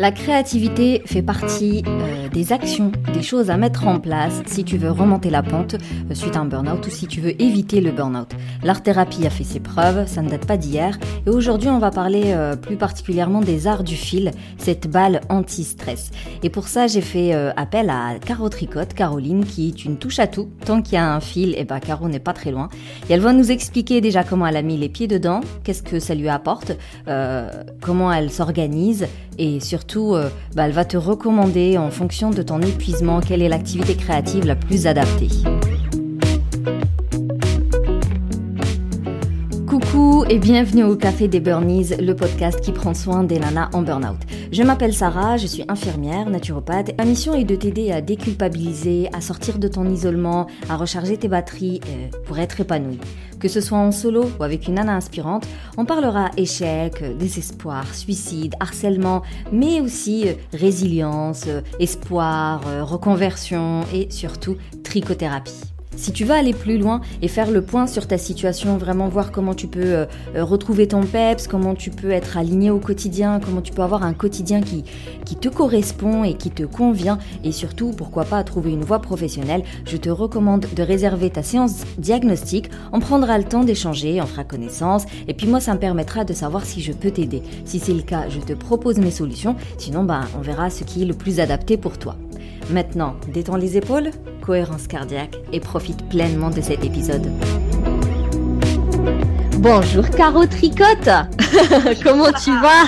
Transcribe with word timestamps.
La 0.00 0.12
créativité 0.12 1.02
fait 1.04 1.20
partie 1.20 1.82
euh, 1.86 2.30
des 2.30 2.54
actions, 2.54 2.90
des 3.12 3.20
choses 3.20 3.50
à 3.50 3.58
mettre 3.58 3.86
en 3.86 4.00
place 4.00 4.40
si 4.46 4.64
tu 4.64 4.78
veux 4.78 4.90
remonter 4.90 5.28
la 5.28 5.42
pente 5.42 5.74
euh, 5.74 6.14
suite 6.14 6.36
à 6.36 6.40
un 6.40 6.46
burn-out 6.46 6.86
ou 6.86 6.88
si 6.88 7.06
tu 7.06 7.20
veux 7.20 7.38
éviter 7.42 7.82
le 7.82 7.92
burn-out. 7.92 8.30
L'art-thérapie 8.62 9.26
a 9.26 9.30
fait 9.30 9.44
ses 9.44 9.60
preuves, 9.60 10.06
ça 10.06 10.22
ne 10.22 10.30
date 10.30 10.46
pas 10.46 10.56
d'hier. 10.56 10.98
Et 11.26 11.28
aujourd'hui, 11.28 11.68
on 11.68 11.78
va 11.78 11.90
parler 11.90 12.32
euh, 12.32 12.56
plus 12.56 12.76
particulièrement 12.76 13.42
des 13.42 13.66
arts 13.66 13.84
du 13.84 13.94
fil, 13.94 14.30
cette 14.56 14.88
balle 14.88 15.20
anti-stress. 15.28 16.12
Et 16.42 16.48
pour 16.48 16.68
ça, 16.68 16.86
j'ai 16.86 17.02
fait 17.02 17.34
appel 17.34 17.90
à 17.90 18.18
Caro 18.24 18.48
Tricotte, 18.48 18.94
Caroline, 18.94 19.44
qui 19.44 19.68
est 19.68 19.84
une 19.84 19.98
touche 19.98 20.18
à 20.18 20.26
tout. 20.26 20.48
Tant 20.64 20.80
qu'il 20.80 20.94
y 20.94 20.96
a 20.96 21.12
un 21.12 21.20
fil, 21.20 21.50
et 21.50 21.56
eh 21.58 21.64
ben 21.64 21.78
Caro 21.78 22.08
n'est 22.08 22.20
pas 22.20 22.32
très 22.32 22.52
loin. 22.52 22.70
Et 23.10 23.12
elle 23.12 23.20
va 23.20 23.34
nous 23.34 23.50
expliquer 23.50 24.00
déjà 24.00 24.24
comment 24.24 24.46
elle 24.46 24.56
a 24.56 24.62
mis 24.62 24.78
les 24.78 24.88
pieds 24.88 25.08
dedans, 25.08 25.42
qu'est-ce 25.62 25.82
que 25.82 26.00
ça 26.00 26.14
lui 26.14 26.30
apporte, 26.30 26.72
comment 27.82 28.10
elle 28.10 28.30
s'organise 28.30 29.06
et 29.40 29.58
surtout 29.58 30.14
euh, 30.14 30.28
bah, 30.54 30.66
elle 30.66 30.72
va 30.72 30.84
te 30.84 30.98
recommander 30.98 31.78
en 31.78 31.90
fonction 31.90 32.30
de 32.30 32.42
ton 32.42 32.60
épuisement 32.60 33.20
quelle 33.20 33.42
est 33.42 33.48
l'activité 33.48 33.96
créative 33.96 34.44
la 34.46 34.54
plus 34.54 34.86
adaptée. 34.86 35.28
Et 40.30 40.38
bienvenue 40.38 40.84
au 40.84 40.94
Café 40.94 41.26
des 41.26 41.40
Burnies, 41.40 41.88
le 42.00 42.14
podcast 42.14 42.60
qui 42.60 42.70
prend 42.70 42.94
soin 42.94 43.24
des 43.24 43.40
nanas 43.40 43.68
en 43.72 43.82
burn-out. 43.82 44.20
Je 44.52 44.62
m'appelle 44.62 44.94
Sarah, 44.94 45.36
je 45.36 45.48
suis 45.48 45.64
infirmière, 45.66 46.30
naturopathe. 46.30 46.96
Ma 46.98 47.04
mission 47.04 47.34
est 47.34 47.42
de 47.42 47.56
t'aider 47.56 47.90
à 47.90 48.00
déculpabiliser, 48.00 49.08
à 49.12 49.22
sortir 49.22 49.58
de 49.58 49.66
ton 49.66 49.90
isolement, 49.90 50.46
à 50.68 50.76
recharger 50.76 51.16
tes 51.16 51.26
batteries 51.26 51.80
euh, 51.88 52.16
pour 52.26 52.38
être 52.38 52.60
épanouie. 52.60 53.00
Que 53.40 53.48
ce 53.48 53.60
soit 53.60 53.78
en 53.78 53.90
solo 53.90 54.30
ou 54.38 54.44
avec 54.44 54.68
une 54.68 54.74
nana 54.74 54.94
inspirante, 54.94 55.48
on 55.76 55.84
parlera 55.84 56.30
échec, 56.36 57.02
désespoir, 57.18 57.92
suicide, 57.92 58.54
harcèlement, 58.60 59.22
mais 59.50 59.80
aussi 59.80 60.28
euh, 60.28 60.34
résilience, 60.52 61.46
euh, 61.48 61.60
espoir, 61.80 62.62
reconversion 62.86 63.80
et 63.92 64.08
surtout 64.12 64.56
trichothérapie. 64.84 65.69
Si 65.96 66.12
tu 66.12 66.24
veux 66.24 66.34
aller 66.34 66.52
plus 66.54 66.78
loin 66.78 67.00
et 67.20 67.28
faire 67.28 67.50
le 67.50 67.62
point 67.62 67.86
sur 67.86 68.06
ta 68.06 68.16
situation, 68.16 68.78
vraiment 68.78 69.08
voir 69.08 69.32
comment 69.32 69.54
tu 69.54 69.66
peux 69.66 69.80
euh, 69.80 70.06
euh, 70.36 70.44
retrouver 70.44 70.86
ton 70.86 71.02
peps, 71.02 71.48
comment 71.48 71.74
tu 71.74 71.90
peux 71.90 72.10
être 72.10 72.38
aligné 72.38 72.70
au 72.70 72.78
quotidien, 72.78 73.40
comment 73.44 73.60
tu 73.60 73.72
peux 73.72 73.82
avoir 73.82 74.04
un 74.04 74.14
quotidien 74.14 74.60
qui, 74.62 74.84
qui 75.24 75.34
te 75.34 75.48
correspond 75.48 76.22
et 76.22 76.34
qui 76.34 76.50
te 76.50 76.62
convient, 76.62 77.18
et 77.42 77.50
surtout, 77.50 77.90
pourquoi 77.90 78.24
pas 78.24 78.42
trouver 78.44 78.70
une 78.70 78.84
voie 78.84 79.00
professionnelle, 79.00 79.64
je 79.84 79.96
te 79.96 80.08
recommande 80.08 80.66
de 80.74 80.82
réserver 80.82 81.28
ta 81.28 81.42
séance 81.42 81.82
diagnostique. 81.98 82.70
On 82.92 83.00
prendra 83.00 83.36
le 83.36 83.44
temps 83.44 83.64
d'échanger, 83.64 84.22
on 84.22 84.26
fera 84.26 84.44
connaissance, 84.44 85.04
et 85.26 85.34
puis 85.34 85.48
moi, 85.48 85.60
ça 85.60 85.74
me 85.74 85.80
permettra 85.80 86.24
de 86.24 86.32
savoir 86.32 86.64
si 86.64 86.80
je 86.80 86.92
peux 86.92 87.10
t'aider. 87.10 87.42
Si 87.64 87.80
c'est 87.80 87.94
le 87.94 88.02
cas, 88.02 88.28
je 88.28 88.38
te 88.38 88.52
propose 88.52 88.98
mes 88.98 89.10
solutions, 89.10 89.56
sinon, 89.76 90.04
ben, 90.04 90.22
on 90.38 90.40
verra 90.40 90.70
ce 90.70 90.84
qui 90.84 91.02
est 91.02 91.06
le 91.06 91.14
plus 91.14 91.40
adapté 91.40 91.76
pour 91.76 91.98
toi. 91.98 92.16
Maintenant, 92.72 93.16
détends 93.32 93.56
les 93.56 93.76
épaules, 93.76 94.10
cohérence 94.44 94.86
cardiaque 94.86 95.36
et 95.52 95.58
profite 95.58 96.08
pleinement 96.08 96.50
de 96.50 96.60
cet 96.60 96.84
épisode. 96.84 97.26
Bonjour 99.58 100.08
Caro 100.10 100.46
Tricotte 100.46 101.10
Comment 102.04 102.30
tu 102.32 102.52
vas? 102.52 102.86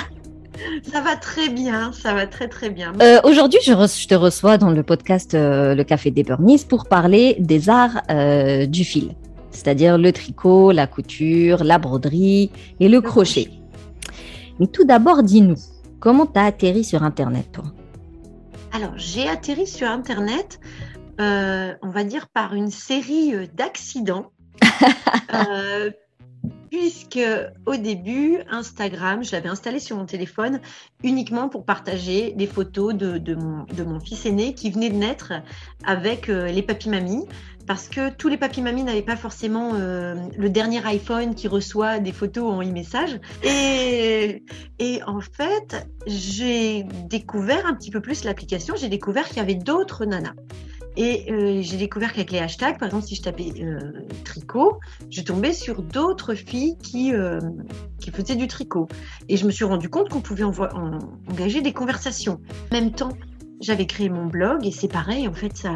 Ça 0.85 1.01
va 1.01 1.17
très 1.17 1.49
bien, 1.49 1.91
ça 1.93 2.15
va 2.15 2.29
très 2.29 2.47
très 2.47 2.71
bien. 2.71 2.93
Euh, 3.03 3.19
aujourd'hui, 3.25 3.59
je, 3.65 3.73
te 4.07 4.15
reçois 4.15 4.57
dans 4.57 4.71
le 4.71 4.85
podcast 4.85 5.35
euh, 5.35 5.75
Le 5.75 5.83
Café 5.83 6.13
des 6.13 6.23
Burnies 6.23 6.65
pour 6.69 6.87
parler 6.87 7.35
des 7.41 7.69
arts 7.69 8.03
euh, 8.09 8.67
du 8.67 8.85
fil, 8.85 9.17
c'est-à-dire 9.51 9.99
le 9.99 10.13
tricot, 10.13 10.71
la 10.71 10.87
couture, 10.87 11.65
la 11.65 11.79
broderie 11.79 12.53
et 12.79 12.89
le, 12.89 13.01
crochet. 13.01 13.49
Mais 14.61 14.69
tout 14.69 14.85
d'abord, 14.85 15.25
dis-nous, 15.25 15.59
comment 15.99 16.27
tu 16.27 16.39
as 16.39 16.45
atterri 16.45 16.85
sur 16.85 17.03
Internet, 17.03 17.49
toi? 17.53 17.65
Alors, 18.73 18.93
j'ai 18.97 19.29
atterri 19.29 19.67
sur 19.67 19.87
Internet, 19.87 20.59
euh, 21.21 21.75
on 21.83 21.91
va 21.91 22.05
dire, 22.05 22.29
par 22.29 22.55
une 22.55 22.71
série 22.71 23.35
euh, 23.35 23.47
d'accidents. 23.55 24.33
Euh, 25.35 25.91
puisque 26.71 27.21
au 27.65 27.77
début, 27.77 28.39
Instagram, 28.51 29.25
je 29.25 29.33
l'avais 29.33 29.49
installé 29.49 29.79
sur 29.79 29.97
mon 29.97 30.05
téléphone 30.05 30.61
uniquement 31.03 31.49
pour 31.49 31.65
partager 31.65 32.33
des 32.33 32.47
photos 32.47 32.95
de, 32.95 33.35
mon, 33.35 34.01
fils 34.01 34.27
aîné 34.27 34.53
qui 34.53 34.71
venait 34.71 34.91
de 34.91 34.97
naître 34.97 35.33
avec 35.87 36.27
les 36.27 36.63
papis-mamies 36.63 37.25
parce 37.67 37.89
que 37.89 38.11
tous 38.11 38.29
les 38.29 38.37
papis-mamies 38.37 38.83
n'avaient 38.83 39.03
pas 39.03 39.17
forcément 39.17 39.73
euh, 39.75 40.15
le 40.37 40.51
dernier 40.51 40.85
iPhone 40.87 41.35
qui 41.35 41.49
reçoit 41.49 41.99
des 41.99 42.13
photos 42.13 42.53
en 42.53 42.63
e-message. 42.63 43.21
Et, 43.43 44.45
et 44.79 45.03
en 45.05 45.21
fait, 45.21 45.87
j'ai 46.07 46.85
découvert 47.09 47.67
un 47.67 47.75
petit 47.75 47.91
peu 47.91 48.01
plus 48.01 48.25
l'application, 48.25 48.75
j'ai 48.77 48.89
découvert 48.89 49.29
qu'il 49.29 49.39
y 49.39 49.41
avait 49.41 49.55
d'autres 49.55 50.05
nanas. 50.05 50.35
Et 50.95 51.33
euh, 51.33 51.63
j'ai 51.63 51.79
découvert 51.79 52.13
qu'avec 52.13 52.33
les 52.33 52.39
hashtags, 52.39 52.79
par 52.79 52.89
exemple, 52.89 53.07
si 53.07 53.15
je 53.15 53.23
tapais 53.23 53.51
euh, 53.63 53.79
tricot, 54.25 54.79
je 55.11 55.23
tombais 55.23 55.55
sur 55.55 55.81
d'autres 55.81 56.35
filles 56.35 56.77
qui, 56.83 57.13
qui 57.99 58.11
faisaient 58.11 58.37
du 58.37 58.47
tricot. 58.47 58.89
Et 59.31 59.39
je 59.39 59.47
me 59.47 59.51
suis 59.51 59.65
rendu 59.65 59.89
compte 59.89 60.11
qu'on 60.11 60.21
pouvait 60.21 60.45
engager 60.45 61.63
des 61.63 61.73
conversations. 61.73 62.41
En 62.71 62.75
même 62.75 62.91
temps, 62.93 63.17
j'avais 63.63 63.87
créé 63.87 64.09
mon 64.09 64.27
blog 64.27 64.67
et 64.67 64.71
c'est 64.71 64.89
pareil, 64.89 65.27
en 65.29 65.33
fait, 65.33 65.57
ça, 65.57 65.71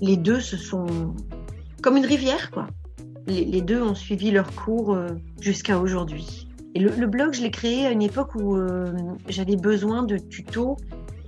les 0.00 0.16
deux 0.16 0.40
se 0.40 0.56
sont 0.56 1.14
comme 1.82 1.96
une 1.96 2.06
rivière, 2.06 2.50
quoi. 2.50 2.66
Les, 3.26 3.60
deux 3.60 3.80
ont 3.80 3.94
suivi 3.94 4.32
leur 4.32 4.52
cours 4.54 4.94
euh, 4.94 5.08
jusqu'à 5.40 5.78
aujourd'hui. 5.78 6.48
Et 6.74 6.80
le, 6.80 7.06
blog, 7.06 7.32
je 7.32 7.42
l'ai 7.42 7.50
créé 7.50 7.86
à 7.86 7.90
une 7.90 8.02
époque 8.02 8.34
où 8.34 8.56
euh, 8.56 8.92
j'avais 9.28 9.56
besoin 9.56 10.02
de 10.02 10.16
tutos. 10.16 10.76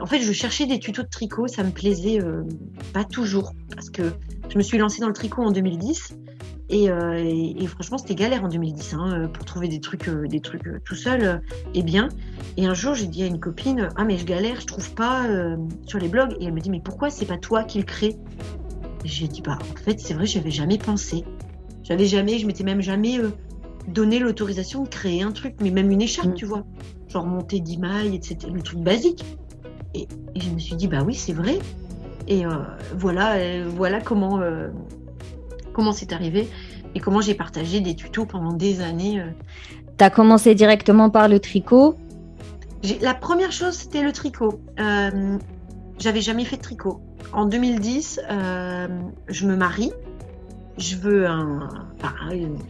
En 0.00 0.06
fait, 0.06 0.20
je 0.20 0.32
cherchais 0.32 0.66
des 0.66 0.80
tutos 0.80 1.02
de 1.02 1.08
tricot, 1.08 1.46
ça 1.46 1.62
me 1.62 1.70
plaisait 1.70 2.20
euh, 2.20 2.42
pas 2.92 3.04
toujours 3.04 3.52
parce 3.72 3.90
que 3.90 4.02
je 4.48 4.58
me 4.58 4.62
suis 4.62 4.78
lancée 4.78 5.00
dans 5.00 5.06
le 5.06 5.12
tricot 5.12 5.42
en 5.42 5.52
2010 5.52 6.14
et, 6.72 7.66
franchement, 7.66 7.98
c'était 7.98 8.14
galère 8.14 8.44
en 8.44 8.48
2010 8.48 8.94
hein, 8.94 9.30
pour 9.32 9.44
trouver 9.44 9.68
des 9.68 9.80
trucs, 9.80 10.08
des 10.08 10.40
trucs 10.40 10.82
tout 10.84 10.94
seul 10.94 11.42
et 11.74 11.82
bien. 11.82 12.08
Et 12.56 12.66
un 12.66 12.74
jour, 12.74 12.94
j'ai 12.94 13.06
dit 13.06 13.22
à 13.22 13.26
une 13.26 13.38
copine 13.38 13.90
Ah, 13.96 14.04
mais 14.04 14.16
je 14.16 14.24
galère, 14.24 14.60
je 14.60 14.66
trouve 14.66 14.90
pas 14.94 15.28
sur 15.86 15.98
les 15.98 16.08
blogs. 16.08 16.34
Et 16.40 16.46
elle 16.46 16.54
me 16.54 16.60
dit 16.60 16.70
Mais 16.70 16.80
pourquoi 16.80 17.10
c'est 17.10 17.26
pas 17.26 17.36
toi 17.36 17.64
qui 17.64 17.78
le 17.78 17.84
crée? 17.84 18.16
J'ai 19.04 19.26
dit, 19.26 19.42
bah, 19.42 19.58
en 19.60 19.76
fait, 19.76 20.00
c'est 20.00 20.14
vrai, 20.14 20.26
j'avais 20.26 20.50
jamais 20.50 20.78
pensé. 20.78 21.24
J'avais 21.82 22.06
jamais, 22.06 22.38
je 22.38 22.46
m'étais 22.46 22.64
même 22.64 22.80
jamais 22.80 23.18
euh, 23.18 23.30
donné 23.88 24.18
l'autorisation 24.18 24.84
de 24.84 24.88
créer 24.88 25.22
un 25.22 25.32
truc, 25.32 25.56
mais 25.60 25.70
même 25.70 25.90
une 25.90 26.02
écharpe, 26.02 26.28
mm. 26.28 26.34
tu 26.34 26.44
vois. 26.44 26.64
Genre 27.08 27.26
monter 27.26 27.60
10 27.60 27.78
mailles, 27.78 28.14
etc. 28.14 28.38
Le 28.52 28.62
truc 28.62 28.80
basique. 28.80 29.24
Et, 29.94 30.06
je 30.36 30.50
me 30.50 30.58
suis 30.58 30.76
dit, 30.76 30.86
bah 30.86 31.02
oui, 31.04 31.14
c'est 31.14 31.32
vrai. 31.32 31.58
Et 32.28 32.46
euh, 32.46 32.50
voilà, 32.96 33.34
euh, 33.34 33.68
voilà 33.68 34.00
comment 34.00 34.40
comment 35.72 35.92
c'est 35.92 36.12
arrivé 36.12 36.48
et 36.94 37.00
comment 37.00 37.20
j'ai 37.20 37.34
partagé 37.34 37.80
des 37.80 37.94
tutos 37.94 38.26
pendant 38.26 38.52
des 38.52 38.80
années. 38.80 39.22
Tu 39.98 40.04
as 40.04 40.10
commencé 40.10 40.54
directement 40.54 41.10
par 41.10 41.28
le 41.28 41.40
tricot? 41.40 41.96
La 43.00 43.14
première 43.14 43.52
chose, 43.52 43.74
c'était 43.74 44.02
le 44.02 44.12
tricot. 44.12 44.60
J'avais 45.98 46.20
jamais 46.20 46.44
fait 46.44 46.56
de 46.56 46.62
tricot 46.62 47.00
en 47.32 47.46
2010, 47.46 48.20
euh, 48.30 48.88
je 49.28 49.46
me 49.46 49.56
marie. 49.56 49.92
Je 50.78 50.96
veux 50.96 51.26
un, 51.26 51.68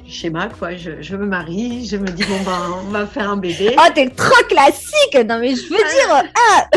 schéma, 0.09 0.49
quoi. 0.49 0.75
Je, 0.75 1.17
me 1.17 1.25
marie, 1.25 1.87
je 1.87 1.97
me 1.97 2.07
dis, 2.07 2.25
bon, 2.25 2.41
ben, 2.45 2.83
on 2.85 2.91
va 2.91 3.07
faire 3.07 3.31
un 3.31 3.37
bébé. 3.37 3.77
Oh, 3.79 3.91
t'es 3.95 4.09
trop 4.09 4.45
classique! 4.49 5.17
Non, 5.29 5.39
mais 5.39 5.55
je 5.55 5.63
veux 5.63 5.77
dire, 5.77 6.31
ah! 6.35 6.69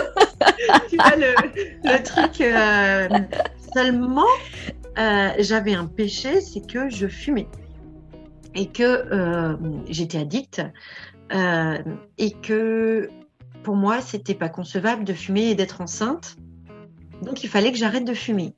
tu 0.90 0.98
vois, 0.98 1.16
le, 1.16 2.04
truc, 2.04 2.42
euh, 2.42 3.10
seulement, 3.74 4.22
euh, 4.98 5.30
j'avais 5.40 5.74
un 5.74 5.86
péché, 5.86 6.42
c'est 6.42 6.66
que 6.66 6.90
je 6.90 7.08
fumais. 7.08 7.48
Et 8.54 8.68
que 8.68 9.58
j'étais 9.90 10.18
addict. 10.18 10.62
et 11.32 12.32
que 12.42 13.10
pour 13.64 13.76
moi, 13.76 14.00
c'était 14.00 14.36
pas 14.36 14.48
concevable 14.48 15.04
de 15.04 15.14
fumer 15.14 15.50
et 15.50 15.56
d'être 15.56 15.82
enceinte. 15.82 16.38
Donc 17.22 17.44
il 17.44 17.50
fallait 17.50 17.72
que 17.72 17.78
j'arrête 17.78 18.06
de 18.06 18.14
fumer. 18.14 18.54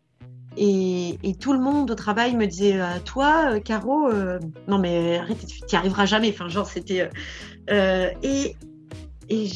Et, 0.59 1.35
tout 1.39 1.53
le 1.53 1.59
monde 1.59 1.91
au 1.91 1.95
travail 1.95 2.35
me 2.35 2.47
disait 2.47 2.79
euh, 2.79 2.85
Toi, 3.05 3.51
euh, 3.53 3.59
Caro, 3.59 4.09
euh, 4.09 4.39
non 4.67 4.79
mais 4.79 5.17
arrête, 5.17 5.45
tu 5.45 5.63
n'y 5.71 5.77
arriveras 5.77 6.05
jamais. 6.05 6.29
Enfin, 6.29 6.49
genre, 6.49 6.67
c'était. 6.67 7.09
et, 7.69 8.55
et, 9.29 9.47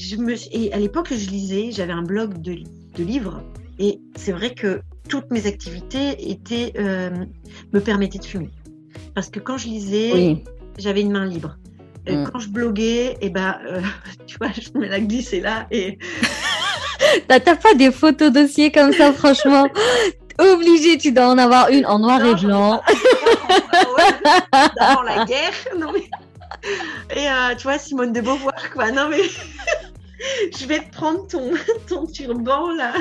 et 0.52 0.74
à 0.74 0.78
l'époque, 0.78 1.10
je 1.10 1.30
lisais, 1.30 1.72
j'avais 1.72 1.94
un 1.94 2.04
blog 2.04 2.40
de, 2.42 2.64
livres. 2.98 3.42
Et 3.80 4.00
c'est 4.16 4.32
vrai 4.32 4.54
que 4.54 4.82
toutes 5.12 5.30
mes 5.30 5.46
activités 5.46 6.32
étaient, 6.32 6.74
me 6.78 7.80
permettaient 7.80 8.18
de 8.18 8.26
fumer. 8.26 8.50
Parce 9.14 9.30
que 9.30 9.40
quand 9.40 9.58
je 9.58 9.68
lisais, 9.68 10.42
j'avais 10.78 11.02
une 11.02 11.12
main 11.12 11.26
libre. 11.26 11.58
Mm. 12.08 12.26
Quand 12.32 12.40
je 12.40 12.50
bloguais, 12.50 13.12
et 13.14 13.18
eh 13.22 13.30
ben, 13.30 13.58
tu 14.26 14.38
vois, 14.38 14.50
je 14.54 14.78
me 14.78 14.88
la 14.88 15.00
glissais 15.00 15.42
là 15.42 15.68
et. 15.70 16.00
T'as 17.28 17.40
pas 17.40 17.74
des 17.76 17.92
photos 17.92 18.32
dossiers 18.32 18.72
comme 18.72 18.94
ça, 18.94 19.12
franchement? 19.12 19.68
Obligé, 20.40 20.98
tu 20.98 21.12
dois 21.12 21.28
en 21.28 21.38
avoir 21.38 21.70
une 21.70 21.86
en 21.86 22.00
noir 22.00 22.26
et 22.26 22.36
blanc. 22.36 22.82
D'avant 24.80 25.02
la 25.04 25.26
guerre. 25.26 25.54
Non 25.78 25.92
mais... 25.92 26.10
Et 27.16 27.28
euh, 27.28 27.56
tu 27.58 27.64
vois, 27.64 27.78
Simone 27.78 28.14
de 28.14 28.22
Beauvoir, 28.22 28.72
quoi. 28.74 28.92
Non 28.92 29.10
mais. 29.10 29.22
je 30.58 30.66
vais 30.66 30.80
te 30.80 30.92
prendre 30.92 31.28
ton, 31.28 31.52
ton 31.88 32.08
turban 32.08 32.72
là. 32.72 32.94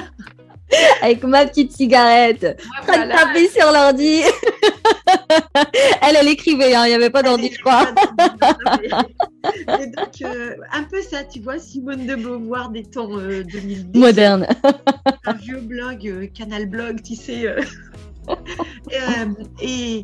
Avec 1.02 1.22
ma 1.24 1.46
petite 1.46 1.72
cigarette. 1.72 2.42
Ouais, 2.42 2.56
voilà. 2.86 3.16
taper 3.16 3.48
sur 3.48 3.70
l'ordi. 3.72 4.22
elle, 6.02 6.16
elle 6.20 6.28
écrivait, 6.28 6.74
hein, 6.74 6.84
il 6.86 6.90
n'y 6.90 6.94
avait 6.94 7.10
pas 7.10 7.22
d'ordi, 7.22 7.50
je 7.52 7.60
crois. 7.60 7.86
Et 9.80 9.86
donc, 9.86 10.22
euh, 10.22 10.54
un 10.72 10.84
peu 10.84 11.00
ça, 11.02 11.24
tu 11.24 11.40
vois, 11.40 11.58
Simone 11.58 12.06
de 12.06 12.14
Beauvoir 12.14 12.70
des 12.70 12.84
temps 12.84 13.08
2010. 13.08 13.80
Euh, 13.96 13.98
Moderne. 13.98 14.46
un 15.24 15.32
vieux 15.34 15.60
blog, 15.60 16.06
euh, 16.06 16.26
Canal 16.26 16.66
Blog, 16.66 17.02
tu 17.02 17.16
sais. 17.16 17.46
et, 19.62 20.02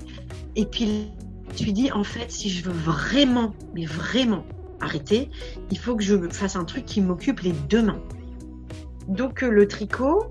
et 0.57 0.65
puis, 0.65 1.12
tu 1.55 1.73
dis, 1.73 1.93
en 1.93 2.05
fait, 2.05 2.31
si 2.31 2.51
je 2.51 2.65
veux 2.65 2.73
vraiment, 2.73 3.53
mais 3.75 3.85
vraiment 3.85 4.45
arrêter, 4.81 5.31
il 5.71 5.79
faut 5.79 5.97
que 5.97 6.03
je 6.03 6.17
fasse 6.31 6.57
un 6.57 6.65
truc 6.65 6.85
qui 6.85 7.01
m'occupe 7.01 7.41
les 7.41 7.53
deux 7.53 7.83
mains. 7.83 8.01
Donc, 9.09 9.43
le 9.43 9.69
tricot, 9.69 10.25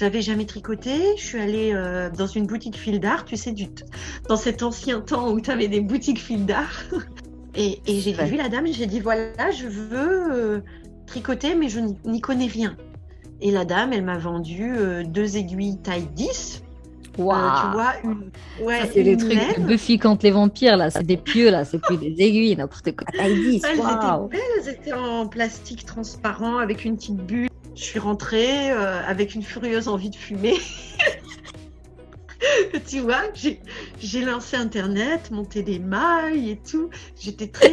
j'avais 0.00 0.22
jamais 0.22 0.46
tricoté. 0.46 0.94
Je 1.18 1.22
suis 1.22 1.38
allée 1.38 1.72
euh, 1.74 2.08
dans 2.08 2.26
une 2.26 2.46
boutique 2.46 2.76
fil 2.76 3.00
d'art, 3.00 3.26
tu 3.26 3.36
sais, 3.36 3.52
du 3.52 3.66
dans 4.30 4.36
cet 4.36 4.62
ancien 4.62 5.02
temps 5.02 5.30
où 5.30 5.42
tu 5.42 5.50
avais 5.50 5.68
des 5.68 5.80
boutiques 5.80 6.20
fil 6.20 6.46
d'art. 6.46 6.84
et, 7.54 7.80
j'ai 7.86 8.12
vu 8.12 8.36
la 8.36 8.48
dame, 8.48 8.66
j'ai 8.72 8.86
dit 8.86 9.00
voilà, 9.00 9.50
je 9.50 9.66
veux 9.66 10.32
euh, 10.32 10.60
tricoter, 11.06 11.54
mais 11.54 11.68
je 11.68 11.80
n'y 12.06 12.20
connais 12.22 12.46
rien. 12.46 12.78
Et 13.42 13.50
la 13.50 13.66
dame, 13.66 13.92
elle 13.92 14.04
m'a 14.04 14.16
vendu 14.16 14.72
euh, 14.74 15.04
deux 15.04 15.36
aiguilles 15.36 15.78
taille 15.82 16.08
10. 16.14 16.62
Wow. 17.18 17.34
tu 17.34 17.72
vois, 17.72 17.92
ouais, 18.62 18.88
c'est 18.94 19.02
des 19.02 19.16
trucs 19.16 19.58
Buffy 19.58 19.98
contre 19.98 20.24
les 20.24 20.30
vampires, 20.30 20.78
là, 20.78 20.88
c'est 20.90 21.02
des 21.02 21.18
pieux, 21.18 21.50
là, 21.50 21.66
c'est 21.66 21.78
plus 21.78 21.98
des 21.98 22.14
aiguilles, 22.18 22.56
n'importe 22.56 22.96
quoi. 22.96 23.06
Taille 23.14 23.34
10. 23.34 23.62
Elles 23.64 23.78
étaient 23.78 24.28
belles, 24.30 24.40
elles 24.58 24.68
étaient 24.72 24.92
en 24.94 25.26
plastique 25.26 25.84
transparent 25.84 26.56
avec 26.56 26.86
une 26.86 26.96
petite 26.96 27.16
bulle 27.16 27.49
je 27.80 27.86
suis 27.86 27.98
rentrée 27.98 28.70
euh, 28.70 29.00
avec 29.06 29.34
une 29.34 29.42
furieuse 29.42 29.88
envie 29.88 30.10
de 30.10 30.16
fumer. 30.16 30.58
tu 32.86 33.00
vois, 33.00 33.22
j'ai 33.98 34.20
lancé 34.20 34.56
Internet, 34.56 35.30
monté 35.30 35.62
des 35.62 35.78
mailles 35.78 36.50
et 36.50 36.58
tout. 36.58 36.90
J'étais 37.18 37.46
très... 37.46 37.72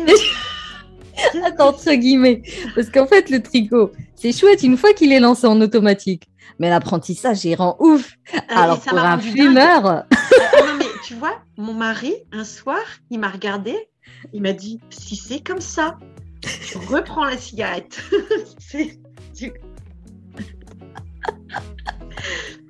Attends, 1.43 1.69
entre 1.69 1.93
guillemets. 1.93 2.41
Parce 2.73 2.89
qu'en 2.89 3.05
fait, 3.05 3.29
le 3.29 3.43
tricot, 3.43 3.91
c'est 4.15 4.31
chouette 4.31 4.63
une 4.63 4.77
fois 4.77 4.93
qu'il 4.93 5.11
est 5.11 5.19
lancé 5.19 5.45
en 5.45 5.59
automatique. 5.59 6.23
Mais 6.59 6.69
l'apprentissage, 6.69 7.43
il 7.43 7.55
rend 7.55 7.75
ouf. 7.79 8.17
Ah, 8.49 8.63
Alors, 8.63 8.79
pour 8.79 8.97
un 8.97 9.19
fumeur. 9.19 10.05
Ah, 10.39 10.61
non, 10.65 10.73
mais 10.77 10.85
tu 11.03 11.15
vois, 11.15 11.41
mon 11.57 11.73
mari, 11.73 12.13
un 12.31 12.43
soir, 12.43 12.79
il 13.09 13.19
m'a 13.19 13.29
regardé. 13.29 13.75
Il 14.33 14.41
m'a 14.41 14.53
dit 14.53 14.79
si 14.89 15.15
c'est 15.15 15.39
comme 15.39 15.61
ça, 15.61 15.97
je 16.43 16.77
reprends 16.77 17.25
la 17.25 17.37
cigarette. 17.37 18.01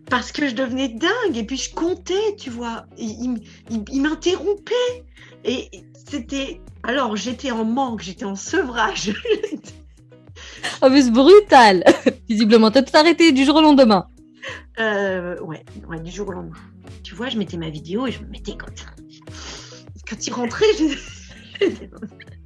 Parce 0.09 0.31
que 0.31 0.47
je 0.47 0.55
devenais 0.55 0.89
dingue 0.89 1.35
et 1.35 1.43
puis 1.43 1.57
je 1.57 1.73
comptais, 1.73 2.35
tu 2.37 2.49
vois. 2.49 2.85
Il, 2.97 3.41
m'interrompait 4.01 5.05
et 5.43 5.69
c'était. 6.09 6.61
Alors 6.83 7.15
j'étais 7.15 7.51
en 7.51 7.65
manque, 7.65 8.01
j'étais 8.01 8.25
en 8.25 8.35
sevrage. 8.35 9.13
oh, 10.81 10.89
mais 10.89 11.01
c'est 11.01 11.11
brutal 11.11 11.83
Visiblement, 12.29 12.71
t'as 12.71 12.83
tout 12.83 12.95
arrêté 12.95 13.31
du 13.31 13.43
jour 13.43 13.55
au 13.57 13.61
lendemain. 13.61 14.07
Euh, 14.79 15.39
ouais, 15.41 15.65
ouais, 15.89 15.99
du 15.99 16.11
jour 16.11 16.29
au 16.29 16.31
lendemain. 16.31 16.55
Tu 17.03 17.15
vois, 17.15 17.29
je 17.29 17.37
mettais 17.37 17.57
ma 17.57 17.69
vidéo 17.69 18.07
et 18.07 18.11
je 18.11 18.21
me 18.21 18.27
mettais 18.27 18.55
comme 18.55 18.75
ça. 18.75 18.85
Quand 20.09 20.25
il 20.25 20.33
rentrait, 20.33 20.65
je. 20.79 21.65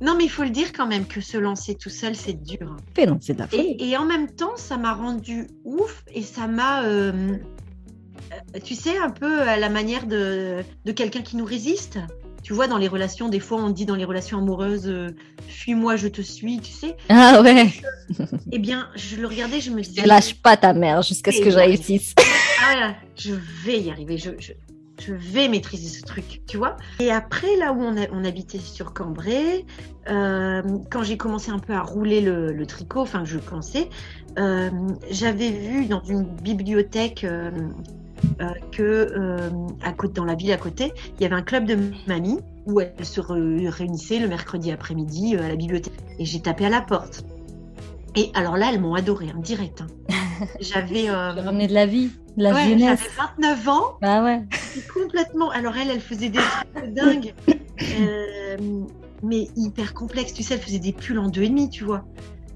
Non, 0.00 0.14
mais 0.16 0.24
il 0.24 0.30
faut 0.30 0.44
le 0.44 0.50
dire 0.50 0.72
quand 0.72 0.86
même 0.86 1.06
que 1.06 1.20
se 1.20 1.36
lancer 1.36 1.74
tout 1.74 1.90
seul, 1.90 2.14
c'est 2.14 2.42
dur. 2.42 2.76
non, 3.06 3.18
c'est 3.20 3.38
et, 3.52 3.90
et, 3.90 3.96
en 3.96 4.04
même 4.04 4.30
temps, 4.30 4.56
ça 4.56 4.76
m'a 4.76 4.94
rendu 4.94 5.48
ouf 5.64 6.04
et 6.14 6.22
ça 6.22 6.46
m'a, 6.46 6.84
euh, 6.84 7.36
euh, 8.32 8.58
tu 8.62 8.74
sais, 8.74 8.96
un 8.98 9.10
peu 9.10 9.42
à 9.42 9.56
la 9.56 9.68
manière 9.68 10.06
de, 10.06 10.62
de 10.84 10.92
quelqu'un 10.92 11.22
qui 11.22 11.36
nous 11.36 11.44
résiste. 11.44 11.98
Tu 12.42 12.52
vois, 12.52 12.68
dans 12.68 12.78
les 12.78 12.88
relations, 12.88 13.28
des 13.28 13.40
fois, 13.40 13.60
on 13.60 13.70
dit 13.70 13.84
dans 13.84 13.96
les 13.96 14.04
relations 14.04 14.38
amoureuses, 14.38 14.86
euh, 14.88 15.08
fuis-moi, 15.48 15.96
je 15.96 16.08
te 16.08 16.22
suis, 16.22 16.60
tu 16.60 16.72
sais. 16.72 16.96
Ah 17.08 17.42
ouais. 17.42 17.68
eh 18.52 18.58
bien, 18.58 18.88
je 18.94 19.16
le 19.16 19.26
regardais, 19.26 19.60
je 19.60 19.70
me 19.70 19.82
disais. 19.82 20.02
Je 20.02 20.06
lâche 20.06 20.34
pas 20.34 20.56
ta 20.56 20.72
mère 20.72 21.02
jusqu'à 21.02 21.32
ce 21.32 21.40
que 21.40 21.50
je 21.50 21.56
réussisse. 21.56 22.14
Ah, 22.64 22.94
je 23.16 23.34
vais 23.64 23.80
y 23.80 23.90
arriver. 23.90 24.18
Je, 24.18 24.30
je, 24.38 24.52
je 25.08 25.14
vais 25.14 25.48
maîtriser 25.48 25.88
ce 25.88 26.04
truc, 26.04 26.42
tu 26.46 26.58
vois. 26.58 26.76
Et 27.00 27.10
après, 27.10 27.56
là 27.56 27.72
où 27.72 27.80
on, 27.80 28.24
habitait 28.24 28.58
sur 28.58 28.92
Cambrai, 28.92 29.64
euh, 30.10 30.62
quand 30.90 31.02
j'ai 31.02 31.16
commencé 31.16 31.50
un 31.50 31.58
peu 31.58 31.72
à 31.72 31.80
rouler 31.80 32.20
le, 32.20 32.66
tricot, 32.66 33.00
enfin 33.00 33.24
je 33.24 33.38
commençais, 33.38 33.88
euh, 34.38 34.70
j'avais 35.10 35.50
vu 35.50 35.86
dans 35.86 36.02
une 36.02 36.24
bibliothèque 36.24 37.24
euh, 37.24 37.50
que 38.72 39.40
à 39.82 39.92
côté, 39.92 40.14
dans 40.14 40.24
la 40.24 40.34
ville 40.34 40.52
à 40.52 40.58
côté, 40.58 40.92
il 41.18 41.22
y 41.22 41.26
avait 41.26 41.36
un 41.36 41.42
club 41.42 41.64
de 41.64 41.78
mamies 42.06 42.40
où 42.66 42.80
elles 42.80 42.92
se 43.02 43.20
réunissaient 43.20 44.18
le 44.18 44.28
mercredi 44.28 44.70
après-midi 44.72 45.36
à 45.36 45.48
la 45.48 45.56
bibliothèque. 45.56 45.94
Et 46.18 46.26
j'ai 46.26 46.40
tapé 46.40 46.66
à 46.66 46.70
la 46.70 46.82
porte. 46.82 47.24
Et 48.14 48.30
alors 48.34 48.56
là, 48.56 48.70
elles 48.72 48.80
m'ont 48.80 48.94
adoré, 48.94 49.28
en 49.34 49.40
direct. 49.40 49.82
Hein. 49.82 50.14
J'avais. 50.60 51.08
Euh... 51.08 51.32
ramené 51.32 51.66
de 51.66 51.74
la 51.74 51.86
vie, 51.86 52.10
de 52.36 52.42
la 52.42 52.54
ouais, 52.54 52.68
jeunesse. 52.68 53.00
J'avais 53.00 53.30
29 53.38 53.68
ans. 53.68 53.98
Bah 54.00 54.22
ouais. 54.22 54.42
Complètement. 54.94 55.50
Alors 55.50 55.76
elle, 55.76 55.90
elle 55.90 56.00
faisait 56.00 56.28
des 56.28 56.38
trucs 56.74 56.92
dingues, 56.94 57.34
euh, 58.00 58.56
mais 59.22 59.48
hyper 59.56 59.94
complexes. 59.94 60.32
Tu 60.32 60.42
sais, 60.42 60.54
elle 60.54 60.60
faisait 60.60 60.78
des 60.78 60.92
pulls 60.92 61.18
en 61.18 61.28
deux 61.28 61.42
et 61.42 61.48
demi, 61.48 61.70
tu 61.70 61.84
vois. 61.84 62.04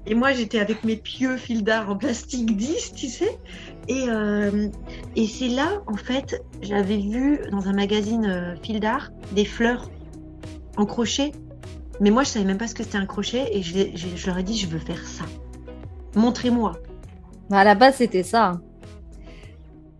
Et 0.05 0.15
moi, 0.15 0.33
j'étais 0.33 0.59
avec 0.59 0.83
mes 0.83 0.97
pieux 0.97 1.37
fils 1.37 1.63
d'art 1.63 1.89
en 1.89 1.95
plastique 1.95 2.57
10, 2.57 2.93
tu 2.93 3.07
sais. 3.07 3.37
Et, 3.87 4.05
euh, 4.09 4.67
et 5.15 5.27
c'est 5.27 5.47
là, 5.47 5.81
en 5.87 5.95
fait, 5.95 6.43
j'avais 6.61 6.97
vu 6.97 7.39
dans 7.51 7.67
un 7.67 7.73
magazine 7.73 8.25
euh, 8.25 8.55
fil 8.61 8.79
d'art 8.81 9.11
des 9.31 9.45
fleurs 9.45 9.89
en 10.75 10.85
crochet. 10.85 11.31
Mais 12.01 12.09
moi, 12.09 12.23
je 12.23 12.29
savais 12.29 12.45
même 12.45 12.57
pas 12.57 12.67
ce 12.67 12.75
que 12.75 12.83
c'était 12.83 12.97
un 12.97 13.05
crochet 13.05 13.49
et 13.55 13.61
je, 13.61 13.95
je 13.95 14.27
leur 14.27 14.37
ai 14.37 14.43
dit, 14.43 14.57
je 14.57 14.67
veux 14.67 14.79
faire 14.79 15.05
ça. 15.05 15.23
Montrez-moi. 16.15 16.73
À 17.51 17.63
la 17.63 17.75
base, 17.75 17.95
c'était 17.95 18.23
ça. 18.23 18.59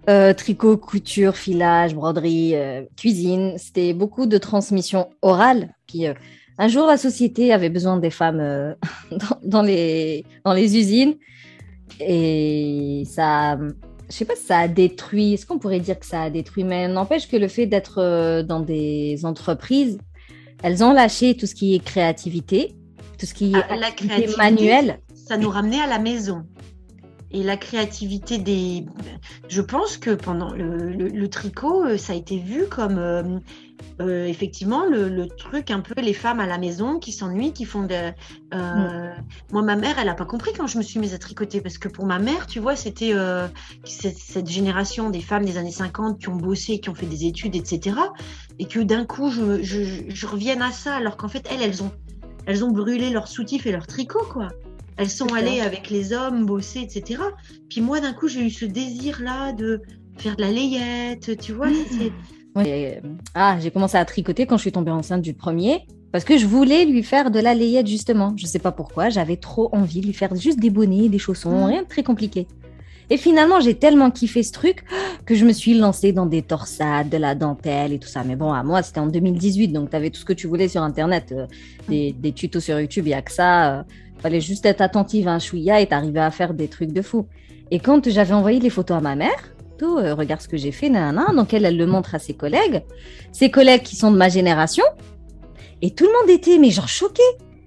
Euh, 0.09 0.33
tricot, 0.33 0.77
couture, 0.77 1.35
filage, 1.37 1.95
broderie, 1.95 2.55
euh, 2.55 2.83
cuisine. 2.97 3.53
C'était 3.57 3.93
beaucoup 3.93 4.25
de 4.25 4.37
transmission 4.37 5.09
orale. 5.21 5.73
Puis 5.87 6.07
euh, 6.07 6.13
un 6.57 6.67
jour, 6.67 6.87
la 6.87 6.97
société 6.97 7.53
avait 7.53 7.69
besoin 7.69 7.97
des 7.97 8.09
femmes 8.09 8.75
dans, 9.43 9.61
les, 9.61 10.25
dans 10.43 10.53
les 10.53 10.77
usines. 10.77 11.15
Et 12.01 13.03
ça, 13.05 13.57
je 14.09 14.13
sais 14.13 14.25
pas 14.25 14.35
si 14.35 14.43
ça 14.43 14.59
a 14.59 14.67
détruit, 14.67 15.33
est-ce 15.33 15.45
qu'on 15.45 15.59
pourrait 15.59 15.79
dire 15.79 15.99
que 15.99 16.05
ça 16.05 16.23
a 16.23 16.29
détruit, 16.29 16.63
mais 16.63 16.87
n'empêche 16.87 17.27
que 17.27 17.37
le 17.37 17.47
fait 17.47 17.65
d'être 17.65 18.41
dans 18.41 18.59
des 18.59 19.25
entreprises, 19.25 19.99
elles 20.63 20.83
ont 20.83 20.91
lâché 20.91 21.37
tout 21.37 21.45
ce 21.45 21.55
qui 21.55 21.75
est 21.75 21.83
créativité, 21.83 22.75
tout 23.19 23.25
ce 23.25 23.33
qui 23.33 23.53
est 23.53 23.63
ah, 23.69 23.75
manuel. 24.37 24.99
Ça 25.13 25.37
nous 25.37 25.49
ramenait 25.49 25.79
à 25.79 25.87
la 25.87 25.99
maison 25.99 26.45
et 27.33 27.41
la 27.43 27.57
créativité 27.57 28.37
des. 28.37 28.85
Je 29.49 29.61
pense 29.61 29.97
que 29.97 30.11
pendant 30.11 30.53
le, 30.53 31.27
tricot, 31.27 31.83
euh, 31.83 31.97
ça 31.97 32.13
a 32.13 32.15
été 32.15 32.37
vu 32.37 32.67
comme 32.67 32.99
euh, 32.99 33.23
euh, 33.99 34.27
effectivement 34.27 34.85
le, 34.85 35.27
truc 35.27 35.71
un 35.71 35.79
peu 35.79 35.99
les 35.99 36.13
femmes 36.13 36.39
à 36.39 36.45
la 36.45 36.59
maison 36.59 36.99
qui 36.99 37.11
s'ennuient, 37.11 37.51
qui 37.51 37.65
font 37.65 37.83
de. 37.83 38.11
Mm. 38.53 39.15
Moi, 39.51 39.63
ma 39.63 39.75
mère, 39.75 39.97
elle 39.97 40.05
n'a 40.05 40.13
pas 40.13 40.25
compris 40.25 40.51
quand 40.55 40.67
je 40.67 40.77
me 40.77 40.83
suis 40.83 40.99
mise 40.99 41.15
à 41.15 41.17
tricoter 41.17 41.59
parce 41.59 41.79
que 41.79 41.87
pour 41.87 42.05
ma 42.05 42.19
mère, 42.19 42.45
tu 42.45 42.59
vois, 42.59 42.75
c'était 42.75 43.13
cette, 43.83 44.47
génération 44.47 45.09
des 45.09 45.21
femmes 45.21 45.45
des 45.45 45.57
années 45.57 45.71
50 45.71 46.19
qui 46.19 46.29
ont 46.29 46.35
bossé, 46.35 46.79
qui 46.79 46.89
ont 46.89 46.95
fait 46.95 47.07
des 47.07 47.25
études, 47.25 47.55
etc. 47.55 47.97
Et 48.59 48.65
que 48.65 48.79
d'un 48.79 49.05
coup, 49.05 49.31
je, 49.31 49.63
je, 49.63 50.03
je, 50.07 50.27
revienne 50.27 50.61
à 50.61 50.71
ça 50.71 50.95
alors 50.95 51.17
qu'en 51.17 51.27
fait, 51.27 51.47
elles, 51.51 51.63
elles 51.63 51.81
ont, 51.81 51.91
elles 52.45 52.63
ont 52.63 52.71
brûlé 52.71 53.09
leur 53.09 53.27
soutif 53.27 53.65
et 53.65 53.71
leur 53.71 53.87
tricot, 53.87 54.23
quoi. 54.31 54.49
Elles 54.97 55.09
sont 55.09 55.33
allées 55.33 55.61
avec 55.61 55.89
les 55.89 56.13
hommes 56.13 56.45
bosser, 56.45 56.81
etc. 56.81 57.21
Puis 57.69 57.81
moi, 57.81 57.99
d'un 57.99 58.13
coup, 58.13 58.27
j'ai 58.27 58.41
eu 58.41 58.49
ce 58.49 58.65
désir-là 58.65 59.53
de 59.53 59.81
faire 60.17 60.35
de 60.35 60.41
la 60.41 60.51
layette, 60.51 61.37
tu 61.39 61.53
vois. 61.53 61.67
Euh, 62.57 62.99
ah, 63.33 63.57
j'ai 63.59 63.71
commencé 63.71 63.97
à 63.97 64.05
tricoter 64.05 64.45
quand 64.45 64.57
je 64.57 64.61
suis 64.61 64.71
tombée 64.71 64.91
enceinte 64.91 65.21
du 65.21 65.33
premier. 65.33 65.87
Parce 66.11 66.25
que 66.25 66.37
je 66.37 66.45
voulais 66.45 66.85
lui 66.85 67.01
faire 67.01 67.31
de 67.31 67.39
la 67.39 67.55
layette, 67.55 67.87
justement. 67.87 68.33
Je 68.37 68.43
ne 68.43 68.47
sais 68.47 68.59
pas 68.59 68.71
pourquoi. 68.71 69.09
J'avais 69.09 69.37
trop 69.37 69.69
envie 69.71 70.01
de 70.01 70.05
lui 70.05 70.13
faire 70.13 70.35
juste 70.35 70.59
des 70.59 70.69
bonnets, 70.69 71.09
des 71.09 71.17
chaussons, 71.17 71.65
mm. 71.65 71.65
rien 71.65 71.81
de 71.81 71.87
très 71.87 72.03
compliqué. 72.03 72.47
Et 73.09 73.17
finalement, 73.17 73.59
j'ai 73.59 73.75
tellement 73.75 74.11
kiffé 74.11 74.43
ce 74.43 74.51
truc 74.51 74.85
que 75.25 75.35
je 75.35 75.45
me 75.45 75.51
suis 75.51 75.73
lancée 75.73 76.13
dans 76.13 76.25
des 76.25 76.41
torsades, 76.41 77.09
de 77.09 77.17
la 77.17 77.35
dentelle 77.35 77.93
et 77.93 77.99
tout 77.99 78.07
ça. 78.07 78.23
Mais 78.23 78.35
bon, 78.35 78.53
à 78.53 78.63
moi, 78.63 78.81
c'était 78.81 78.99
en 78.99 79.07
2018, 79.07 79.69
donc 79.69 79.89
tu 79.89 79.95
avais 79.95 80.09
tout 80.09 80.19
ce 80.19 80.25
que 80.25 80.33
tu 80.33 80.47
voulais 80.47 80.67
sur 80.67 80.81
Internet, 80.81 81.31
euh, 81.31 81.47
des, 81.89 82.13
des, 82.13 82.31
tutos 82.31 82.61
sur 82.61 82.79
YouTube, 82.79 83.05
il 83.05 83.09
n'y 83.09 83.13
a 83.13 83.21
que 83.21 83.31
ça. 83.31 83.79
Euh, 83.79 83.83
fallait 84.23 84.41
juste 84.41 84.65
être 84.65 84.79
attentive 84.79 85.27
à 85.27 85.33
un 85.33 85.39
chouïa 85.39 85.81
et 85.81 85.87
t'arriver 85.87 86.21
à 86.21 86.31
faire 86.31 86.53
des 86.53 86.69
trucs 86.69 86.93
de 86.93 87.01
fou. 87.01 87.27
Et 87.71 87.79
quand 87.79 88.09
j'avais 88.09 88.33
envoyé 88.33 88.61
les 88.61 88.69
photos 88.69 88.97
à 88.97 89.01
ma 89.01 89.15
mère, 89.15 89.53
tout, 89.77 89.97
euh, 89.97 90.15
regarde 90.15 90.41
ce 90.41 90.47
que 90.47 90.55
j'ai 90.55 90.71
fait, 90.71 90.89
nanana, 90.89 91.33
donc 91.35 91.53
elle, 91.53 91.65
elle 91.65 91.75
le 91.75 91.85
montre 91.85 92.15
à 92.15 92.19
ses 92.19 92.33
collègues, 92.33 92.83
ses 93.33 93.51
collègues 93.51 93.83
qui 93.83 93.97
sont 93.97 94.11
de 94.11 94.17
ma 94.17 94.29
génération, 94.29 94.85
et 95.81 95.91
tout 95.91 96.05
le 96.05 96.11
monde 96.13 96.29
était, 96.29 96.57
mais 96.57 96.71
genre 96.71 96.87
choqué. 96.87 97.21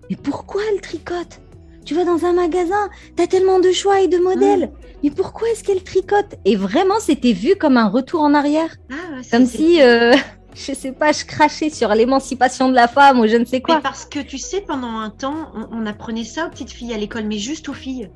Mais 0.08 0.16
pourquoi 0.16 0.62
elle 0.72 0.80
tricote? 0.80 1.40
Tu 1.84 1.94
vas 1.94 2.04
dans 2.04 2.24
un 2.24 2.32
magasin, 2.32 2.88
tu 3.16 3.22
as 3.22 3.26
tellement 3.26 3.60
de 3.60 3.70
choix 3.70 4.00
et 4.00 4.08
de 4.08 4.16
modèles. 4.16 4.66
Mm. 4.66 4.70
Mais 5.04 5.10
pourquoi 5.10 5.48
est-ce 5.50 5.62
qu'elle 5.62 5.82
tricote? 5.82 6.36
Et 6.46 6.56
vraiment, 6.56 7.00
c'était 7.00 7.34
vu 7.34 7.56
comme 7.56 7.76
un 7.76 7.88
retour 7.88 8.22
en 8.22 8.32
arrière. 8.32 8.74
Ah, 8.90 9.20
comme 9.30 9.44
si, 9.44 9.82
euh, 9.82 10.14
je 10.56 10.72
sais 10.72 10.92
pas, 10.92 11.12
je 11.12 11.24
crachais 11.24 11.70
sur 11.70 11.94
l'émancipation 11.94 12.68
de 12.68 12.74
la 12.74 12.88
femme 12.88 13.20
ou 13.20 13.26
je 13.26 13.36
ne 13.36 13.44
sais 13.44 13.60
quoi. 13.60 13.76
Mais 13.76 13.82
parce 13.82 14.06
que 14.06 14.20
tu 14.20 14.38
sais, 14.38 14.60
pendant 14.60 14.98
un 14.98 15.10
temps, 15.10 15.52
on, 15.54 15.82
on 15.82 15.86
apprenait 15.86 16.24
ça 16.24 16.46
aux 16.46 16.50
petites 16.50 16.70
filles 16.70 16.94
à 16.94 16.98
l'école, 16.98 17.24
mais 17.24 17.38
juste 17.38 17.68
aux 17.68 17.74
filles. 17.74 18.10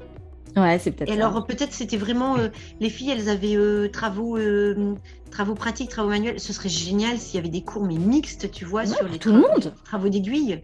Ouais, 0.57 0.79
c'est 0.79 0.91
peut-être. 0.91 1.11
Et 1.11 1.13
alors 1.13 1.47
peut-être 1.47 1.73
c'était 1.73 1.97
vraiment 1.97 2.37
euh, 2.39 2.49
les 2.81 2.91
filles, 2.91 3.11
elles 3.11 3.29
avaient 3.29 3.57
euh, 3.57 3.89
travaux, 3.89 4.37
euh, 4.37 4.95
travaux 5.31 5.55
pratiques, 5.55 5.91
travaux 5.91 6.09
manuels. 6.09 6.41
Ce 6.41 6.53
serait 6.53 6.69
génial 6.69 7.19
s'il 7.19 7.37
y 7.37 7.39
avait 7.39 7.49
des 7.49 7.63
cours 7.63 7.85
mais 7.85 7.95
mixtes, 7.95 8.51
tu 8.51 8.65
vois, 8.65 8.87
sur 8.87 9.07
les 9.07 9.19
tout 9.19 9.31
travaux, 9.31 9.47
le 9.47 9.53
monde. 9.53 9.75
travaux 9.85 10.09
d'aiguille. 10.09 10.61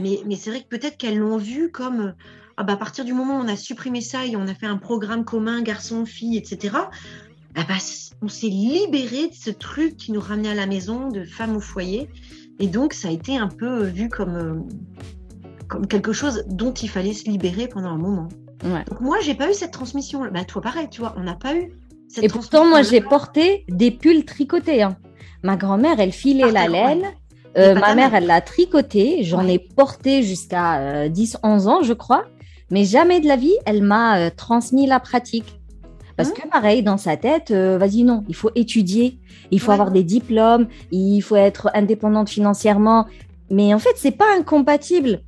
Mais, 0.00 0.20
mais 0.26 0.36
c'est 0.36 0.50
vrai 0.50 0.60
que 0.60 0.68
peut-être 0.68 0.96
qu'elles 0.96 1.18
l'ont 1.18 1.36
vu 1.38 1.70
comme 1.70 2.14
ah 2.56 2.64
bah 2.64 2.72
à 2.72 2.76
partir 2.76 3.04
du 3.04 3.12
moment 3.12 3.38
où 3.38 3.42
on 3.42 3.48
a 3.48 3.54
supprimé 3.56 4.00
ça 4.00 4.26
et 4.26 4.34
on 4.34 4.48
a 4.48 4.54
fait 4.54 4.66
un 4.66 4.78
programme 4.78 5.24
commun 5.24 5.62
garçon 5.62 6.04
fille 6.04 6.36
etc. 6.36 6.76
Ah 7.60 7.64
bah, 7.68 7.74
on 8.22 8.28
s'est 8.28 8.46
libéré 8.46 9.28
de 9.28 9.34
ce 9.34 9.50
truc 9.50 9.96
qui 9.96 10.12
nous 10.12 10.20
ramenait 10.20 10.50
à 10.50 10.54
la 10.54 10.66
maison 10.66 11.08
de 11.08 11.24
femme 11.24 11.56
au 11.56 11.60
foyer 11.60 12.08
et 12.60 12.68
donc 12.68 12.92
ça 12.92 13.08
a 13.08 13.10
été 13.10 13.36
un 13.36 13.48
peu 13.48 13.82
vu 13.82 14.08
comme 14.08 14.64
comme 15.66 15.86
quelque 15.86 16.12
chose 16.12 16.44
dont 16.46 16.72
il 16.72 16.88
fallait 16.88 17.12
se 17.12 17.28
libérer 17.28 17.66
pendant 17.66 17.88
un 17.88 17.98
moment. 17.98 18.28
Donc 18.62 19.00
moi, 19.00 19.18
j'ai 19.22 19.34
pas 19.34 19.50
eu 19.50 19.54
cette 19.54 19.70
transmission. 19.70 20.22
Bah, 20.32 20.44
toi, 20.44 20.62
pareil, 20.62 20.88
tu 20.90 21.00
vois, 21.00 21.14
on 21.16 21.22
n'a 21.22 21.34
pas 21.34 21.54
eu. 21.54 21.72
Cette 22.08 22.24
Et 22.24 22.28
pourtant, 22.28 22.64
moi, 22.64 22.82
j'ai 22.82 23.00
porté 23.00 23.64
des 23.68 23.90
pulls 23.90 24.24
tricotés. 24.24 24.82
Hein. 24.82 24.96
Ma 25.42 25.56
grand-mère, 25.56 26.00
elle 26.00 26.12
filait 26.12 26.50
la 26.50 26.68
laine. 26.68 27.04
Euh, 27.56 27.74
ma 27.74 27.94
mère, 27.94 28.14
elle 28.14 28.26
l'a 28.26 28.40
tricoté. 28.40 29.24
J'en 29.24 29.46
ai 29.46 29.58
porté 29.58 30.22
jusqu'à 30.22 31.08
10-11 31.08 31.36
euh, 31.42 31.66
ans, 31.66 31.82
je 31.82 31.92
crois. 31.92 32.24
Mais 32.70 32.84
jamais 32.84 33.20
de 33.20 33.26
la 33.26 33.36
vie, 33.36 33.54
elle 33.66 33.82
m'a 33.82 34.18
euh, 34.18 34.30
transmis 34.34 34.86
la 34.86 35.00
pratique. 35.00 35.60
Parce 36.18 36.30
hein 36.30 36.34
que 36.36 36.48
pareil, 36.48 36.82
dans 36.82 36.98
sa 36.98 37.16
tête, 37.16 37.50
vas-y, 37.52 38.02
non, 38.02 38.24
il 38.28 38.34
faut 38.34 38.50
étudier, 38.54 39.18
il 39.50 39.60
faut 39.60 39.70
avoir 39.70 39.90
des 39.90 40.02
diplômes, 40.02 40.66
il 40.90 41.22
faut 41.22 41.36
être 41.36 41.70
indépendante 41.72 42.28
financièrement. 42.28 43.06
Mais 43.50 43.72
en 43.72 43.78
fait, 43.78 43.94
c'est 43.96 44.10
pas 44.10 44.36
incompatible. 44.38 45.22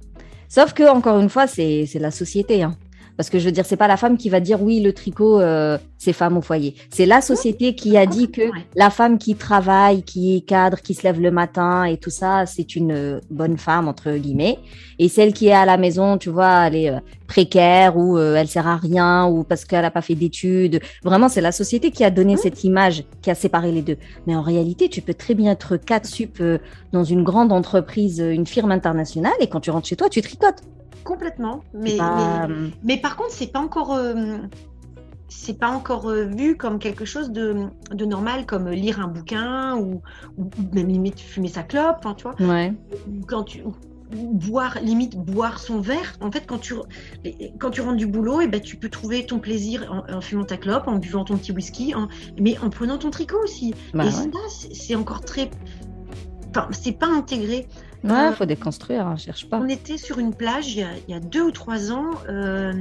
Sauf 0.48 0.74
que, 0.74 0.90
encore 0.90 1.18
une 1.20 1.30
fois, 1.30 1.46
c'est 1.46 1.88
la 1.94 2.10
société. 2.10 2.62
Hein. 2.62 2.76
Parce 3.20 3.28
que 3.28 3.38
je 3.38 3.44
veux 3.44 3.52
dire, 3.52 3.66
c'est 3.66 3.76
pas 3.76 3.86
la 3.86 3.98
femme 3.98 4.16
qui 4.16 4.30
va 4.30 4.40
dire 4.40 4.62
oui, 4.62 4.80
le 4.80 4.94
tricot, 4.94 5.42
euh, 5.42 5.76
c'est 5.98 6.14
femme 6.14 6.38
au 6.38 6.40
foyer. 6.40 6.74
C'est 6.88 7.04
la 7.04 7.20
société 7.20 7.74
qui 7.74 7.98
a 7.98 8.06
dit 8.06 8.30
que 8.30 8.40
la 8.74 8.88
femme 8.88 9.18
qui 9.18 9.34
travaille, 9.34 10.04
qui 10.04 10.36
est 10.36 10.40
cadre, 10.40 10.80
qui 10.80 10.94
se 10.94 11.02
lève 11.02 11.20
le 11.20 11.30
matin 11.30 11.84
et 11.84 11.98
tout 11.98 12.08
ça, 12.08 12.46
c'est 12.46 12.76
une 12.76 12.92
euh, 12.92 13.20
bonne 13.30 13.58
femme, 13.58 13.88
entre 13.88 14.10
guillemets. 14.12 14.58
Et 14.98 15.10
celle 15.10 15.34
qui 15.34 15.48
est 15.48 15.52
à 15.52 15.66
la 15.66 15.76
maison, 15.76 16.16
tu 16.16 16.30
vois, 16.30 16.68
elle 16.68 16.76
est 16.76 16.88
euh, 16.88 17.00
précaire 17.26 17.98
ou 17.98 18.18
elle 18.18 18.48
sert 18.48 18.66
à 18.66 18.76
rien 18.78 19.26
ou 19.26 19.44
parce 19.44 19.66
qu'elle 19.66 19.82
n'a 19.82 19.90
pas 19.90 20.00
fait 20.00 20.14
d'études. 20.14 20.80
Vraiment, 21.04 21.28
c'est 21.28 21.42
la 21.42 21.52
société 21.52 21.90
qui 21.90 22.04
a 22.04 22.10
donné 22.10 22.38
cette 22.38 22.64
image, 22.64 23.04
qui 23.20 23.30
a 23.30 23.34
séparé 23.34 23.70
les 23.70 23.82
deux. 23.82 23.98
Mais 24.26 24.34
en 24.34 24.40
réalité, 24.40 24.88
tu 24.88 25.02
peux 25.02 25.12
très 25.12 25.34
bien 25.34 25.52
être 25.52 25.76
quatre 25.76 26.06
sup 26.06 26.42
dans 26.94 27.04
une 27.04 27.22
grande 27.22 27.52
entreprise, 27.52 28.18
une 28.18 28.46
firme 28.46 28.72
internationale 28.72 29.34
et 29.40 29.46
quand 29.46 29.60
tu 29.60 29.70
rentres 29.70 29.88
chez 29.88 29.96
toi, 29.96 30.08
tu 30.08 30.22
tricotes. 30.22 30.62
Complètement. 31.04 31.62
Mais, 31.72 31.98
mais, 32.82 32.96
par 32.98 33.16
contre, 33.16 33.32
c'est 33.32 33.52
pas 33.52 33.60
encore. 33.60 33.94
Euh, 33.94 34.38
c'est 35.28 35.58
pas 35.58 35.68
encore 35.68 36.08
euh, 36.08 36.24
vu 36.24 36.56
comme 36.56 36.80
quelque 36.80 37.04
chose 37.04 37.30
de, 37.30 37.68
de, 37.92 38.04
normal, 38.04 38.46
comme 38.46 38.68
lire 38.68 39.00
un 39.00 39.06
bouquin 39.06 39.76
ou, 39.76 40.02
même 40.72 40.88
limite 40.88 41.20
fumer 41.20 41.48
sa 41.48 41.62
clope, 41.62 42.04
tu 42.16 42.24
vois. 42.24 42.34
Ouais. 42.40 42.74
Quand 43.28 43.44
tu, 43.44 43.62
boire, 44.12 44.78
limite 44.82 45.16
boire 45.16 45.58
son 45.58 45.80
verre. 45.80 46.16
En 46.20 46.30
fait, 46.30 46.44
quand 46.46 46.58
tu, 46.58 46.74
quand 47.58 47.70
tu 47.70 47.80
rentres 47.80 47.96
du 47.96 48.06
boulot, 48.06 48.40
et 48.40 48.44
eh 48.44 48.48
ben, 48.48 48.60
tu 48.60 48.76
peux 48.76 48.88
trouver 48.88 49.24
ton 49.26 49.38
plaisir 49.38 50.04
en, 50.08 50.20
fumant 50.20 50.44
ta 50.44 50.56
clope, 50.56 50.88
en 50.88 50.96
buvant 50.96 51.24
ton 51.24 51.36
petit 51.36 51.52
whisky, 51.52 51.94
mais 52.40 52.58
en 52.58 52.70
prenant 52.70 52.98
ton 52.98 53.10
tricot 53.10 53.38
aussi. 53.42 53.74
Bah 53.94 54.06
et 54.06 54.10
ça, 54.10 54.24
c'est 54.48 54.94
encore 54.94 55.20
très. 55.20 55.50
Enfin, 56.50 56.68
c'est 56.72 56.98
pas 56.98 57.08
intégré. 57.08 57.68
Ouais, 58.02 58.10
il 58.10 58.12
euh, 58.12 58.32
faut 58.32 58.46
déconstruire, 58.46 59.06
hein, 59.06 59.16
cherche 59.16 59.48
pas. 59.48 59.58
On 59.58 59.68
était 59.68 59.98
sur 59.98 60.18
une 60.18 60.34
plage 60.34 60.74
il 60.74 60.86
y 61.08 61.14
a, 61.14 61.20
deux 61.20 61.42
ou 61.42 61.50
trois 61.50 61.92
ans 61.92 62.10
euh, 62.28 62.72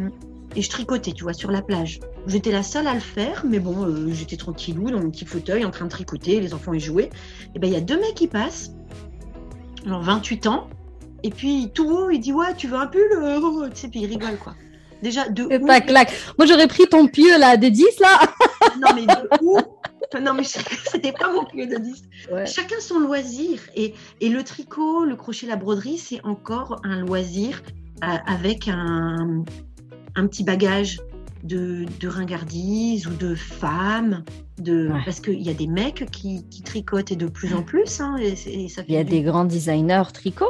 et 0.56 0.62
je 0.62 0.70
tricotais, 0.70 1.12
tu 1.12 1.24
vois, 1.24 1.34
sur 1.34 1.52
la 1.52 1.62
plage. 1.62 2.00
J'étais 2.28 2.52
la 2.52 2.64
seule 2.64 2.88
à 2.88 2.94
le 2.94 3.00
faire, 3.00 3.44
mais 3.46 3.60
bon, 3.60 3.86
euh, 3.86 4.10
j'étais 4.12 4.38
tranquillou 4.38 4.90
dans 4.92 5.00
mon 5.00 5.10
petit 5.10 5.26
fauteuil 5.26 5.66
en 5.66 5.72
train 5.72 5.86
de 5.86 5.90
tricoter, 5.92 6.40
les 6.40 6.54
enfants 6.54 6.74
y 6.74 6.80
jouaient. 6.80 7.10
Et 7.54 7.60
ben 7.60 7.68
il 7.68 7.74
y 7.74 7.78
a 7.78 7.82
deux 7.82 8.00
mecs 8.00 8.16
qui 8.16 8.28
passent, 8.28 8.72
alors 9.86 10.02
28 10.02 10.48
ans, 10.48 10.68
et 11.24 11.32
puis 11.32 11.70
tout 11.74 11.90
haut, 11.90 12.10
il 12.10 12.20
dit 12.20 12.32
Ouais, 12.32 12.54
tu 12.56 12.68
veux 12.68 12.78
un 12.78 12.88
pull 12.88 13.10
Tu 13.74 13.82
sais, 13.82 13.88
puis 13.90 14.02
il 14.02 14.08
rigole 14.08 14.38
quoi. 14.38 14.56
Déjà, 15.02 15.30
de 15.30 15.44
où 15.44 15.66
pas 15.66 15.82
claque. 15.82 16.14
Moi, 16.38 16.46
j'aurais 16.46 16.68
pris 16.68 16.86
ton 16.88 17.08
pieu 17.08 17.38
là, 17.38 17.58
de 17.58 17.70
10 17.70 17.86
là. 18.00 18.20
non, 18.82 18.88
mais 18.96 19.06
de 19.06 19.30
où 19.42 19.58
non, 20.22 20.34
mais 20.34 20.44
c'était 20.44 21.12
pas 21.12 21.32
mon 21.32 21.44
de 21.44 21.78
10. 21.78 22.04
Chacun 22.46 22.80
son 22.80 23.00
loisir. 23.00 23.60
Et, 23.76 23.94
et, 24.22 24.30
le 24.30 24.44
tricot, 24.44 25.06
le 25.06 25.16
crochet, 25.16 25.48
la 25.48 25.56
broderie, 25.56 25.98
c'est 25.98 26.24
encore 26.26 26.82
un 26.84 27.02
loisir 27.02 27.62
euh, 28.04 28.08
avec 28.26 28.68
un, 28.68 29.44
un, 30.16 30.28
petit 30.28 30.44
bagage 30.44 31.00
de, 31.44 31.86
de 32.00 32.08
ringardise 32.08 33.08
ou 33.08 33.12
de 33.12 33.36
femmes. 33.36 34.24
De, 34.58 34.90
Parce 35.06 35.22
qu'il 35.22 35.42
y 35.42 35.50
a 35.50 35.54
des 35.54 35.68
mecs 35.68 36.10
qui, 36.12 36.46
qui, 36.50 36.62
tricotent 36.64 37.12
et 37.12 37.16
de 37.16 37.28
plus 37.28 37.54
en 37.54 37.62
plus. 37.62 38.02
Hein, 38.02 38.18
et, 38.18 38.68
ça 38.68 38.82
Il 38.88 38.94
y 38.94 38.98
a 38.98 39.04
des 39.04 39.22
grands 39.22 39.46
designers 39.46 40.12
tricot. 40.14 40.50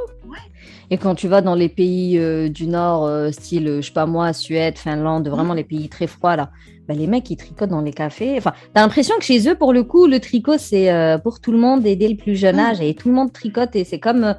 Et 0.92 0.98
quand 0.98 1.14
tu 1.14 1.28
vas 1.28 1.42
dans 1.42 1.54
les 1.54 1.70
pays 1.70 2.18
euh, 2.18 2.50
du 2.50 2.66
Nord, 2.66 3.06
euh, 3.06 3.30
style, 3.32 3.78
je 3.78 3.82
sais 3.82 3.94
pas 3.94 4.08
moi, 4.08 4.34
Suède, 4.34 4.78
Finlande, 4.78 5.28
vraiment 5.28 5.54
les 5.54 5.64
pays 5.64 5.90
très 5.90 6.08
froids 6.08 6.36
là, 6.36 6.52
bah, 6.90 6.96
les 6.96 7.06
mecs, 7.06 7.30
ils 7.30 7.38
tricotent 7.38 7.70
dans 7.70 7.82
les 7.82 7.94
cafés. 7.94 8.36
Enfin, 8.40 8.52
t'as 8.74 8.82
l'impression 8.82 9.16
que 9.20 9.24
chez 9.24 9.48
eux, 9.48 9.54
pour 9.54 9.74
le 9.74 9.84
coup, 9.84 10.08
le 10.08 10.20
tricot, 10.20 10.58
c'est 10.58 10.92
euh, 10.92 11.20
pour 11.20 11.40
tout 11.40 11.52
le 11.52 11.60
monde 11.60 11.86
et 11.86 11.96
dès 11.96 12.08
le 12.08 12.16
plus 12.16 12.36
jeune 12.36 12.58
âge. 12.58 12.82
Et 12.82 12.96
tout 12.96 13.10
le 13.10 13.14
monde 13.14 13.32
tricote 13.32 13.76
et 13.76 13.84
c'est 13.84 14.00
comme 14.00 14.36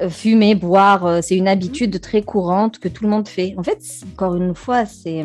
euh, 0.00 0.08
fumer, 0.10 0.56
boire. 0.56 1.06
Euh, 1.06 1.20
c'est 1.22 1.36
une 1.36 1.46
habitude 1.46 2.00
très 2.00 2.22
courante 2.22 2.80
que 2.80 2.88
tout 2.88 3.04
le 3.04 3.10
monde 3.10 3.28
fait. 3.28 3.54
En 3.56 3.62
fait, 3.62 3.78
encore 4.12 4.34
une 4.34 4.56
fois, 4.56 4.86
c'est. 4.86 5.22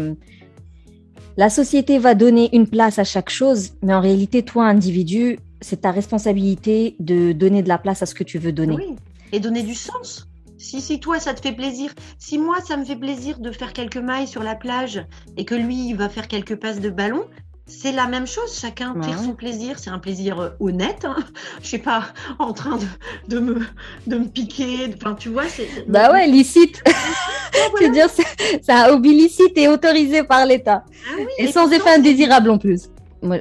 La 1.38 1.49
société 1.49 1.97
va 1.97 2.13
donner 2.13 2.55
une 2.55 2.67
place 2.67 2.99
à 2.99 3.03
chaque 3.03 3.31
chose, 3.31 3.71
mais 3.81 3.95
en 3.95 4.01
réalité, 4.01 4.43
toi, 4.43 4.67
individu, 4.67 5.39
c'est 5.61 5.81
ta 5.81 5.89
responsabilité 5.89 6.95
de 6.99 7.31
donner 7.31 7.63
de 7.63 7.67
la 7.67 7.79
place 7.79 8.03
à 8.03 8.05
ce 8.05 8.13
que 8.13 8.23
tu 8.23 8.38
veux 8.38 8.51
donner. 8.51 8.75
Oui, 8.75 8.95
et 9.31 9.39
donner 9.39 9.63
du 9.63 9.73
sens. 9.73 10.28
Si, 10.59 10.81
si 10.81 10.99
toi, 10.99 11.19
ça 11.21 11.33
te 11.33 11.39
fait 11.39 11.53
plaisir, 11.53 11.93
si 12.17 12.37
moi, 12.37 12.57
ça 12.59 12.75
me 12.75 12.83
fait 12.83 12.97
plaisir 12.97 13.39
de 13.39 13.49
faire 13.49 13.71
quelques 13.71 13.97
mailles 13.97 14.27
sur 14.27 14.43
la 14.43 14.55
plage 14.55 15.05
et 15.37 15.45
que 15.45 15.55
lui, 15.55 15.87
il 15.87 15.95
va 15.95 16.09
faire 16.09 16.27
quelques 16.27 16.57
passes 16.57 16.81
de 16.81 16.89
ballon, 16.89 17.23
c'est 17.65 17.93
la 17.93 18.07
même 18.07 18.27
chose, 18.27 18.59
chacun 18.59 18.93
tire 18.99 19.19
son 19.19 19.35
plaisir, 19.35 19.79
c'est 19.79 19.89
un 19.89 19.99
plaisir 19.99 20.39
euh, 20.39 20.49
honnête, 20.59 21.05
hein. 21.05 21.15
je 21.61 21.67
sais 21.67 21.77
pas, 21.77 22.07
en 22.39 22.51
train 22.51 22.77
de, 22.77 22.85
de, 23.33 23.39
me, 23.39 23.61
de 24.07 24.17
me 24.17 24.25
piquer, 24.25 24.93
enfin 24.93 25.15
tu 25.15 25.29
vois, 25.29 25.47
c'est... 25.47 25.87
Bah 25.87 26.11
ouais, 26.11 26.27
licite, 26.27 26.83
c'est 27.79 27.91
dire 27.91 28.07
c'est 28.09 28.71
un 28.71 28.89
hobby 28.89 29.13
licite 29.13 29.57
et 29.57 29.69
autorisé 29.69 30.23
par 30.23 30.45
l'État, 30.45 30.83
ah 31.09 31.21
et, 31.37 31.47
sans 31.47 31.71
effet 31.71 31.91
indésirable 31.91 32.49
en 32.49 32.57
plus. 32.57 32.89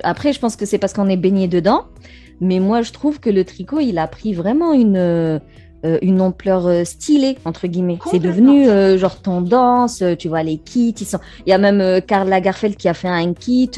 Après, 0.04 0.32
je 0.32 0.38
pense 0.38 0.54
que 0.54 0.66
c'est 0.66 0.78
parce 0.78 0.92
qu'on 0.92 1.08
est 1.08 1.16
baigné 1.16 1.48
dedans, 1.48 1.87
mais 2.40 2.60
moi 2.60 2.82
je 2.82 2.92
trouve 2.92 3.18
que 3.18 3.30
le 3.30 3.44
tricot, 3.44 3.80
il 3.80 3.98
a 3.98 4.06
pris 4.06 4.34
vraiment 4.34 4.72
une 4.72 5.40
euh, 5.85 5.99
une 6.02 6.20
ampleur 6.20 6.66
euh, 6.66 6.82
stylée 6.82 7.38
entre 7.44 7.68
guillemets. 7.68 7.99
C'est 8.11 8.18
devenu 8.18 8.68
euh, 8.68 8.99
genre 8.99 9.20
tendance. 9.20 10.02
tu 10.18 10.28
vois 10.28 10.42
les 10.42 10.58
kits, 10.58 10.94
ils 11.00 11.06
sont. 11.06 11.20
Il 11.47 11.50
y 11.50 11.52
a 11.52 11.58
même 11.58 12.02
Karl 12.02 12.28
Lagerfeld 12.28 12.76
qui 12.76 12.88
a 12.88 12.94
fait 12.94 13.08
un 13.08 13.32
kit. 13.32 13.70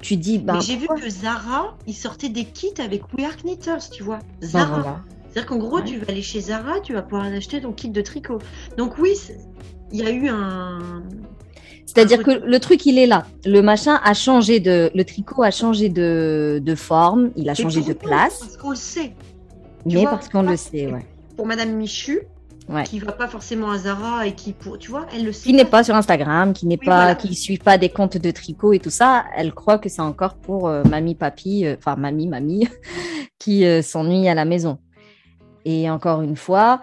tu 0.00 0.16
dis. 0.16 0.38
Bah, 0.38 0.58
j'ai 0.60 0.76
vu 0.76 0.88
que 0.88 1.08
Zara, 1.08 1.76
ils 1.86 1.94
sortaient 1.94 2.28
des 2.28 2.44
kits 2.44 2.74
avec 2.84 3.02
We 3.16 3.24
Are 3.24 3.36
Knitters, 3.44 3.90
tu 3.90 4.02
vois. 4.02 4.18
Bah, 4.40 4.48
Zara. 4.48 5.00
C'est-à-dire 5.30 5.46
qu'en 5.46 5.58
gros, 5.58 5.80
tu 5.80 5.98
vas 5.98 6.06
aller 6.08 6.22
chez 6.22 6.40
Zara, 6.40 6.80
tu 6.80 6.92
vas 6.92 7.02
pouvoir 7.02 7.26
acheter 7.26 7.60
ton 7.60 7.72
kit 7.72 7.88
de 7.88 8.00
tricot. 8.00 8.38
Donc 8.76 8.98
oui, 8.98 9.12
il 9.92 10.00
y 10.00 10.02
a 10.04 10.10
eu 10.10 10.28
un. 10.28 11.04
C'est-à-dire 11.86 12.24
que 12.24 12.32
le 12.32 12.58
truc, 12.58 12.84
il 12.84 12.98
est 12.98 13.06
là. 13.06 13.26
Le 13.44 13.62
machin 13.62 14.00
a 14.02 14.14
changé 14.14 14.58
de, 14.58 14.90
le 14.92 15.04
tricot 15.04 15.44
a 15.44 15.52
changé 15.52 15.88
de, 15.88 16.60
de 16.60 16.74
forme, 16.74 17.30
il 17.36 17.48
a 17.48 17.54
changé 17.54 17.82
de 17.82 17.92
place. 17.92 18.40
Parce 18.40 18.56
qu'on 18.56 18.70
le 18.70 18.76
sait. 18.76 19.14
Mais 19.86 20.04
parce 20.04 20.28
qu'on 20.28 20.42
le 20.42 20.56
sait, 20.56 20.86
ouais 20.92 21.06
pour 21.42 21.48
Madame 21.48 21.72
Michu, 21.72 22.20
ouais. 22.68 22.84
qui 22.84 23.00
va 23.00 23.10
pas 23.10 23.26
forcément 23.26 23.72
à 23.72 23.78
Zara 23.78 24.28
et 24.28 24.36
qui, 24.36 24.52
pour, 24.52 24.78
tu 24.78 24.90
vois, 24.90 25.08
elle 25.12 25.24
le 25.24 25.32
sait. 25.32 25.42
Qui 25.42 25.54
n'est 25.54 25.64
pas 25.64 25.82
sur 25.82 25.96
Instagram, 25.96 26.52
qui 26.52 26.68
n'est 26.68 26.76
pas, 26.76 27.16
qui 27.16 27.34
suit 27.34 27.58
pas 27.58 27.78
des 27.78 27.88
comptes 27.88 28.16
de 28.16 28.30
tricot 28.30 28.72
et 28.72 28.78
tout 28.78 28.90
ça. 28.90 29.24
Elle 29.36 29.52
croit 29.52 29.78
que 29.78 29.88
c'est 29.88 30.02
encore 30.02 30.36
pour 30.36 30.68
euh, 30.68 30.84
mamie, 30.84 31.16
papy, 31.16 31.66
euh, 31.66 31.74
enfin 31.76 31.96
mamie, 31.96 32.28
mamie, 32.28 32.68
qui 33.40 33.64
euh, 33.64 33.82
s'ennuie 33.82 34.28
à 34.28 34.34
la 34.34 34.44
maison. 34.44 34.78
Et 35.64 35.90
encore 35.90 36.22
une 36.22 36.36
fois, 36.36 36.80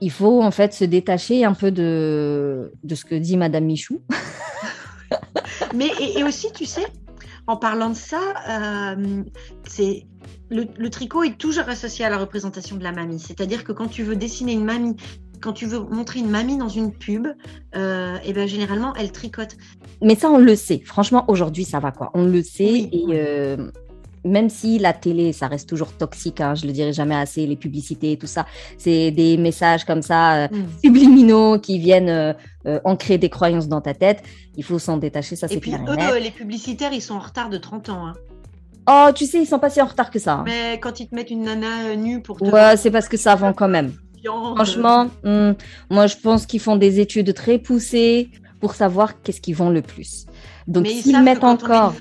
il 0.00 0.12
faut 0.12 0.40
en 0.40 0.52
fait 0.52 0.72
se 0.72 0.84
détacher 0.84 1.44
un 1.44 1.54
peu 1.54 1.72
de, 1.72 2.70
de 2.84 2.94
ce 2.94 3.04
que 3.04 3.16
dit 3.16 3.36
Madame 3.36 3.64
Michou. 3.64 4.00
Mais 5.74 5.90
et, 5.98 6.22
aussi, 6.22 6.52
tu 6.52 6.66
sais, 6.66 6.86
en 7.48 7.56
parlant 7.56 7.90
de 7.90 7.96
ça, 7.96 8.20
c'est 9.66 10.06
le, 10.50 10.90
tricot 10.90 11.22
est 11.22 11.38
toujours 11.38 11.68
associé 11.68 12.04
à 12.04 12.10
la 12.10 12.18
représentation 12.18 12.76
de 12.76 12.82
la 12.82 12.92
mamie. 12.92 13.20
C'est-à-dire 13.20 13.64
que 13.64 13.72
quand 13.72 13.88
tu 13.88 14.02
veux 14.02 14.16
dessiner 14.16 14.52
une 14.52 14.64
mamie 14.64 14.96
quand 15.40 15.54
tu 15.54 15.64
veux 15.64 15.80
montrer 15.80 16.20
une 16.20 16.28
mamie 16.28 16.58
dans 16.58 16.68
une 16.68 16.92
pub, 16.92 17.26
euh, 17.74 18.18
et 18.24 18.34
ben 18.34 18.46
généralement 18.46 18.94
elle 18.94 19.10
tricote. 19.10 19.56
Mais 20.02 20.14
ça, 20.14 20.30
on 20.30 20.36
le 20.36 20.54
sait. 20.54 20.82
Franchement, 20.84 21.24
aujourd'hui, 21.28 21.64
ça 21.64 21.80
va 21.80 21.92
quoi. 21.92 22.10
On 22.12 22.26
le 22.26 22.42
sait. 22.42 22.90
et 22.92 23.04
euh, 23.12 23.70
même 24.22 24.50
si 24.50 24.78
la 24.78 24.92
télé, 24.92 25.32
ça 25.32 25.48
reste 25.48 25.66
toujours 25.66 25.94
toxique, 25.94 26.42
hein, 26.42 26.54
je 26.54 26.66
le 26.66 26.72
dirai 26.72 26.92
jamais 26.92 27.14
assez, 27.14 27.46
les 27.46 27.56
publicités, 27.56 28.18
tout 28.18 28.26
ça, 28.26 28.44
c'est 28.76 29.10
des 29.12 29.38
messages 29.38 29.86
comme 29.86 30.02
ça, 30.02 30.34
euh, 30.34 30.48
mm. 30.50 30.66
subliminaux, 30.84 31.58
qui 31.58 31.78
viennent 31.78 32.36
ancrer 32.84 33.16
des 33.16 33.30
croyances 33.30 33.66
dans 33.66 33.80
ta 33.80 33.94
tête. 33.94 34.22
Il 34.58 34.64
faut 34.64 34.78
s'en 34.78 34.98
détacher, 34.98 35.36
ça 35.36 35.48
c'est 35.48 35.58
clair. 35.58 35.80
Et 35.80 35.96
puis 35.96 36.04
eux, 36.12 36.18
les 36.22 36.30
publicitaires, 36.30 36.92
ils 36.92 37.00
sont 37.00 37.14
en 37.14 37.20
retard 37.20 37.48
de 37.48 37.56
30 37.56 37.88
ans. 37.88 38.08
Hein. 38.08 38.12
Oh, 38.88 39.08
tu 39.14 39.26
sais, 39.26 39.40
ils 39.40 39.46
sont 39.46 39.58
pas 39.58 39.70
si 39.70 39.80
en 39.80 39.86
retard 39.86 40.10
que 40.10 40.18
ça. 40.18 40.34
Hein. 40.34 40.44
Mais 40.46 40.78
quand 40.80 41.00
ils 41.00 41.08
te 41.08 41.14
mettent 41.14 41.30
une 41.30 41.44
nana 41.44 41.94
nue 41.96 42.22
pour 42.22 42.38
te... 42.38 42.44
Ouais, 42.44 42.76
c'est 42.76 42.90
parce 42.90 43.08
que 43.08 43.16
ça 43.16 43.34
vend 43.34 43.52
quand 43.52 43.68
même. 43.68 43.92
Franchement, 44.24 45.08
hmm, 45.24 45.52
moi 45.88 46.06
je 46.06 46.16
pense 46.16 46.46
qu'ils 46.46 46.60
font 46.60 46.76
des 46.76 47.00
études 47.00 47.32
très 47.34 47.58
poussées 47.58 48.30
pour 48.60 48.74
savoir 48.74 49.22
qu'est-ce 49.22 49.40
qu'ils 49.40 49.56
vend 49.56 49.70
le 49.70 49.80
plus. 49.80 50.26
Donc 50.66 50.86
s'ils 50.86 51.20
mettent 51.22 51.42
encore. 51.42 51.94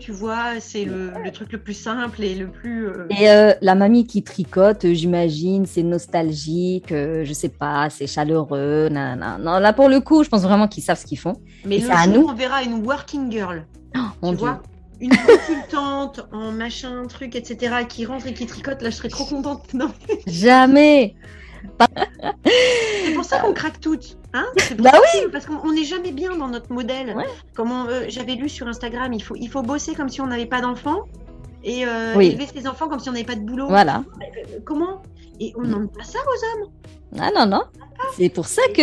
tu 0.00 0.12
vois, 0.12 0.58
c'est 0.58 0.84
le, 0.84 1.12
truc 1.32 1.52
le 1.52 1.58
plus 1.58 1.74
simple 1.74 2.22
et 2.22 2.34
le 2.34 2.48
plus. 2.48 2.88
Euh, 2.88 3.06
et 3.10 3.30
euh, 3.30 3.52
la 3.60 3.74
mamie 3.74 4.06
qui 4.06 4.22
tricote, 4.22 4.86
j'imagine, 4.92 5.66
c'est 5.66 5.82
nostalgique, 5.82 6.92
euh, 6.92 7.24
je 7.24 7.32
sais 7.32 7.50
pas, 7.50 7.90
c'est 7.90 8.06
chaleureux. 8.06 8.88
Non, 8.90 9.58
là 9.58 9.72
pour 9.72 9.88
le 9.88 10.00
coup, 10.00 10.24
je 10.24 10.28
pense 10.28 10.42
vraiment 10.42 10.66
qu'ils 10.66 10.82
savent 10.82 10.98
ce 10.98 11.06
qu'ils 11.06 11.18
font. 11.18 11.34
Mais 11.64 11.78
le 11.78 11.86
jour 11.86 11.94
nous... 12.08 12.26
on 12.28 12.34
verra 12.34 12.62
une 12.62 12.84
working 12.84 13.30
girl. 13.30 13.64
Oh, 14.22 14.30
tu 14.30 14.36
vois 14.36 14.62
une 15.00 15.16
consultante 15.16 16.26
en 16.32 16.52
machin, 16.52 17.06
truc, 17.06 17.34
etc., 17.36 17.86
qui 17.88 18.04
rentre 18.06 18.26
et 18.26 18.34
qui 18.34 18.46
tricote, 18.46 18.82
là, 18.82 18.90
je 18.90 18.96
serais 18.96 19.08
trop 19.08 19.24
contente. 19.24 19.72
Non. 19.74 19.90
Jamais 20.26 21.14
c'est 23.04 23.14
pour 23.14 23.24
ça 23.24 23.38
qu'on 23.38 23.52
craque 23.52 23.80
toutes. 23.80 24.16
Hein 24.32 24.46
bah 24.78 24.92
oui 24.94 25.28
Parce 25.32 25.46
qu'on 25.46 25.72
n'est 25.72 25.84
jamais 25.84 26.12
bien 26.12 26.36
dans 26.36 26.48
notre 26.48 26.72
modèle. 26.72 27.14
Comment 27.54 27.86
euh, 27.86 28.04
J'avais 28.08 28.34
lu 28.34 28.48
sur 28.48 28.66
Instagram, 28.66 29.12
il 29.12 29.22
faut, 29.22 29.36
il 29.36 29.48
faut 29.48 29.62
bosser 29.62 29.94
comme 29.94 30.08
si 30.08 30.20
on 30.20 30.26
n'avait 30.26 30.46
pas 30.46 30.60
d'enfants 30.60 31.04
et 31.62 31.84
euh, 31.84 32.18
élever 32.18 32.46
ses 32.46 32.66
enfants 32.66 32.88
comme 32.88 33.00
si 33.00 33.08
on 33.08 33.12
n'avait 33.12 33.24
pas 33.24 33.34
de 33.34 33.42
boulot. 33.42 33.68
Voilà. 33.68 34.04
Euh, 34.22 34.58
comment? 34.64 35.02
Et 35.40 35.52
on 35.56 35.62
n'en 35.62 35.86
pas 35.86 36.04
ça 36.04 36.18
aux 36.18 36.62
hommes. 36.62 36.70
Ah 37.18 37.30
non, 37.34 37.46
non. 37.46 37.62
C'est 38.16 38.28
pour 38.28 38.46
ça 38.46 38.62
que 38.74 38.82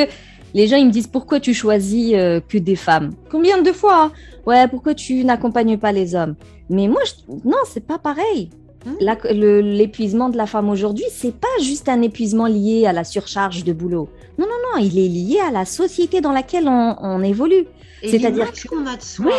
les 0.53 0.67
gens 0.67 0.77
ils 0.77 0.87
me 0.87 0.91
disent 0.91 1.07
pourquoi 1.07 1.39
tu 1.39 1.53
choisis 1.53 2.13
que 2.13 2.57
des 2.57 2.75
femmes? 2.75 3.11
Combien 3.29 3.61
de 3.61 3.71
fois 3.71 4.05
hein? 4.05 4.11
Ouais, 4.47 4.65
pourquoi 4.69 4.93
tu 4.93 5.25
n'accompagnes 5.25 5.77
pas 5.77 5.91
les 5.91 6.15
hommes? 6.15 6.35
Mais 6.69 6.87
moi, 6.87 7.01
je... 7.05 7.31
non, 7.43 7.57
c'est 7.69 7.85
pas 7.85 7.97
pareil. 7.97 8.49
Hmm. 8.85 8.95
L'épuisement 9.31 10.29
de 10.29 10.37
la 10.37 10.45
femme 10.45 10.69
aujourd'hui, 10.69 11.03
c'est 11.11 11.35
pas 11.35 11.47
juste 11.61 11.89
un 11.89 12.01
épuisement 12.01 12.45
lié 12.45 12.85
à 12.85 12.93
la 12.93 13.03
surcharge 13.03 13.65
de 13.65 13.73
boulot. 13.73 14.07
Non, 14.37 14.45
non, 14.45 14.55
non, 14.71 14.85
il 14.85 14.97
est 14.97 15.09
lié 15.09 15.39
à 15.45 15.51
la 15.51 15.65
société 15.65 16.21
dans 16.21 16.31
laquelle 16.31 16.67
on, 16.67 17.21
évolue. 17.23 17.65
C'est-à-dire 18.01 18.45
l'image 18.45 18.63
qu'on 18.63 18.85
a 18.85 18.95
de 18.95 19.01
soi. 19.01 19.31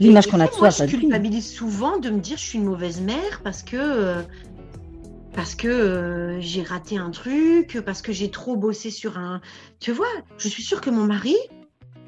L'image 0.00 0.26
qu'on 0.26 0.40
a 0.40 0.46
de 0.46 0.52
soi. 0.52 0.68
je 0.70 0.84
culpabilise 0.84 1.50
souvent 1.50 1.98
de 1.98 2.10
me 2.10 2.18
dire 2.18 2.36
je 2.36 2.44
suis 2.44 2.58
une 2.58 2.64
mauvaise 2.64 3.00
mère 3.00 3.40
parce 3.42 3.62
que 3.62 3.76
euh, 3.76 4.22
parce 5.40 5.54
que 5.54 5.68
euh, 5.68 6.38
j'ai 6.42 6.62
raté 6.62 6.98
un 6.98 7.08
truc, 7.08 7.80
parce 7.86 8.02
que 8.02 8.12
j'ai 8.12 8.30
trop 8.30 8.56
bossé 8.56 8.90
sur 8.90 9.16
un. 9.16 9.40
Tu 9.78 9.90
vois, 9.90 10.04
je 10.36 10.48
suis 10.48 10.62
sûre 10.62 10.82
que 10.82 10.90
mon 10.90 11.04
mari, 11.04 11.34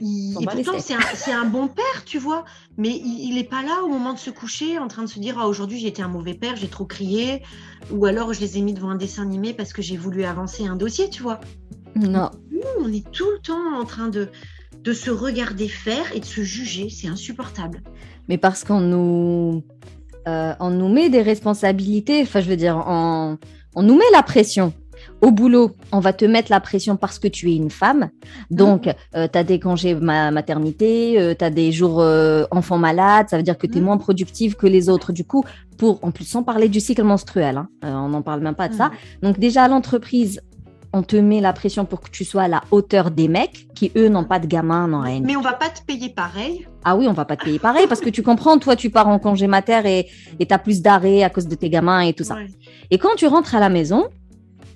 et 0.03 0.45
pourtant, 0.45 0.79
c'est 0.79 1.33
un, 1.33 1.47
bon 1.47 1.67
père, 1.67 2.05
tu 2.05 2.19
vois, 2.19 2.45
mais 2.77 2.91
il 2.91 3.35
n'est 3.37 3.45
pas 3.45 3.63
là 3.63 3.85
au 3.85 3.89
moment 3.89 4.13
de 4.13 4.19
se 4.19 4.29
coucher 4.29 4.79
en 4.79 4.87
train 4.87 5.05
de 5.05 5.09
se 5.09 5.19
dire 5.19 5.39
ah, 5.39 5.49
aujourd'hui 5.49 5.79
j'ai 5.79 5.87
été 5.89 6.03
un 6.03 6.09
mauvais 6.09 6.35
père, 6.35 6.57
j'ai 6.57 6.69
trop 6.69 6.85
crié, 6.85 7.43
ou 7.91 8.05
alors 8.05 8.35
je 8.35 8.41
les 8.41 8.59
ai 8.59 8.61
mis 8.61 8.75
devant 8.75 8.91
un 8.91 8.97
dessin 8.97 9.23
animé 9.23 9.55
parce 9.55 9.73
que 9.73 9.81
j'ai 9.81 9.97
voulu 9.97 10.25
avancer 10.25 10.67
un 10.67 10.77
dossier, 10.77 11.09
tu 11.09 11.23
vois. 11.23 11.41
Non. 11.97 12.31
Nous, 12.51 12.61
on 12.81 12.93
est 12.93 13.11
tout 13.13 13.31
le 13.31 13.39
temps 13.39 13.81
en 13.81 13.87
train 13.87 14.09
de, 14.09 14.29
de 14.83 14.93
se 14.93 15.11
regarder 15.11 15.69
faire 15.69 16.15
et 16.15 16.21
de 16.21 16.27
se 16.27 16.43
juger, 16.43 16.91
c'est 16.91 17.09
insupportable. 17.09 17.83
Mais 18.29 18.37
parce 18.37 18.63
qu'on 18.63 18.83
nous, 18.83 19.65
euh, 20.29 20.55
on 20.61 20.71
nous 20.71 20.89
met 20.89 21.09
des 21.11 21.23
responsabilités, 21.23 22.23
enfin 22.23 22.41
je 22.41 22.49
veux 22.49 22.57
dire, 22.57 22.83
on, 22.87 23.39
on 23.75 23.83
nous 23.83 23.97
met 23.97 24.11
la 24.13 24.23
pression 24.23 24.73
au 25.21 25.31
boulot, 25.31 25.73
on 25.93 26.01
va 26.01 26.13
te 26.13 26.25
mettre 26.25 26.51
la 26.51 26.61
pression 26.61 26.97
parce 26.97 27.19
que 27.19 27.29
tu 27.29 27.51
es 27.51 27.57
une 27.57 27.71
femme. 27.71 28.11
Donc, 28.51 28.87
mhm. 28.87 28.95
euh, 29.17 29.29
tu 29.33 29.39
as 29.39 29.45
des 29.45 29.61
congés 29.61 29.95
maternité, 29.95 31.21
euh, 31.21 31.35
tu 31.39 31.45
as 31.45 31.51
des 31.51 31.73
jours 31.73 32.01
euh, 32.01 32.45
enfants 32.51 32.79
malades, 32.79 33.29
ça 33.29 33.37
veut 33.37 33.43
dire 33.43 33.57
que 33.57 33.67
tu 33.67 33.79
es 33.79 33.81
mhm. 33.81 33.87
moins 33.87 33.99
productive 33.99 34.57
que 34.57 34.67
les 34.67 34.89
autres. 34.89 35.13
Du 35.13 35.25
coup, 35.25 35.45
pour 35.79 36.01
en 36.03 36.11
plus, 36.11 36.25
sans 36.25 36.43
parler 36.43 36.69
du 36.69 36.81
cycle 36.81 37.05
menstruel, 37.05 37.57
hein, 37.57 37.69
on 37.83 38.09
n'en 38.09 38.23
parle 38.23 38.41
même 38.41 38.55
pas 38.55 38.69
de 38.69 38.75
ça. 38.75 38.87
Mhm. 38.89 38.93
Donc, 39.23 39.39
déjà, 39.39 39.65
à 39.65 39.69
l'entreprise, 39.69 40.41
on 40.93 41.03
te 41.03 41.17
met 41.17 41.41
la 41.41 41.53
pression 41.53 41.85
pour 41.85 42.01
que 42.01 42.11
tu 42.11 42.25
sois 42.25 42.43
à 42.43 42.49
la 42.49 42.63
hauteur 42.71 43.11
des 43.11 43.29
mecs 43.29 43.69
qui, 43.75 43.93
eux, 43.97 44.09
n'ont 44.09 44.25
pas 44.25 44.39
de 44.39 44.47
gamins, 44.47 44.89
n'ont 44.89 45.01
rien. 45.01 45.21
Mais 45.21 45.37
on 45.37 45.41
va 45.41 45.55
pas 45.55 45.71
te 45.71 45.83
payer 45.83 46.11
pareil. 46.11 46.67
Ah 46.85 46.97
oui, 46.97 47.07
on 47.09 47.13
va 47.13 47.25
pas 47.25 47.37
te 47.37 47.45
payer 47.45 47.59
pareil 47.59 47.87
parce 47.89 48.01
que 48.01 48.11
tu 48.11 48.23
comprends, 48.23 48.59
toi, 48.59 48.77
tu 48.77 48.91
pars 48.91 49.09
en 49.09 49.19
congé 49.19 49.47
mater 49.47 50.07
et 50.39 50.47
tu 50.47 50.55
as 50.55 50.59
plus 50.59 50.83
d'arrêt 50.83 51.23
à 51.23 51.31
cause 51.31 51.49
de 51.49 51.55
tes 51.55 51.71
gamins 51.71 52.01
et 52.01 52.13
tout 52.13 52.25
ça. 52.25 52.37
Et 52.91 52.99
quand 52.99 53.15
tu 53.17 53.27
rentres 53.27 53.55
à 53.55 53.61
la 53.61 53.69
maison, 53.69 54.09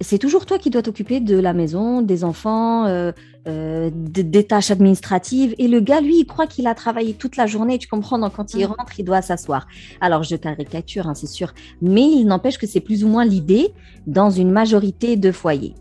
c'est 0.00 0.18
toujours 0.18 0.46
toi 0.46 0.59
qui 0.59 0.70
dois 0.70 0.83
t'occuper 0.83 1.20
de 1.20 1.38
la 1.38 1.52
maison, 1.52 2.02
des 2.02 2.24
enfants, 2.24 2.87
euh, 2.87 3.12
euh, 3.48 3.90
des 3.92 4.44
tâches 4.44 4.70
administratives. 4.70 5.55
Et 5.59 5.68
le 5.68 5.81
gars, 5.81 6.00
lui, 6.00 6.20
il 6.20 6.26
croit 6.26 6.46
qu'il 6.46 6.66
a 6.66 6.74
travaillé 6.74 7.14
toute 7.14 7.37
la 7.37 7.46
journée. 7.46 7.79
Tu 7.79 7.88
comprends 7.88 8.18
Donc, 8.18 8.35
quand 8.35 8.55
il 8.55 8.64
rentre, 8.66 8.98
il 8.98 9.05
doit 9.05 9.22
s'asseoir. 9.22 9.66
Alors, 10.00 10.22
je 10.22 10.37
caricature, 10.37 11.07
hein, 11.09 11.14
c'est 11.14 11.26
sûr. 11.26 11.52
Mais 11.81 12.02
il 12.02 12.24
n'empêche 12.24 12.59
que 12.59 12.66
c'est 12.66 12.81
plus 12.81 13.05
ou 13.05 13.09
moins 13.09 13.24
l'idée 13.24 13.72
dans 14.07 14.31
une 14.31 14.50
majorité 14.50 15.16
de 15.16 15.33
foyers. 15.33 15.74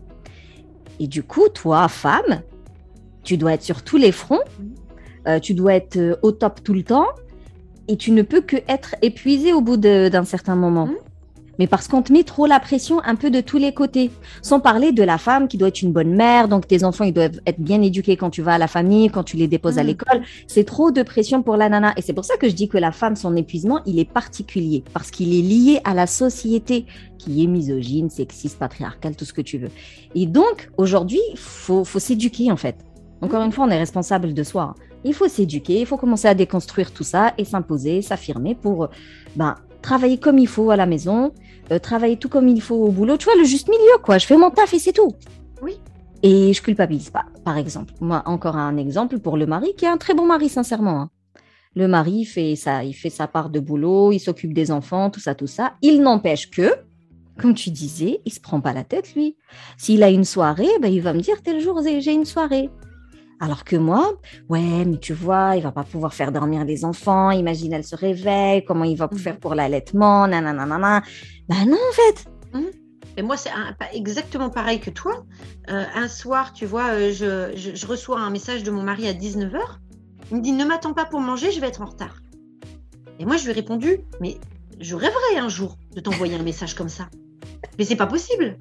Et 1.00 1.06
du 1.06 1.22
coup, 1.22 1.48
toi, 1.48 1.88
femme, 1.88 2.42
tu 3.22 3.36
dois 3.36 3.54
être 3.54 3.62
sur 3.62 3.82
tous 3.82 3.96
les 3.96 4.12
fronts. 4.12 4.40
Euh, 5.26 5.40
tu 5.40 5.54
dois 5.54 5.74
être 5.74 6.18
au 6.22 6.32
top 6.32 6.62
tout 6.62 6.74
le 6.74 6.82
temps. 6.82 7.06
Et 7.88 7.96
tu 7.96 8.10
ne 8.10 8.22
peux 8.22 8.40
que 8.40 8.56
être 8.68 8.94
épuisé 9.02 9.52
au 9.52 9.60
bout 9.60 9.76
d'un 9.76 10.24
certain 10.24 10.56
moment. 10.56 10.86
Mm 10.86 10.96
mais 11.58 11.66
parce 11.66 11.88
qu'on 11.88 12.02
te 12.02 12.12
met 12.12 12.24
trop 12.24 12.46
la 12.46 12.60
pression 12.60 13.02
un 13.04 13.14
peu 13.14 13.30
de 13.30 13.40
tous 13.40 13.58
les 13.58 13.72
côtés. 13.72 14.10
Sans 14.42 14.60
parler 14.60 14.92
de 14.92 15.02
la 15.02 15.18
femme 15.18 15.48
qui 15.48 15.56
doit 15.56 15.68
être 15.68 15.82
une 15.82 15.92
bonne 15.92 16.14
mère, 16.14 16.48
donc 16.48 16.66
tes 16.66 16.84
enfants, 16.84 17.04
ils 17.04 17.12
doivent 17.12 17.40
être 17.46 17.60
bien 17.60 17.82
éduqués 17.82 18.16
quand 18.16 18.30
tu 18.30 18.42
vas 18.42 18.54
à 18.54 18.58
la 18.58 18.68
famille, 18.68 19.08
quand 19.08 19.24
tu 19.24 19.36
les 19.36 19.48
déposes 19.48 19.78
à 19.78 19.84
mm. 19.84 19.86
l'école. 19.86 20.22
C'est 20.46 20.64
trop 20.64 20.90
de 20.90 21.02
pression 21.02 21.42
pour 21.42 21.56
la 21.56 21.68
nana. 21.68 21.92
Et 21.96 22.02
c'est 22.02 22.12
pour 22.12 22.24
ça 22.24 22.36
que 22.36 22.48
je 22.48 22.54
dis 22.54 22.68
que 22.68 22.78
la 22.78 22.92
femme, 22.92 23.16
son 23.16 23.36
épuisement, 23.36 23.80
il 23.86 23.98
est 23.98 24.10
particulier, 24.10 24.84
parce 24.92 25.10
qu'il 25.10 25.34
est 25.34 25.42
lié 25.42 25.80
à 25.84 25.94
la 25.94 26.06
société 26.06 26.86
qui 27.18 27.42
est 27.42 27.46
misogyne, 27.46 28.10
sexiste, 28.10 28.58
patriarcale, 28.58 29.16
tout 29.16 29.24
ce 29.24 29.32
que 29.32 29.40
tu 29.40 29.58
veux. 29.58 29.70
Et 30.14 30.26
donc, 30.26 30.70
aujourd'hui, 30.76 31.20
il 31.32 31.38
faut, 31.38 31.84
faut 31.84 31.98
s'éduquer, 31.98 32.52
en 32.52 32.56
fait. 32.56 32.76
Encore 33.22 33.42
une 33.42 33.52
fois, 33.52 33.64
on 33.66 33.70
est 33.70 33.78
responsable 33.78 34.34
de 34.34 34.42
soi. 34.42 34.74
Il 35.04 35.14
faut 35.14 35.28
s'éduquer, 35.28 35.80
il 35.80 35.86
faut 35.86 35.96
commencer 35.96 36.28
à 36.28 36.34
déconstruire 36.34 36.92
tout 36.92 37.04
ça 37.04 37.32
et 37.38 37.44
s'imposer, 37.44 38.02
s'affirmer 38.02 38.54
pour 38.54 38.88
ben, 39.36 39.54
travailler 39.80 40.18
comme 40.18 40.38
il 40.38 40.48
faut 40.48 40.70
à 40.70 40.76
la 40.76 40.86
maison, 40.86 41.32
euh, 41.72 41.78
travailler 41.78 42.16
tout 42.16 42.28
comme 42.28 42.48
il 42.48 42.60
faut 42.60 42.76
au 42.76 42.90
boulot. 42.90 43.16
Tu 43.16 43.24
vois, 43.24 43.36
le 43.36 43.44
juste 43.44 43.68
milieu, 43.68 43.98
quoi. 44.02 44.18
Je 44.18 44.26
fais 44.26 44.36
mon 44.36 44.50
taf 44.50 44.72
et 44.74 44.78
c'est 44.78 44.92
tout. 44.92 45.14
Oui. 45.62 45.78
Et 46.22 46.52
je 46.52 46.62
culpabilise 46.62 47.10
pas, 47.10 47.26
par 47.44 47.58
exemple. 47.58 47.94
Moi, 48.00 48.22
encore 48.26 48.56
un 48.56 48.76
exemple 48.76 49.18
pour 49.18 49.36
le 49.36 49.46
mari, 49.46 49.74
qui 49.76 49.84
est 49.84 49.88
un 49.88 49.96
très 49.96 50.14
bon 50.14 50.26
mari, 50.26 50.48
sincèrement. 50.48 51.00
Hein. 51.00 51.10
Le 51.74 51.88
mari 51.88 52.24
fait 52.24 52.56
ça, 52.56 52.84
il 52.84 52.94
fait 52.94 53.10
sa 53.10 53.26
part 53.26 53.50
de 53.50 53.60
boulot, 53.60 54.10
il 54.10 54.18
s'occupe 54.18 54.54
des 54.54 54.70
enfants, 54.70 55.10
tout 55.10 55.20
ça, 55.20 55.34
tout 55.34 55.46
ça. 55.46 55.74
Il 55.82 56.00
n'empêche 56.00 56.50
que, 56.50 56.70
comme 57.38 57.52
tu 57.52 57.70
disais, 57.70 58.22
il 58.24 58.32
se 58.32 58.40
prend 58.40 58.62
pas 58.62 58.72
la 58.72 58.82
tête, 58.82 59.14
lui. 59.14 59.36
S'il 59.76 60.02
a 60.02 60.08
une 60.08 60.24
soirée, 60.24 60.70
ben, 60.80 60.90
il 60.90 61.02
va 61.02 61.12
me 61.12 61.20
dire 61.20 61.42
tel 61.42 61.60
jour 61.60 61.82
j'ai 61.84 62.12
une 62.12 62.24
soirée. 62.24 62.70
Alors 63.38 63.64
que 63.64 63.76
moi, 63.76 64.14
ouais, 64.48 64.84
mais 64.86 64.98
tu 64.98 65.12
vois, 65.12 65.56
il 65.56 65.62
va 65.62 65.72
pas 65.72 65.84
pouvoir 65.84 66.14
faire 66.14 66.32
dormir 66.32 66.64
les 66.64 66.84
enfants. 66.84 67.30
Imagine, 67.30 67.74
elle 67.74 67.84
se 67.84 67.94
réveille, 67.94 68.64
comment 68.64 68.84
il 68.84 68.96
va 68.96 69.08
mmh. 69.10 69.18
faire 69.18 69.38
pour 69.38 69.54
l'allaitement, 69.54 70.26
nanana. 70.26 71.02
Ben 71.48 71.66
non, 71.66 71.76
en 71.76 71.92
fait. 71.92 72.24
Mmh. 72.54 72.64
Et 73.18 73.22
moi, 73.22 73.36
c'est 73.36 73.50
exactement 73.92 74.50
pareil 74.50 74.80
que 74.80 74.90
toi. 74.90 75.24
Euh, 75.70 75.84
un 75.94 76.08
soir, 76.08 76.52
tu 76.52 76.66
vois, 76.66 76.88
euh, 76.88 77.12
je, 77.12 77.86
reçois 77.86 78.20
un 78.20 78.30
message 78.30 78.62
de 78.62 78.70
mon 78.70 78.82
mari 78.82 79.08
à 79.08 79.12
19h. 79.12 79.60
Il 80.30 80.38
me 80.38 80.42
dit 80.42 80.52
Ne 80.52 80.64
m'attends 80.64 80.92
pas 80.92 81.04
pour 81.04 81.20
manger, 81.20 81.50
je 81.50 81.60
vais 81.60 81.68
être 81.68 81.82
en 81.82 81.86
retard. 81.86 82.22
Et 83.18 83.24
moi, 83.24 83.36
je 83.36 83.44
lui 83.44 83.50
ai 83.50 83.54
répondu 83.54 84.00
Mais 84.20 84.38
je 84.80 84.94
rêverais 84.94 85.38
un 85.38 85.48
jour 85.48 85.78
de 85.94 86.00
t'envoyer 86.00 86.36
un 86.36 86.42
message 86.42 86.74
comme 86.74 86.90
ça. 86.90 87.08
Mais 87.78 87.84
c'est 87.84 87.96
pas 87.96 88.06
possible. 88.06 88.58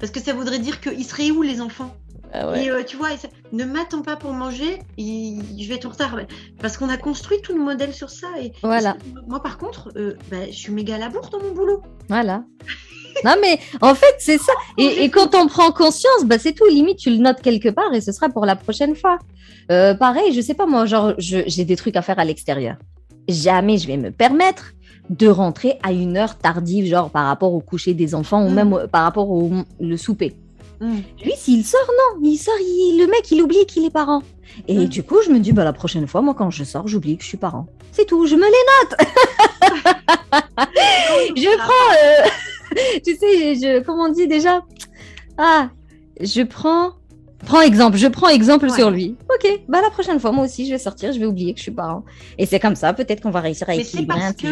Parce 0.00 0.10
que 0.10 0.20
ça 0.20 0.32
voudrait 0.32 0.58
dire 0.58 0.80
qu'ils 0.80 1.04
seraient 1.04 1.30
où 1.30 1.42
les 1.42 1.60
enfants? 1.60 1.94
Ah 2.34 2.60
et 2.60 2.68
euh, 2.68 2.82
tu 2.82 2.96
vois, 2.96 3.10
ne 3.52 3.64
m'attends 3.64 4.02
pas 4.02 4.16
pour 4.16 4.32
manger, 4.32 4.80
je 4.98 5.68
vais 5.68 5.76
être 5.76 5.86
en 5.86 5.90
retard. 5.90 6.18
Parce 6.60 6.76
qu'on 6.76 6.88
a 6.88 6.96
construit 6.96 7.40
tout 7.40 7.54
le 7.54 7.62
modèle 7.62 7.94
sur 7.94 8.10
ça. 8.10 8.26
Et, 8.40 8.52
voilà. 8.62 8.96
moi, 9.28 9.40
par 9.40 9.56
contre, 9.56 9.90
euh, 9.96 10.16
bah, 10.30 10.38
je 10.48 10.56
suis 10.56 10.72
méga 10.72 10.98
labour 10.98 11.30
dans 11.30 11.40
mon 11.40 11.52
boulot. 11.52 11.80
Voilà. 12.08 12.42
non, 13.24 13.34
mais 13.40 13.60
en 13.80 13.94
fait, 13.94 14.16
c'est 14.18 14.38
ça. 14.38 14.52
Et, 14.78 15.08
quand 15.10 15.36
on 15.36 15.46
prend 15.46 15.70
conscience, 15.70 16.24
bah, 16.24 16.38
c'est 16.38 16.52
tout. 16.52 16.66
Limite, 16.66 16.98
tu 16.98 17.10
le 17.10 17.18
notes 17.18 17.40
quelque 17.40 17.68
part 17.68 17.94
et 17.94 18.00
ce 18.00 18.10
sera 18.10 18.28
pour 18.28 18.46
la 18.46 18.56
prochaine 18.56 18.96
fois. 18.96 19.18
Euh, 19.70 19.94
pareil, 19.94 20.32
je 20.32 20.40
sais 20.40 20.54
pas, 20.54 20.66
moi, 20.66 20.86
genre, 20.86 21.14
j'ai 21.18 21.64
des 21.64 21.76
trucs 21.76 21.96
à 21.96 22.02
faire 22.02 22.18
à 22.18 22.24
l'extérieur. 22.24 22.76
Jamais 23.28 23.78
je 23.78 23.86
vais 23.86 23.96
me 23.96 24.10
permettre 24.10 24.72
de 25.08 25.28
rentrer 25.28 25.78
à 25.82 25.92
une 25.92 26.16
heure 26.16 26.36
tardive, 26.36 26.86
genre 26.86 27.10
par 27.10 27.26
rapport 27.26 27.54
au 27.54 27.60
coucher 27.60 27.94
des 27.94 28.14
enfants 28.14 28.44
ou 28.44 28.50
mm. 28.50 28.54
même 28.54 28.86
par 28.90 29.04
rapport 29.04 29.30
au 29.30 29.50
le 29.80 29.96
souper. 29.96 30.34
Mm. 30.80 30.98
Lui, 31.22 31.32
s'il 31.36 31.64
sort, 31.64 31.88
non. 31.88 32.20
Il 32.22 32.36
sort, 32.36 32.54
le 32.58 33.06
mec, 33.06 33.30
il 33.30 33.42
oublie 33.42 33.66
qu'il 33.66 33.84
est 33.84 33.90
parent. 33.90 34.22
Et 34.68 34.78
mm. 34.78 34.88
du 34.88 35.02
coup, 35.02 35.16
je 35.24 35.30
me 35.30 35.38
dis, 35.38 35.52
bah, 35.52 35.64
la 35.64 35.72
prochaine 35.72 36.06
fois, 36.06 36.22
moi, 36.22 36.34
quand 36.34 36.50
je 36.50 36.64
sors, 36.64 36.86
j'oublie 36.86 37.16
que 37.16 37.22
je 37.22 37.28
suis 37.28 37.38
parent. 37.38 37.66
C'est 37.92 38.06
tout, 38.06 38.26
je 38.26 38.34
me 38.34 38.42
les 38.42 38.46
note. 38.46 38.94
je 41.36 41.56
prends, 41.56 41.94
euh, 42.04 42.28
tu 43.04 43.16
sais, 43.16 43.54
je, 43.54 43.82
comment 43.82 44.04
on 44.04 44.12
dit 44.12 44.26
déjà? 44.26 44.62
Ah, 45.38 45.70
je 46.20 46.42
prends, 46.42 46.92
prends 47.44 47.60
exemple, 47.60 47.96
je 47.96 48.06
prends 48.06 48.28
exemple 48.28 48.70
sur 48.70 48.90
lui. 48.90 49.16
Ok, 49.34 49.62
bah 49.68 49.80
la 49.82 49.90
prochaine 49.90 50.20
fois, 50.20 50.32
moi 50.32 50.44
aussi, 50.44 50.66
je 50.66 50.72
vais 50.72 50.78
sortir, 50.78 51.12
je 51.12 51.18
vais 51.18 51.26
oublier 51.26 51.52
que 51.52 51.58
je 51.58 51.64
suis 51.64 51.72
parent. 51.72 52.04
Et 52.38 52.46
c'est 52.46 52.60
comme 52.60 52.76
ça, 52.76 52.92
peut-être 52.92 53.20
qu'on 53.20 53.30
va 53.30 53.40
réussir 53.40 53.68
à 53.68 53.74
équilibrer 53.74 54.22
un 54.22 54.32
que... 54.32 54.46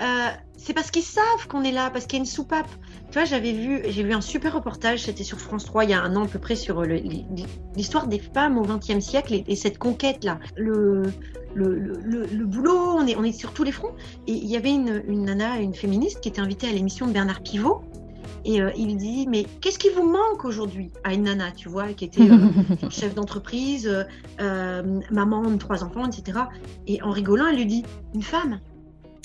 Euh, 0.00 0.28
c'est 0.56 0.74
parce 0.74 0.90
qu'ils 0.90 1.02
savent 1.02 1.46
qu'on 1.48 1.64
est 1.64 1.72
là, 1.72 1.90
parce 1.90 2.06
qu'il 2.06 2.18
y 2.18 2.20
a 2.20 2.24
une 2.24 2.26
soupape. 2.26 2.68
Tu 3.10 3.14
vois, 3.14 3.24
j'avais 3.24 3.52
vu, 3.52 3.80
j'ai 3.88 4.02
lu 4.02 4.12
un 4.12 4.20
super 4.20 4.54
reportage, 4.54 5.04
c'était 5.04 5.24
sur 5.24 5.40
France 5.40 5.64
3 5.64 5.84
il 5.84 5.90
y 5.90 5.94
a 5.94 6.02
un 6.02 6.14
an 6.14 6.24
à 6.24 6.28
peu 6.28 6.38
près 6.38 6.56
sur 6.56 6.82
l'histoire 6.82 8.06
des 8.06 8.18
femmes 8.18 8.58
au 8.58 8.62
XXe 8.62 9.00
siècle 9.00 9.42
et, 9.46 9.56
cette 9.56 9.78
conquête-là. 9.78 10.38
Le, 10.56 11.04
le, 11.54 12.44
boulot, 12.44 12.76
on 12.76 13.06
est, 13.06 13.16
on 13.16 13.24
est 13.24 13.32
sur 13.32 13.52
tous 13.52 13.64
les 13.64 13.72
fronts. 13.72 13.94
Et 14.26 14.32
il 14.32 14.46
y 14.46 14.56
avait 14.56 14.72
une, 14.72 15.02
une 15.08 15.24
nana, 15.24 15.58
une 15.58 15.74
féministe 15.74 16.20
qui 16.20 16.28
était 16.28 16.40
invitée 16.40 16.68
à 16.68 16.72
l'émission 16.72 17.06
de 17.06 17.12
Bernard 17.12 17.40
Pivot. 17.40 17.82
Et 18.44 18.60
euh, 18.62 18.70
il 18.76 18.96
dit, 18.96 19.26
mais 19.28 19.44
qu'est-ce 19.60 19.78
qui 19.78 19.90
vous 19.90 20.08
manque 20.08 20.44
aujourd'hui? 20.44 20.90
À 21.04 21.14
une 21.14 21.24
nana, 21.24 21.50
tu 21.52 21.68
vois, 21.68 21.88
qui 21.88 22.04
était 22.04 22.22
euh, 22.22 22.48
chef 22.90 23.14
d'entreprise, 23.14 24.06
euh, 24.40 25.00
maman 25.10 25.50
de 25.50 25.56
trois 25.56 25.82
enfants, 25.84 26.06
etc. 26.06 26.40
Et 26.86 27.02
en 27.02 27.10
rigolant, 27.10 27.46
elle 27.48 27.56
lui 27.56 27.66
dit, 27.66 27.84
une 28.14 28.22
femme. 28.22 28.60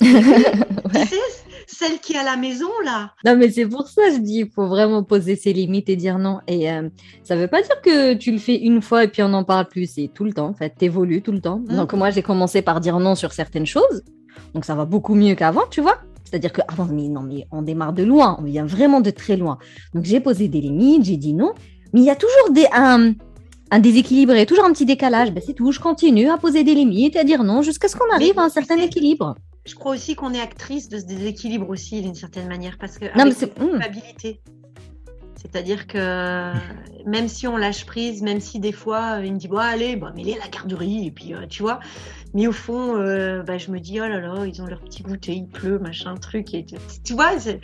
celle 1.66 1.98
qui 1.98 2.14
est 2.14 2.18
à 2.18 2.24
la 2.24 2.36
maison 2.36 2.68
là. 2.84 3.12
Non, 3.24 3.36
mais 3.36 3.50
c'est 3.50 3.66
pour 3.66 3.88
ça 3.88 4.02
je 4.12 4.18
dis, 4.18 4.40
il 4.40 4.50
faut 4.50 4.66
vraiment 4.66 5.02
poser 5.02 5.36
ses 5.36 5.52
limites 5.52 5.88
et 5.88 5.96
dire 5.96 6.18
non. 6.18 6.40
Et 6.46 6.70
euh, 6.70 6.88
ça 7.22 7.36
veut 7.36 7.48
pas 7.48 7.62
dire 7.62 7.80
que 7.82 8.14
tu 8.14 8.32
le 8.32 8.38
fais 8.38 8.56
une 8.56 8.82
fois 8.82 9.04
et 9.04 9.08
puis 9.08 9.22
on 9.22 9.28
n'en 9.28 9.44
parle 9.44 9.66
plus. 9.68 9.90
C'est 9.90 10.10
tout 10.12 10.24
le 10.24 10.32
temps, 10.32 10.48
en 10.48 10.54
fait, 10.54 10.74
t'évolues 10.76 11.22
tout 11.22 11.32
le 11.32 11.40
temps. 11.40 11.58
Mmh. 11.58 11.76
Donc 11.76 11.92
moi, 11.94 12.10
j'ai 12.10 12.22
commencé 12.22 12.62
par 12.62 12.80
dire 12.80 12.98
non 12.98 13.14
sur 13.14 13.32
certaines 13.32 13.66
choses. 13.66 14.02
Donc 14.54 14.64
ça 14.64 14.74
va 14.74 14.84
beaucoup 14.84 15.14
mieux 15.14 15.34
qu'avant, 15.34 15.64
tu 15.70 15.80
vois. 15.80 15.98
C'est-à-dire 16.24 16.52
que 16.52 16.62
avant, 16.68 16.86
mais 16.86 17.08
non, 17.08 17.22
mais 17.22 17.46
on 17.52 17.62
démarre 17.62 17.92
de 17.92 18.02
loin, 18.02 18.36
on 18.40 18.44
vient 18.44 18.66
vraiment 18.66 19.00
de 19.00 19.10
très 19.10 19.36
loin. 19.36 19.58
Donc 19.94 20.04
j'ai 20.04 20.20
posé 20.20 20.48
des 20.48 20.60
limites, 20.60 21.04
j'ai 21.04 21.16
dit 21.16 21.34
non. 21.34 21.52
Mais 21.92 22.00
il 22.00 22.06
y 22.06 22.10
a 22.10 22.16
toujours 22.16 22.50
des, 22.50 22.66
un, 22.72 23.12
un 23.70 23.78
déséquilibre 23.78 24.32
et 24.32 24.46
toujours 24.46 24.64
un 24.64 24.72
petit 24.72 24.86
décalage. 24.86 25.32
Ben, 25.32 25.42
c'est 25.46 25.54
tout, 25.54 25.70
je 25.70 25.78
continue 25.78 26.28
à 26.30 26.38
poser 26.38 26.64
des 26.64 26.74
limites 26.74 27.14
et 27.14 27.20
à 27.20 27.24
dire 27.24 27.44
non 27.44 27.62
jusqu'à 27.62 27.88
ce 27.88 27.96
qu'on 27.96 28.10
arrive 28.12 28.38
à 28.38 28.42
un 28.42 28.48
certain 28.48 28.76
équilibre 28.78 29.36
je 29.66 29.74
crois 29.74 29.94
aussi 29.94 30.14
qu'on 30.14 30.34
est 30.34 30.40
actrice 30.40 30.88
de 30.88 30.98
ce 30.98 31.04
déséquilibre 31.04 31.68
aussi 31.68 32.02
d'une 32.02 32.14
certaine 32.14 32.48
manière 32.48 32.76
parce 32.78 32.98
que 32.98 33.06
non, 33.16 33.24
mais 33.24 33.32
c'est 33.32 33.58
hmm. 33.58 33.70
culpabilité. 33.70 34.40
C'est-à-dire 35.36 35.86
que 35.86 36.52
même 37.06 37.28
si 37.28 37.46
on 37.46 37.58
lâche 37.58 37.84
prise, 37.84 38.22
même 38.22 38.40
si 38.40 38.60
des 38.60 38.72
fois 38.72 39.20
il 39.22 39.34
me 39.34 39.38
dit 39.38 39.48
bon 39.48 39.58
allez, 39.58 39.96
bah, 39.96 40.12
mets-les 40.16 40.34
à 40.34 40.38
la 40.38 40.48
garderie 40.48 41.06
et 41.06 41.10
puis 41.10 41.34
euh, 41.34 41.46
tu 41.48 41.62
vois, 41.62 41.80
mais 42.32 42.46
au 42.46 42.52
fond, 42.52 42.96
euh, 42.96 43.42
bah, 43.42 43.58
je 43.58 43.70
me 43.70 43.78
dis 43.78 44.00
oh 44.00 44.08
là 44.08 44.20
là, 44.20 44.46
ils 44.46 44.62
ont 44.62 44.66
leur 44.66 44.80
petit 44.80 45.02
goûter, 45.02 45.32
il 45.32 45.46
pleut, 45.46 45.78
machin 45.78 46.14
truc 46.16 46.54
et 46.54 46.64
tu 47.04 47.12
vois, 47.12 47.38
ce 47.38 47.58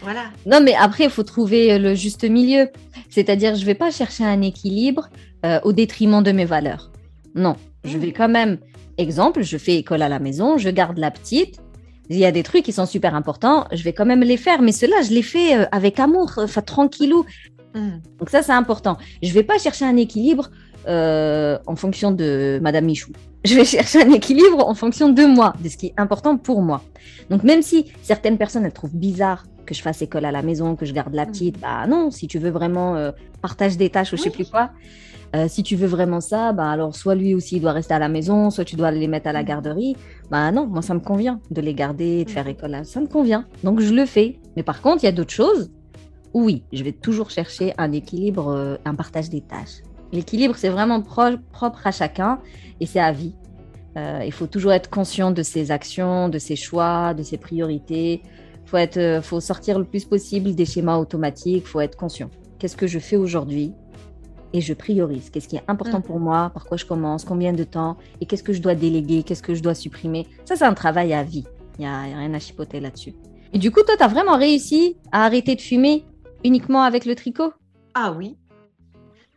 voilà. 0.00 0.24
Non 0.46 0.60
mais 0.60 0.74
après 0.74 1.04
il 1.04 1.10
faut 1.10 1.22
trouver 1.22 1.78
le 1.78 1.94
juste 1.94 2.24
milieu. 2.24 2.68
C'est-à-dire 3.10 3.54
je 3.54 3.64
vais 3.64 3.74
pas 3.74 3.90
chercher 3.90 4.24
un 4.24 4.42
équilibre 4.42 5.08
euh, 5.44 5.60
au 5.64 5.72
détriment 5.72 6.22
de 6.22 6.32
mes 6.32 6.44
valeurs. 6.44 6.90
Non, 7.34 7.56
je 7.84 7.96
hmm. 7.96 8.00
vais 8.00 8.12
quand 8.12 8.28
même 8.28 8.58
Exemple, 9.02 9.42
je 9.42 9.58
fais 9.58 9.74
école 9.78 10.00
à 10.00 10.08
la 10.08 10.20
maison, 10.20 10.58
je 10.58 10.70
garde 10.70 10.96
la 10.96 11.10
petite. 11.10 11.58
Il 12.08 12.16
y 12.16 12.24
a 12.24 12.30
des 12.30 12.44
trucs 12.44 12.64
qui 12.64 12.72
sont 12.72 12.86
super 12.86 13.16
importants, 13.16 13.66
je 13.72 13.82
vais 13.82 13.92
quand 13.92 14.06
même 14.06 14.20
les 14.20 14.36
faire, 14.36 14.62
mais 14.62 14.70
cela, 14.70 15.02
je 15.02 15.10
les 15.10 15.22
fais 15.22 15.58
euh, 15.58 15.64
avec 15.72 15.98
amour, 15.98 16.30
enfin 16.38 16.62
tranquillou. 16.62 17.24
Hmm. 17.74 17.98
Donc 18.20 18.30
ça, 18.30 18.42
c'est 18.42 18.52
important. 18.52 18.98
Je 19.20 19.32
vais 19.32 19.42
pas 19.42 19.58
chercher 19.58 19.86
un 19.86 19.96
équilibre 19.96 20.50
euh, 20.86 21.58
en 21.66 21.74
fonction 21.74 22.12
de 22.12 22.60
Madame 22.62 22.84
Michou. 22.84 23.10
Je 23.44 23.56
vais 23.56 23.64
chercher 23.64 24.02
un 24.04 24.10
équilibre 24.12 24.68
en 24.68 24.74
fonction 24.74 25.08
de 25.08 25.24
moi, 25.24 25.52
de 25.60 25.68
ce 25.68 25.76
qui 25.76 25.86
est 25.86 25.94
important 25.96 26.36
pour 26.36 26.62
moi. 26.62 26.80
Donc 27.28 27.42
même 27.42 27.62
si 27.62 27.90
certaines 28.02 28.38
personnes 28.38 28.64
elles 28.64 28.72
trouvent 28.72 28.94
bizarre 28.94 29.46
que 29.66 29.74
je 29.74 29.82
fasse 29.82 30.00
école 30.00 30.26
à 30.26 30.30
la 30.30 30.42
maison, 30.42 30.76
que 30.76 30.86
je 30.86 30.92
garde 30.92 31.12
la 31.12 31.24
hmm. 31.24 31.32
petite, 31.32 31.60
bah 31.60 31.88
non, 31.88 32.12
si 32.12 32.28
tu 32.28 32.38
veux 32.38 32.50
vraiment 32.50 32.94
euh, 32.94 33.10
partage 33.40 33.76
des 33.76 33.90
tâches 33.90 34.12
ou 34.12 34.16
je 34.16 34.22
sais 34.22 34.30
plus 34.30 34.48
quoi, 34.48 34.70
euh, 35.34 35.46
si 35.48 35.62
tu 35.62 35.76
veux 35.76 35.86
vraiment 35.86 36.20
ça, 36.20 36.52
bah 36.52 36.70
alors 36.70 36.94
soit 36.94 37.14
lui 37.14 37.34
aussi 37.34 37.56
il 37.56 37.60
doit 37.60 37.72
rester 37.72 37.94
à 37.94 37.98
la 37.98 38.08
maison, 38.08 38.50
soit 38.50 38.64
tu 38.64 38.76
dois 38.76 38.90
les 38.90 39.08
mettre 39.08 39.28
à 39.28 39.32
la 39.32 39.42
garderie. 39.42 39.96
Bah 40.30 40.52
non, 40.52 40.66
moi 40.66 40.82
ça 40.82 40.92
me 40.92 41.00
convient 41.00 41.40
de 41.50 41.60
les 41.62 41.72
garder 41.72 42.24
de 42.24 42.30
faire 42.30 42.46
école. 42.46 42.84
Ça 42.84 43.00
me 43.00 43.06
convient. 43.06 43.46
Donc 43.64 43.80
je 43.80 43.94
le 43.94 44.04
fais. 44.04 44.38
Mais 44.56 44.62
par 44.62 44.82
contre, 44.82 45.02
il 45.02 45.06
y 45.06 45.08
a 45.08 45.12
d'autres 45.12 45.32
choses. 45.32 45.70
Oui, 46.34 46.64
je 46.72 46.84
vais 46.84 46.92
toujours 46.92 47.30
chercher 47.30 47.72
un 47.78 47.92
équilibre, 47.92 48.48
euh, 48.48 48.76
un 48.84 48.94
partage 48.94 49.30
des 49.30 49.40
tâches. 49.40 49.82
L'équilibre, 50.12 50.54
c'est 50.56 50.68
vraiment 50.68 51.00
propre 51.00 51.86
à 51.86 51.92
chacun 51.92 52.38
et 52.80 52.86
c'est 52.86 53.00
à 53.00 53.12
vie. 53.12 53.34
Euh, 53.96 54.22
il 54.24 54.32
faut 54.32 54.46
toujours 54.46 54.72
être 54.72 54.90
conscient 54.90 55.30
de 55.30 55.42
ses 55.42 55.70
actions, 55.70 56.28
de 56.28 56.38
ses 56.38 56.56
choix, 56.56 57.14
de 57.14 57.22
ses 57.22 57.38
priorités. 57.38 58.22
Il 58.64 58.68
faut, 58.68 58.76
être, 58.76 59.22
faut 59.22 59.40
sortir 59.40 59.78
le 59.78 59.86
plus 59.86 60.04
possible 60.04 60.54
des 60.54 60.66
schémas 60.66 60.98
automatiques. 60.98 61.64
Il 61.64 61.68
faut 61.68 61.80
être 61.80 61.96
conscient. 61.96 62.30
Qu'est-ce 62.58 62.76
que 62.76 62.86
je 62.86 62.98
fais 62.98 63.16
aujourd'hui 63.16 63.72
et 64.52 64.60
je 64.60 64.74
priorise. 64.74 65.30
Qu'est-ce 65.30 65.48
qui 65.48 65.56
est 65.56 65.64
important 65.68 65.98
mm. 65.98 66.02
pour 66.02 66.20
moi 66.20 66.50
Par 66.54 66.64
quoi 66.64 66.76
je 66.76 66.84
commence 66.84 67.24
Combien 67.24 67.52
de 67.52 67.64
temps 67.64 67.96
Et 68.20 68.26
qu'est-ce 68.26 68.42
que 68.42 68.52
je 68.52 68.60
dois 68.60 68.74
déléguer 68.74 69.22
Qu'est-ce 69.22 69.42
que 69.42 69.54
je 69.54 69.62
dois 69.62 69.74
supprimer 69.74 70.26
Ça, 70.44 70.56
c'est 70.56 70.64
un 70.64 70.74
travail 70.74 71.12
à 71.12 71.22
vie. 71.22 71.44
Il 71.78 71.82
n'y 71.82 71.86
a, 71.86 72.02
rien 72.02 72.32
à 72.34 72.38
chipoter 72.38 72.80
là-dessus. 72.80 73.14
Et 73.52 73.58
du 73.58 73.70
coup, 73.70 73.82
toi, 73.82 73.96
tu 73.96 74.02
as 74.02 74.08
vraiment 74.08 74.36
réussi 74.36 74.96
à 75.10 75.24
arrêter 75.24 75.54
de 75.54 75.60
fumer 75.60 76.04
uniquement 76.44 76.82
avec 76.82 77.04
le 77.04 77.14
tricot? 77.14 77.52
Ah 77.94 78.12
oui. 78.12 78.36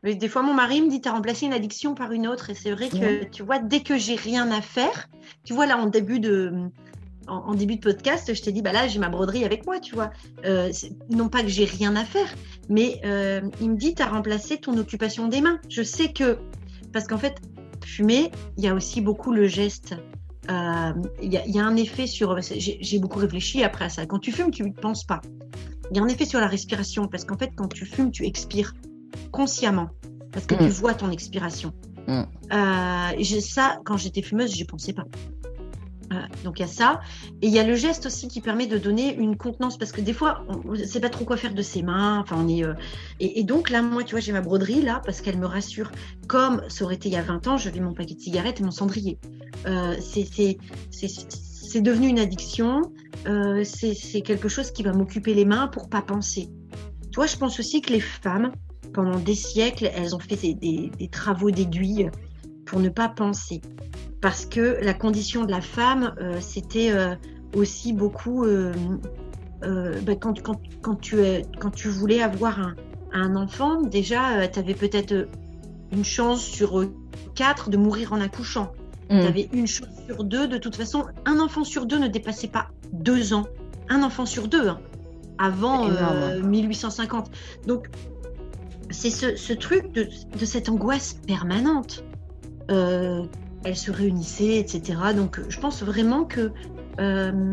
Mais 0.03 0.13
des 0.13 0.27
fois, 0.27 0.43
mon 0.43 0.53
mari 0.53 0.81
me 0.81 0.89
dit, 0.89 1.01
tu 1.01 1.09
as 1.09 1.13
remplacé 1.13 1.47
une 1.47 1.53
addiction 1.53 1.95
par 1.95 2.11
une 2.11 2.27
autre. 2.27 2.51
Et 2.51 2.53
c'est 2.53 2.71
vrai 2.71 2.89
que, 2.89 3.23
tu 3.25 3.41
vois, 3.41 3.57
dès 3.57 3.81
que 3.81 3.97
j'ai 3.97 4.15
rien 4.15 4.51
à 4.51 4.61
faire, 4.61 5.07
tu 5.43 5.53
vois, 5.53 5.65
là, 5.65 5.77
en 5.77 5.87
début 5.87 6.19
de, 6.19 6.53
en, 7.27 7.53
début 7.53 7.75
de 7.75 7.81
podcast, 7.81 8.33
je 8.33 8.41
t'ai 8.41 8.51
dit, 8.51 8.61
bah 8.61 8.71
là, 8.71 8.87
j'ai 8.87 8.99
ma 8.99 9.09
broderie 9.09 9.45
avec 9.45 9.65
moi, 9.65 9.79
tu 9.79 9.95
vois. 9.95 10.11
Euh, 10.45 10.71
non 11.09 11.29
pas 11.29 11.41
que 11.41 11.47
j'ai 11.47 11.65
rien 11.65 11.95
à 11.95 12.05
faire, 12.05 12.27
mais 12.69 12.99
euh, 13.05 13.41
il 13.61 13.71
me 13.71 13.77
dit, 13.77 13.95
tu 13.95 14.01
as 14.01 14.07
remplacé 14.07 14.57
ton 14.57 14.77
occupation 14.77 15.27
des 15.27 15.41
mains. 15.41 15.59
Je 15.69 15.83
sais 15.83 16.11
que, 16.11 16.37
parce 16.93 17.07
qu'en 17.07 17.17
fait, 17.17 17.35
fumer, 17.83 18.31
il 18.57 18.63
y 18.63 18.67
a 18.67 18.73
aussi 18.73 19.01
beaucoup 19.01 19.31
le 19.31 19.47
geste. 19.47 19.95
Euh, 20.49 20.93
il 21.21 21.33
y, 21.33 21.59
a 21.59 21.65
un 21.65 21.75
effet 21.75 22.05
sur. 22.05 22.39
J'ai 22.39 22.99
beaucoup 22.99 23.17
réfléchi 23.17 23.63
après 23.63 23.85
à 23.85 23.89
ça. 23.89 24.05
Quand 24.05 24.19
tu 24.19 24.31
fumes, 24.31 24.51
tu 24.51 24.63
ne 24.63 24.71
penses 24.71 25.03
pas. 25.03 25.21
Il 25.89 25.97
y 25.97 25.99
a 25.99 26.03
un 26.03 26.07
effet 26.07 26.25
sur 26.25 26.39
la 26.39 26.47
respiration, 26.47 27.07
parce 27.07 27.25
qu'en 27.25 27.37
fait, 27.37 27.51
quand 27.55 27.67
tu 27.67 27.85
fumes, 27.85 28.11
tu 28.11 28.25
expires 28.25 28.73
consciemment, 29.31 29.89
parce 30.31 30.45
que 30.45 30.55
tu 30.55 30.63
mm. 30.63 30.69
vois 30.69 30.93
ton 30.93 31.11
expiration. 31.11 31.73
Mm. 32.07 32.23
ça, 33.41 33.79
quand 33.85 33.97
j'étais 33.97 34.21
fumeuse, 34.21 34.55
je 34.55 34.63
pensais 34.65 34.93
pas. 34.93 35.05
Euh, 36.13 36.17
donc 36.43 36.59
il 36.59 36.61
y 36.61 36.65
a 36.65 36.67
ça. 36.67 37.01
Et 37.41 37.47
il 37.47 37.53
y 37.53 37.59
a 37.59 37.63
le 37.63 37.75
geste 37.75 38.05
aussi 38.05 38.27
qui 38.27 38.41
permet 38.41 38.67
de 38.67 38.77
donner 38.77 39.15
une 39.15 39.37
contenance 39.37 39.77
parce 39.77 39.91
que 39.91 40.01
des 40.01 40.13
fois, 40.13 40.45
on 40.47 40.73
ne 40.73 40.83
sait 40.83 40.99
pas 40.99 41.09
trop 41.09 41.25
quoi 41.25 41.37
faire 41.37 41.53
de 41.53 41.61
ses 41.61 41.81
mains. 41.81 42.19
Enfin, 42.19 42.37
on 42.39 42.47
est, 42.47 42.63
euh, 42.63 42.73
et, 43.19 43.43
donc 43.43 43.69
là, 43.69 43.81
moi, 43.81 44.03
tu 44.03 44.11
vois, 44.11 44.19
j'ai 44.19 44.31
ma 44.31 44.41
broderie 44.41 44.81
là 44.81 45.01
parce 45.05 45.21
qu'elle 45.21 45.37
me 45.37 45.45
rassure. 45.45 45.91
Comme 46.27 46.61
ça 46.69 46.85
aurait 46.85 46.95
été 46.95 47.09
il 47.09 47.13
y 47.13 47.17
a 47.17 47.21
20 47.21 47.47
ans, 47.47 47.57
je 47.57 47.69
vais 47.69 47.79
mon 47.79 47.93
paquet 47.93 48.15
de 48.15 48.19
cigarettes 48.19 48.59
et 48.59 48.63
mon 48.63 48.71
cendrier. 48.71 49.17
Euh, 49.65 49.95
c'est 49.99 51.81
devenu 51.81 52.07
une 52.07 52.19
addiction. 52.19 52.81
Euh, 53.27 53.63
c'est 53.63 54.21
quelque 54.21 54.47
chose 54.47 54.71
qui 54.71 54.83
va 54.83 54.93
m'occuper 54.93 55.33
les 55.33 55.45
mains 55.45 55.67
pour 55.67 55.89
pas 55.89 56.01
penser. 56.01 56.49
Toi, 57.11 57.25
je 57.25 57.37
pense 57.37 57.59
aussi 57.59 57.81
que 57.81 57.91
les 57.93 57.99
femmes, 57.99 58.51
pendant 58.93 59.19
des 59.19 59.35
siècles, 59.35 59.89
elles 59.95 60.15
ont 60.15 60.19
fait 60.19 60.35
des, 60.35 60.91
des 60.97 61.07
travaux 61.09 61.51
d'aiguille 61.51 62.09
pour 62.65 62.79
ne 62.79 62.89
pas 62.89 63.09
penser 63.09 63.61
parce 64.25 64.47
que 64.47 64.79
la 64.81 64.95
condition 64.95 65.45
de 65.45 65.51
la 65.51 65.61
femme, 65.61 66.15
euh, 66.19 66.39
c'était 66.41 66.91
euh, 66.91 67.13
aussi 67.55 67.93
beaucoup 67.93 68.43
euh, 68.43 68.73
bah, 69.61 70.15
quand, 70.19 70.41
quand, 70.41 70.59
quand, 70.81 70.95
tu, 70.95 71.17
quand 71.59 71.69
tu 71.69 71.89
voulais 71.89 72.23
avoir 72.23 72.59
un, 72.59 72.75
un 73.13 73.35
enfant, 73.35 73.83
déjà, 73.83 74.47
tu 74.47 74.57
avais 74.57 74.73
peut-être 74.73 75.27
une 75.91 76.03
chance 76.03 76.41
sur 76.41 76.89
quatre 77.35 77.69
de 77.69 77.77
mourir 77.77 78.13
en 78.13 78.19
accouchant. 78.19 78.71
Mm. 79.11 79.19
Tu 79.19 79.27
avais 79.27 79.49
une 79.53 79.67
chance 79.67 79.89
sur 80.07 80.23
deux. 80.23 80.47
De 80.47 80.57
toute 80.57 80.75
façon, 80.75 81.05
un 81.25 81.39
enfant 81.39 81.63
sur 81.63 81.85
deux 81.85 81.99
ne 81.99 82.07
dépassait 82.07 82.47
pas 82.47 82.69
deux 82.93 83.31
ans. 83.33 83.45
Un 83.89 84.01
enfant 84.01 84.25
sur 84.25 84.47
deux, 84.47 84.69
hein, 84.69 84.79
avant 85.37 85.87
1850. 86.41 87.29
Donc, 87.67 87.89
c'est 88.89 89.11
ce, 89.11 89.35
ce, 89.35 89.53
truc 89.53 89.91
de, 89.91 90.07
de, 90.39 90.45
cette 90.45 90.67
angoisse 90.67 91.19
permanente 91.27 92.03
elles 92.69 93.75
se 93.75 93.91
réunissaient, 93.91 94.57
etc. 94.57 94.97
Donc 95.15 95.39
je 95.49 95.59
pense 95.59 95.83
vraiment 95.83 96.23
que 96.23 96.51
euh, 96.99 97.51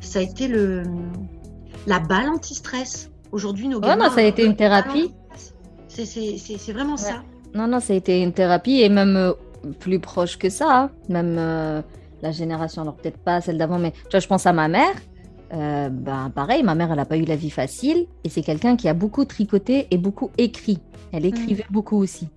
ça 0.00 0.18
a 0.18 0.22
été 0.22 0.48
le, 0.48 0.82
la 1.86 1.98
balle 2.00 2.28
anti-stress. 2.28 3.10
Aujourd'hui, 3.32 3.68
nos 3.68 3.80
gamins... 3.80 3.96
non, 4.08 4.10
ça 4.10 4.20
a 4.20 4.24
été 4.24 4.44
une 4.44 4.56
thérapie. 4.56 5.12
C'est 5.88 6.72
vraiment 6.72 6.96
ça. 6.96 7.22
Non, 7.54 7.66
non, 7.66 7.80
ça 7.80 7.92
a 7.92 7.96
été 7.96 8.22
une 8.22 8.32
thérapie 8.32 8.80
et 8.82 8.88
même 8.88 9.16
euh, 9.16 9.32
plus 9.80 9.98
proche 9.98 10.36
que 10.38 10.48
ça. 10.50 10.66
Hein. 10.82 10.90
Même 11.08 11.36
euh, 11.38 11.80
la 12.22 12.30
génération, 12.32 12.82
alors 12.82 12.94
peut-être 12.96 13.18
pas 13.18 13.40
celle 13.40 13.56
d'avant, 13.58 13.78
mais 13.78 13.92
tu 13.92 14.10
vois, 14.10 14.20
je 14.20 14.26
pense 14.26 14.46
à 14.46 14.52
ma 14.52 14.68
mère. 14.68 14.94
euh, 15.54 15.88
ben, 15.88 16.30
pareil, 16.34 16.62
ma 16.62 16.74
mère, 16.74 16.90
elle 16.90 16.96
n'a 16.96 17.04
pas 17.04 17.16
eu 17.16 17.24
la 17.24 17.36
vie 17.36 17.50
facile 17.50 18.06
et 18.24 18.28
c'est 18.28 18.42
quelqu'un 18.42 18.76
qui 18.76 18.88
a 18.88 18.94
beaucoup 18.94 19.24
tricoté 19.24 19.86
et 19.90 19.96
beaucoup 19.96 20.30
écrit. 20.38 20.80
Elle 21.12 21.22
Mm. 21.22 21.26
écrivait 21.26 21.66
beaucoup 21.70 21.96
aussi. 21.96 22.28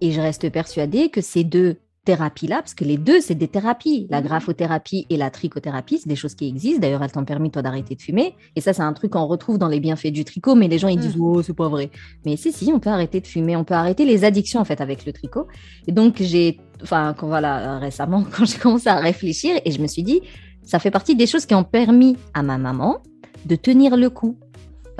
Et 0.00 0.12
je 0.12 0.20
reste 0.20 0.48
persuadée 0.50 1.08
que 1.10 1.20
ces 1.20 1.44
deux 1.44 1.76
thérapies-là, 2.06 2.56
parce 2.62 2.72
que 2.72 2.84
les 2.84 2.96
deux, 2.96 3.20
c'est 3.20 3.34
des 3.34 3.46
thérapies. 3.48 4.06
La 4.08 4.20
Mhm. 4.20 4.26
graphothérapie 4.26 5.06
et 5.10 5.18
la 5.18 5.30
trichothérapie, 5.30 5.98
c'est 5.98 6.08
des 6.08 6.16
choses 6.16 6.34
qui 6.34 6.48
existent. 6.48 6.80
D'ailleurs, 6.80 7.02
elles 7.02 7.12
t'ont 7.12 7.26
permis, 7.26 7.50
toi, 7.50 7.60
d'arrêter 7.60 7.94
de 7.94 8.00
fumer. 8.00 8.34
Et 8.56 8.62
ça, 8.62 8.72
c'est 8.72 8.80
un 8.82 8.92
truc 8.94 9.12
qu'on 9.12 9.26
retrouve 9.26 9.58
dans 9.58 9.68
les 9.68 9.80
bienfaits 9.80 10.06
du 10.10 10.24
tricot, 10.24 10.54
mais 10.54 10.66
les 10.66 10.78
gens, 10.78 10.88
ils 10.88 10.98
disent, 10.98 11.16
Mhm. 11.16 11.22
oh, 11.22 11.42
c'est 11.42 11.54
pas 11.54 11.68
vrai. 11.68 11.90
Mais 12.24 12.36
si, 12.36 12.52
si, 12.52 12.72
on 12.72 12.80
peut 12.80 12.88
arrêter 12.88 13.20
de 13.20 13.26
fumer, 13.26 13.54
on 13.54 13.64
peut 13.64 13.74
arrêter 13.74 14.06
les 14.06 14.24
addictions, 14.24 14.60
en 14.60 14.64
fait, 14.64 14.80
avec 14.80 15.04
le 15.04 15.12
tricot. 15.12 15.46
Et 15.86 15.92
donc, 15.92 16.16
j'ai, 16.20 16.58
enfin, 16.82 17.14
quand, 17.16 17.26
voilà, 17.26 17.78
récemment, 17.78 18.24
quand 18.34 18.46
j'ai 18.46 18.58
commencé 18.58 18.88
à 18.88 18.96
réfléchir, 18.96 19.60
et 19.66 19.70
je 19.70 19.80
me 19.82 19.86
suis 19.86 20.02
dit, 20.02 20.22
ça 20.62 20.78
fait 20.78 20.90
partie 20.90 21.14
des 21.14 21.26
choses 21.26 21.44
qui 21.44 21.54
ont 21.54 21.64
permis 21.64 22.16
à 22.32 22.42
ma 22.42 22.56
maman 22.56 23.00
de 23.44 23.56
tenir 23.56 23.96
le 23.98 24.08
coup, 24.08 24.36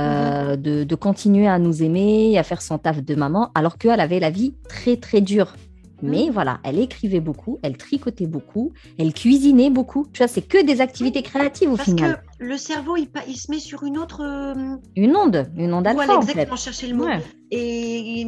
euh, 0.00 0.56
de, 0.56 0.84
de 0.84 0.94
continuer 0.94 1.46
à 1.48 1.58
nous 1.58 1.82
aimer, 1.82 2.38
à 2.38 2.42
faire 2.42 2.62
son 2.62 2.78
taf 2.78 3.02
de 3.02 3.14
maman, 3.14 3.50
alors 3.54 3.76
qu'elle 3.78 4.00
avait 4.00 4.20
la 4.20 4.30
vie 4.30 4.54
très, 4.68 4.96
très 4.96 5.20
dure. 5.20 5.54
Mais 6.02 6.30
voilà, 6.30 6.60
elle 6.64 6.78
écrivait 6.78 7.20
beaucoup, 7.20 7.58
elle 7.62 7.76
tricotait 7.76 8.26
beaucoup, 8.26 8.72
elle 8.98 9.12
cuisinait 9.12 9.68
beaucoup. 9.68 10.06
Tu 10.14 10.18
vois, 10.18 10.28
c'est 10.28 10.40
que 10.40 10.64
des 10.64 10.80
activités 10.80 11.20
créatives 11.22 11.70
au 11.70 11.76
Parce 11.76 11.90
final. 11.90 12.22
que 12.38 12.44
le 12.44 12.56
cerveau, 12.56 12.96
il, 12.96 13.36
se 13.36 13.50
met 13.50 13.58
sur 13.58 13.82
une 13.82 13.98
autre. 13.98 14.22
euh, 14.24 14.76
Une 14.96 15.14
onde, 15.14 15.46
une 15.58 15.74
onde 15.74 15.86
alpha 15.86 16.06
voilà, 16.06 16.18
en 16.18 16.22
fait. 16.22 16.30
exactement, 16.30 16.56
chercher 16.56 16.86
le 16.86 16.96
mot. 16.96 17.04
Ouais. 17.04 17.20
Et, 17.50 18.26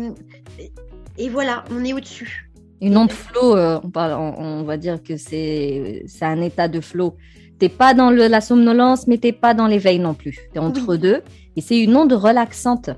et 1.17 1.29
voilà, 1.31 1.65
on 1.75 1.83
est 1.83 1.95
au-dessus. 1.95 2.51
Une 2.83 2.97
onde 2.97 3.13
flow, 3.13 3.57
euh, 3.57 3.81
on, 3.83 3.89
parle, 3.91 4.13
on, 4.21 4.35
on 4.39 4.65
va 4.65 4.77
dire 4.77 5.03
que 5.03 5.17
c'est 5.17 6.03
c'est 6.07 6.25
un 6.27 6.43
état 6.43 6.69
de 6.69 6.81
flow. 6.81 7.17
T'es 7.59 7.69
pas 7.69 7.95
dans 7.95 8.11
le, 8.11 8.27
la 8.27 8.41
somnolence, 8.41 9.07
mais 9.07 9.19
t'es 9.19 9.33
pas 9.33 9.55
dans 9.55 9.69
l'éveil 9.69 9.99
non 10.01 10.15
plus. 10.15 10.37
T'es 10.53 10.59
entre 10.59 10.85
Oui. 10.89 10.99
deux. 10.99 11.23
Et 11.57 11.61
c'est 11.61 11.79
une 11.81 11.97
onde 11.97 12.13
relaxante. 12.13 12.91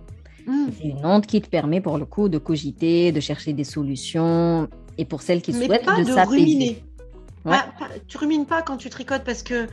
Mm. 0.46 0.66
C'est 0.78 0.88
une 0.88 1.04
onde 1.06 1.26
qui 1.26 1.40
te 1.40 1.48
permet 1.48 1.80
pour 1.80 1.98
le 1.98 2.04
coup 2.04 2.28
de 2.28 2.38
cogiter, 2.38 3.12
de 3.12 3.20
chercher 3.20 3.52
des 3.52 3.64
solutions. 3.64 4.68
Et 4.98 5.04
pour 5.04 5.22
celles 5.22 5.42
qui 5.42 5.52
Mais 5.52 5.66
souhaitent 5.66 5.84
pas 5.84 5.98
de 6.00 6.04
de, 6.04 6.12
ruminer. 6.28 6.82
Ouais. 7.44 7.52
Pas- 7.52 7.88
tu 8.06 8.16
rumines 8.16 8.46
pas 8.46 8.62
quand 8.62 8.76
tu 8.76 8.88
tricotes 8.88 9.24
parce 9.24 9.42
que 9.42 9.66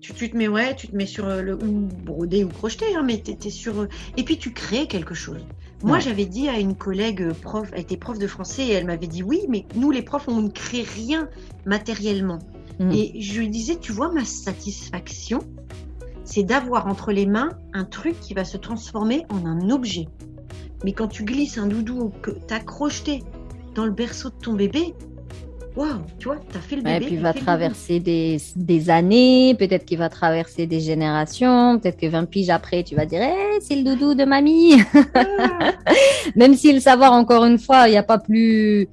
tu, 0.00 0.12
tu 0.12 0.30
te 0.30 0.36
mets 0.36 0.48
ouais, 0.48 0.76
tu 0.76 0.86
te 0.88 0.94
mets 0.94 1.06
sur 1.06 1.26
euh, 1.26 1.40
le 1.42 1.54
ou 1.56 1.88
brodé 2.04 2.44
ou 2.44 2.48
crocheté, 2.48 2.84
hein, 2.94 3.02
mais 3.04 3.20
tu 3.22 3.32
es, 3.32 3.50
sur 3.50 3.80
euh, 3.80 3.88
et 4.16 4.22
puis 4.22 4.36
tu 4.38 4.52
crées 4.52 4.86
quelque 4.86 5.14
chose. 5.14 5.40
Moi, 5.82 5.96
Ouais. 5.96 6.00
j'avais 6.02 6.26
dit 6.26 6.48
à 6.48 6.58
une 6.58 6.74
collègue 6.74 7.22
euh, 7.22 7.32
prof, 7.32 7.68
elle 7.72 7.80
était 7.80 7.96
prof 7.96 8.18
de 8.18 8.26
français 8.26 8.66
et 8.66 8.72
elle 8.72 8.86
m'avait 8.86 9.06
dit 9.06 9.22
oui, 9.22 9.40
mais 9.48 9.64
nous 9.74 9.90
les 9.90 10.02
profs, 10.02 10.28
on 10.28 10.40
ne 10.40 10.48
crée 10.50 10.82
rien 10.82 11.28
matériellement. 11.64 12.38
Mm. 12.78 12.92
Et 12.92 13.20
je 13.20 13.40
lui 13.40 13.48
disais, 13.48 13.76
tu 13.76 13.92
vois, 13.92 14.12
ma 14.12 14.24
satisfaction, 14.24 15.40
c'est 16.26 16.42
d'avoir 16.42 16.86
entre 16.86 17.10
les 17.12 17.24
mains 17.24 17.50
un 17.72 17.84
truc 17.84 18.20
qui 18.20 18.34
va 18.34 18.44
se 18.44 18.58
transformer 18.58 19.24
en 19.30 19.46
un 19.46 19.70
objet. 19.70 20.06
Mais 20.84 20.92
quand 20.92 21.08
tu 21.08 21.24
glisses 21.24 21.56
un 21.56 21.66
doudou 21.66 22.12
que 22.20 22.32
tu 22.46 22.52
as 22.52 22.60
crocheté 22.60 23.22
dans 23.74 23.86
le 23.86 23.92
berceau 23.92 24.28
de 24.28 24.34
ton 24.34 24.52
bébé, 24.52 24.94
waouh, 25.76 25.88
tu 26.18 26.28
vois, 26.28 26.36
tu 26.50 26.56
as 26.56 26.60
fait 26.60 26.76
le 26.76 26.82
Ouais, 26.82 26.94
bébé. 26.94 27.06
puis 27.06 27.14
il 27.16 27.22
t'as 27.22 27.32
va 27.32 27.38
traverser 27.38 28.00
des, 28.00 28.38
des 28.56 28.90
années, 28.90 29.54
peut-être 29.58 29.84
qu'il 29.86 29.98
va 29.98 30.08
traverser 30.10 30.66
des 30.66 30.80
générations, 30.80 31.78
peut-être 31.78 31.96
que 31.98 32.06
20 32.06 32.24
piges 32.26 32.50
après, 32.50 32.82
tu 32.82 32.94
vas 32.94 33.06
dire 33.06 33.20
Eh, 33.22 33.58
c'est 33.62 33.76
le 33.76 33.84
doudou 33.84 34.14
de 34.14 34.24
mamie. 34.24 34.82
Ah, 35.14 35.72
Même 36.36 36.54
si 36.54 36.72
le 36.72 36.80
savoir, 36.80 37.12
encore 37.12 37.44
une 37.44 37.58
fois, 37.58 37.88
il 37.88 37.92
n'y 37.92 37.96
a 37.98 38.02
pas 38.02 38.18
plus 38.18 38.88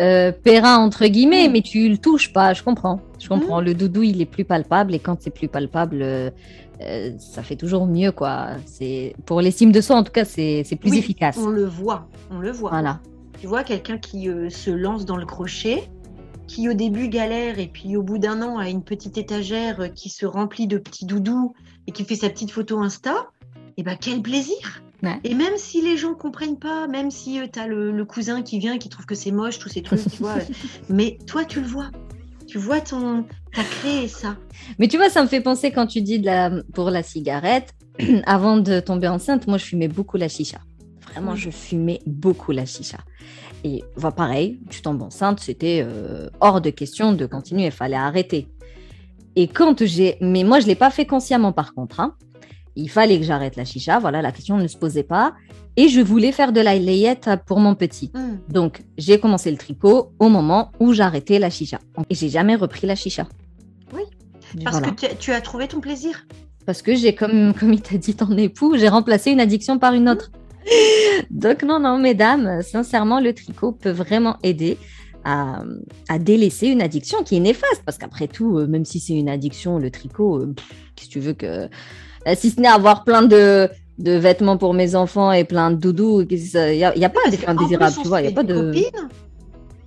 euh, 0.00 0.32
périn, 0.32 0.76
entre 0.78 1.04
guillemets, 1.06 1.48
Mm. 1.48 1.52
mais 1.52 1.60
tu 1.62 1.88
le 1.88 1.98
touches 1.98 2.32
pas, 2.32 2.54
je 2.54 2.62
comprends. 2.62 3.00
Je 3.20 3.28
comprends. 3.28 3.60
Le 3.60 3.74
doudou, 3.74 4.02
il 4.02 4.20
est 4.20 4.26
plus 4.26 4.44
palpable, 4.44 4.94
et 4.94 4.98
quand 4.98 5.18
c'est 5.20 5.30
plus 5.30 5.46
palpable, 5.46 6.00
euh, 6.02 6.30
euh, 6.82 7.12
ça 7.18 7.42
fait 7.42 7.56
toujours 7.56 7.86
mieux, 7.86 8.10
quoi. 8.10 8.48
C'est 8.66 9.14
Pour 9.26 9.40
l'estime 9.40 9.70
de 9.70 9.80
soi, 9.80 9.96
en 9.96 10.02
tout 10.02 10.12
cas, 10.12 10.24
c'est 10.24 10.64
plus 10.80 10.90
Oui, 10.90 10.98
efficace. 10.98 11.38
On 11.38 11.50
le 11.50 11.64
voit, 11.64 12.08
on 12.30 12.38
le 12.38 12.50
voit. 12.50 12.70
Voilà. 12.70 13.00
Tu 13.40 13.46
vois, 13.46 13.64
quelqu'un 13.64 13.98
qui 13.98 14.28
euh, 14.28 14.50
se 14.50 14.70
lance 14.70 15.04
dans 15.04 15.16
le 15.16 15.26
crochet, 15.26 15.84
qui 16.46 16.68
au 16.68 16.74
début 16.74 17.08
galère 17.08 17.58
et 17.58 17.68
puis 17.68 17.96
au 17.96 18.02
bout 18.02 18.18
d'un 18.18 18.42
an 18.42 18.58
a 18.58 18.68
une 18.68 18.82
petite 18.82 19.16
étagère 19.18 19.80
euh, 19.80 19.88
qui 19.88 20.10
se 20.10 20.26
remplit 20.26 20.66
de 20.66 20.78
petits 20.78 21.06
doudous 21.06 21.54
et 21.86 21.92
qui 21.92 22.04
fait 22.04 22.16
sa 22.16 22.28
petite 22.28 22.50
photo 22.50 22.80
Insta, 22.80 23.30
et 23.76 23.82
ben 23.82 23.96
quel 24.00 24.20
plaisir 24.20 24.82
Ouais. 25.02 25.18
Et 25.24 25.34
même 25.34 25.54
si 25.56 25.80
les 25.80 25.96
gens 25.96 26.12
comprennent 26.12 26.58
pas, 26.58 26.86
même 26.86 27.10
si 27.10 27.40
tu 27.50 27.58
as 27.58 27.66
le, 27.66 27.90
le 27.90 28.04
cousin 28.04 28.42
qui 28.42 28.58
vient 28.58 28.76
qui 28.76 28.90
trouve 28.90 29.06
que 29.06 29.14
c'est 29.14 29.30
moche, 29.30 29.58
tous 29.58 29.70
ces 29.70 29.80
trucs, 29.80 30.02
tu 30.02 30.18
vois, 30.18 30.34
mais 30.90 31.16
toi 31.26 31.46
tu 31.46 31.62
le 31.62 31.66
vois. 31.66 31.90
Tu 32.50 32.58
vois 32.58 32.80
ton. 32.80 33.24
T'as 33.54 33.62
créé 33.62 34.08
ça. 34.08 34.36
Mais 34.80 34.88
tu 34.88 34.96
vois, 34.96 35.08
ça 35.08 35.22
me 35.22 35.28
fait 35.28 35.40
penser 35.40 35.70
quand 35.70 35.86
tu 35.86 36.02
dis 36.02 36.18
de 36.18 36.26
la, 36.26 36.50
pour 36.74 36.90
la 36.90 37.02
cigarette, 37.04 37.74
avant 38.26 38.56
de 38.56 38.80
tomber 38.80 39.06
enceinte, 39.06 39.46
moi 39.46 39.56
je 39.56 39.64
fumais 39.66 39.86
beaucoup 39.86 40.16
la 40.16 40.28
chicha. 40.28 40.58
Vraiment, 41.12 41.36
je 41.36 41.50
fumais 41.50 42.00
beaucoup 42.06 42.50
la 42.52 42.66
chicha. 42.66 42.98
Et 43.62 43.84
voilà, 43.94 44.16
pareil, 44.16 44.60
tu 44.68 44.82
tombes 44.82 45.02
enceinte, 45.02 45.38
c'était 45.40 45.84
euh, 45.86 46.28
hors 46.40 46.60
de 46.60 46.70
question 46.70 47.12
de 47.12 47.26
continuer, 47.26 47.66
il 47.66 47.70
fallait 47.70 47.96
arrêter. 47.96 48.48
Et 49.36 49.46
quand 49.46 49.84
j'ai. 49.84 50.16
Mais 50.20 50.42
moi, 50.42 50.58
je 50.58 50.64
ne 50.64 50.70
l'ai 50.70 50.74
pas 50.76 50.90
fait 50.90 51.06
consciemment 51.06 51.52
par 51.52 51.72
contre. 51.74 52.00
hein. 52.00 52.14
Il 52.76 52.88
fallait 52.88 53.18
que 53.18 53.24
j'arrête 53.24 53.56
la 53.56 53.64
chicha, 53.64 53.98
voilà, 53.98 54.22
la 54.22 54.32
question 54.32 54.56
ne 54.56 54.66
se 54.66 54.76
posait 54.76 55.02
pas. 55.02 55.34
Et 55.76 55.88
je 55.88 56.00
voulais 56.00 56.32
faire 56.32 56.52
de 56.52 56.60
la 56.60 56.76
layette 56.78 57.30
pour 57.46 57.58
mon 57.60 57.74
petit. 57.74 58.10
Hum. 58.14 58.38
Donc, 58.48 58.82
j'ai 58.98 59.18
commencé 59.20 59.50
le 59.50 59.56
tricot 59.56 60.12
au 60.18 60.28
moment 60.28 60.72
où 60.80 60.92
j'arrêtais 60.92 61.38
la 61.38 61.50
chicha. 61.50 61.78
Et 62.10 62.14
j'ai 62.14 62.28
jamais 62.28 62.56
repris 62.56 62.86
la 62.86 62.96
chicha. 62.96 63.26
Oui, 63.94 64.02
Parce 64.64 64.78
Voilà. 64.78 64.92
que 64.92 65.06
tu, 65.06 65.16
tu 65.18 65.32
as 65.32 65.40
trouvé 65.40 65.68
ton 65.68 65.80
plaisir. 65.80 66.26
Parce 66.66 66.82
que 66.82 66.94
j'ai, 66.94 67.14
comme, 67.14 67.54
comme 67.58 67.72
il 67.72 67.80
t'a 67.82 67.96
dit 67.98 68.14
ton 68.14 68.36
époux, 68.36 68.76
j'ai 68.76 68.88
remplacé 68.88 69.30
une 69.30 69.40
addiction 69.40 69.78
par 69.78 69.94
une 69.94 70.08
autre. 70.08 70.30
Donc 71.30 71.62
non, 71.62 71.80
non, 71.80 71.98
mesdames, 71.98 72.62
sincèrement, 72.62 73.20
le 73.20 73.32
tricot 73.32 73.72
peut 73.72 73.90
vraiment 73.90 74.36
aider 74.42 74.76
à, 75.24 75.62
à 76.08 76.18
délaisser 76.18 76.66
une 76.68 76.82
addiction 76.82 77.22
qui 77.22 77.36
est 77.36 77.40
néfaste. 77.40 77.82
Parce 77.86 77.96
qu'après 77.98 78.28
tout, 78.28 78.58
euh, 78.58 78.66
même 78.66 78.84
si 78.84 79.00
c'est 79.00 79.14
une 79.14 79.28
addiction, 79.28 79.78
le 79.78 79.90
tricot, 79.90 80.38
euh, 80.40 80.54
qu'est-ce 80.96 81.08
que 81.08 81.12
tu 81.12 81.20
veux 81.20 81.32
que... 81.32 81.46
euh, 82.26 82.34
Si 82.36 82.50
ce 82.50 82.60
n'est 82.60 82.68
avoir 82.68 83.04
plein 83.04 83.22
de, 83.22 83.68
de 84.00 84.12
vêtements 84.12 84.56
pour 84.56 84.72
mes 84.74 84.94
enfants 84.94 85.30
et 85.30 85.44
plein 85.44 85.70
de 85.70 85.76
doudous, 85.76 86.22
il 86.22 86.38
n'y 86.38 86.84
a, 86.84 86.96
y 86.96 87.04
a 87.04 87.10
pas 87.10 87.20
indésirable, 87.46 87.94
on 87.98 88.02
tu 88.02 88.08
vois, 88.08 88.20
il 88.22 88.28
n'y 88.28 88.32
a 88.32 88.34
pas 88.34 88.42
de... 88.42 88.54
copines. 88.54 89.08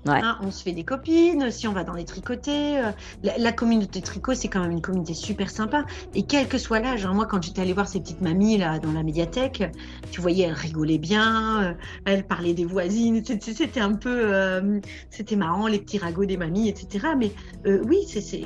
Ouais. 0.06 0.20
Hein, 0.22 0.38
on 0.42 0.52
se 0.52 0.62
fait 0.63 0.74
des 0.74 0.84
copines, 0.84 1.50
si 1.50 1.66
on 1.68 1.72
va 1.72 1.86
dans 1.86 1.94
les 1.94 2.04
tricotés. 2.04 2.78
euh, 2.78 2.92
la, 3.24 3.38
la 3.38 3.52
communauté 3.54 4.02
tricot, 4.02 4.34
c'est 4.34 4.50
quand 4.50 4.60
même 4.60 4.72
une 4.72 4.82
communauté 4.82 5.13
super 5.13 5.50
sympa. 5.50 5.86
Et 6.13 6.24
quel 6.24 6.48
que 6.50 6.58
soit 6.58 6.80
l'âge, 6.82 7.06
hein, 7.06 7.13
moi, 7.13 7.26
quand 7.26 7.42
j'étais 7.42 7.62
allée 7.62 7.72
voir 7.72 7.88
ces 7.88 8.02
petites 8.02 8.20
mamies 8.20 8.58
là 8.58 8.80
dans 8.80 8.92
la 8.92 9.02
médiathèque, 9.02 9.63
tu 10.12 10.20
voyais, 10.20 10.44
elles 10.46 10.52
rigolaient 10.54 10.98
bien, 10.98 11.63
euh, 11.63 11.74
elles 12.04 12.26
parlaient 12.28 12.54
des 12.54 12.66
voisines. 12.66 13.24
C'était 13.26 13.80
un 13.80 13.94
peu, 13.94 14.34
euh, 14.34 14.80
c'était 15.10 15.38
marrant, 15.38 15.68
les 15.68 15.80
petits 15.80 16.00
ragots 16.00 16.26
des 16.26 16.36
mamies, 16.38 16.68
etc. 16.68 17.08
Mais 17.18 17.32
oui, 17.66 18.00
c'est 18.10 18.42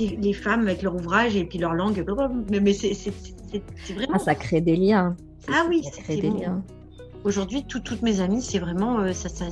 les 0.00 0.32
femmes 0.34 0.60
avec 0.62 0.82
leur 0.82 0.94
ouvrage 0.94 1.36
et 1.36 1.44
puis 1.44 1.58
leur 1.58 1.72
langue. 1.72 2.04
Mais, 2.50 2.60
mais 2.60 2.74
c'est 2.74 2.92
vraiment. 3.94 4.12
Ah, 4.12 4.18
ça 4.18 4.34
crée 4.34 4.60
des 4.60 4.76
liens. 4.76 5.16
Ah 5.48 5.64
oui, 5.70 5.82
ça 5.84 6.02
crée 6.02 6.16
des 6.18 6.28
bon. 6.28 6.38
liens. 6.38 6.62
Aujourd'hui, 7.24 7.64
tout- 7.64 7.80
toutes 7.80 8.02
mes 8.02 8.20
amies, 8.20 8.42
c'est 8.42 8.58
vraiment 8.58 9.10
ça, 9.14 9.28
ça 9.28 9.46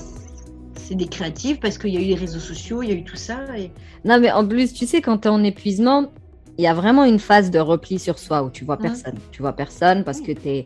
c'est 0.77 0.95
des 0.95 1.07
créatives 1.09 1.59
parce 1.59 1.79
qu'il 1.79 1.91
y 1.95 1.97
a 1.97 2.01
eu 2.01 2.05
les 2.05 2.15
réseaux 2.15 2.39
sociaux, 2.39 2.83
il 2.83 2.89
y 2.89 2.93
a 2.93 2.95
eu 2.95 3.05
tout 3.05 3.17
ça. 3.17 3.39
Et... 3.59 3.71
Non, 4.05 4.19
mais 4.21 4.31
en 4.31 4.47
plus, 4.47 4.73
tu 4.73 4.87
sais, 4.87 5.01
quand 5.01 5.19
tu 5.19 5.29
es 5.29 5.31
en 5.31 5.43
épuisement, 5.43 6.11
il 6.59 6.65
y 6.65 6.67
a 6.67 6.75
vraiment 6.75 7.05
une 7.05 7.19
phase 7.19 7.51
de 7.51 7.59
repli 7.59 7.99
sur 7.99 8.19
soi 8.19 8.43
où 8.43 8.51
tu 8.51 8.65
vois 8.65 8.77
Mhm. 8.77 8.83
personne. 8.83 9.15
Tu 9.33 9.43
vois 9.43 9.53
personne 9.53 10.05
parce 10.05 10.21
que 10.21 10.33
t'es- 10.33 10.65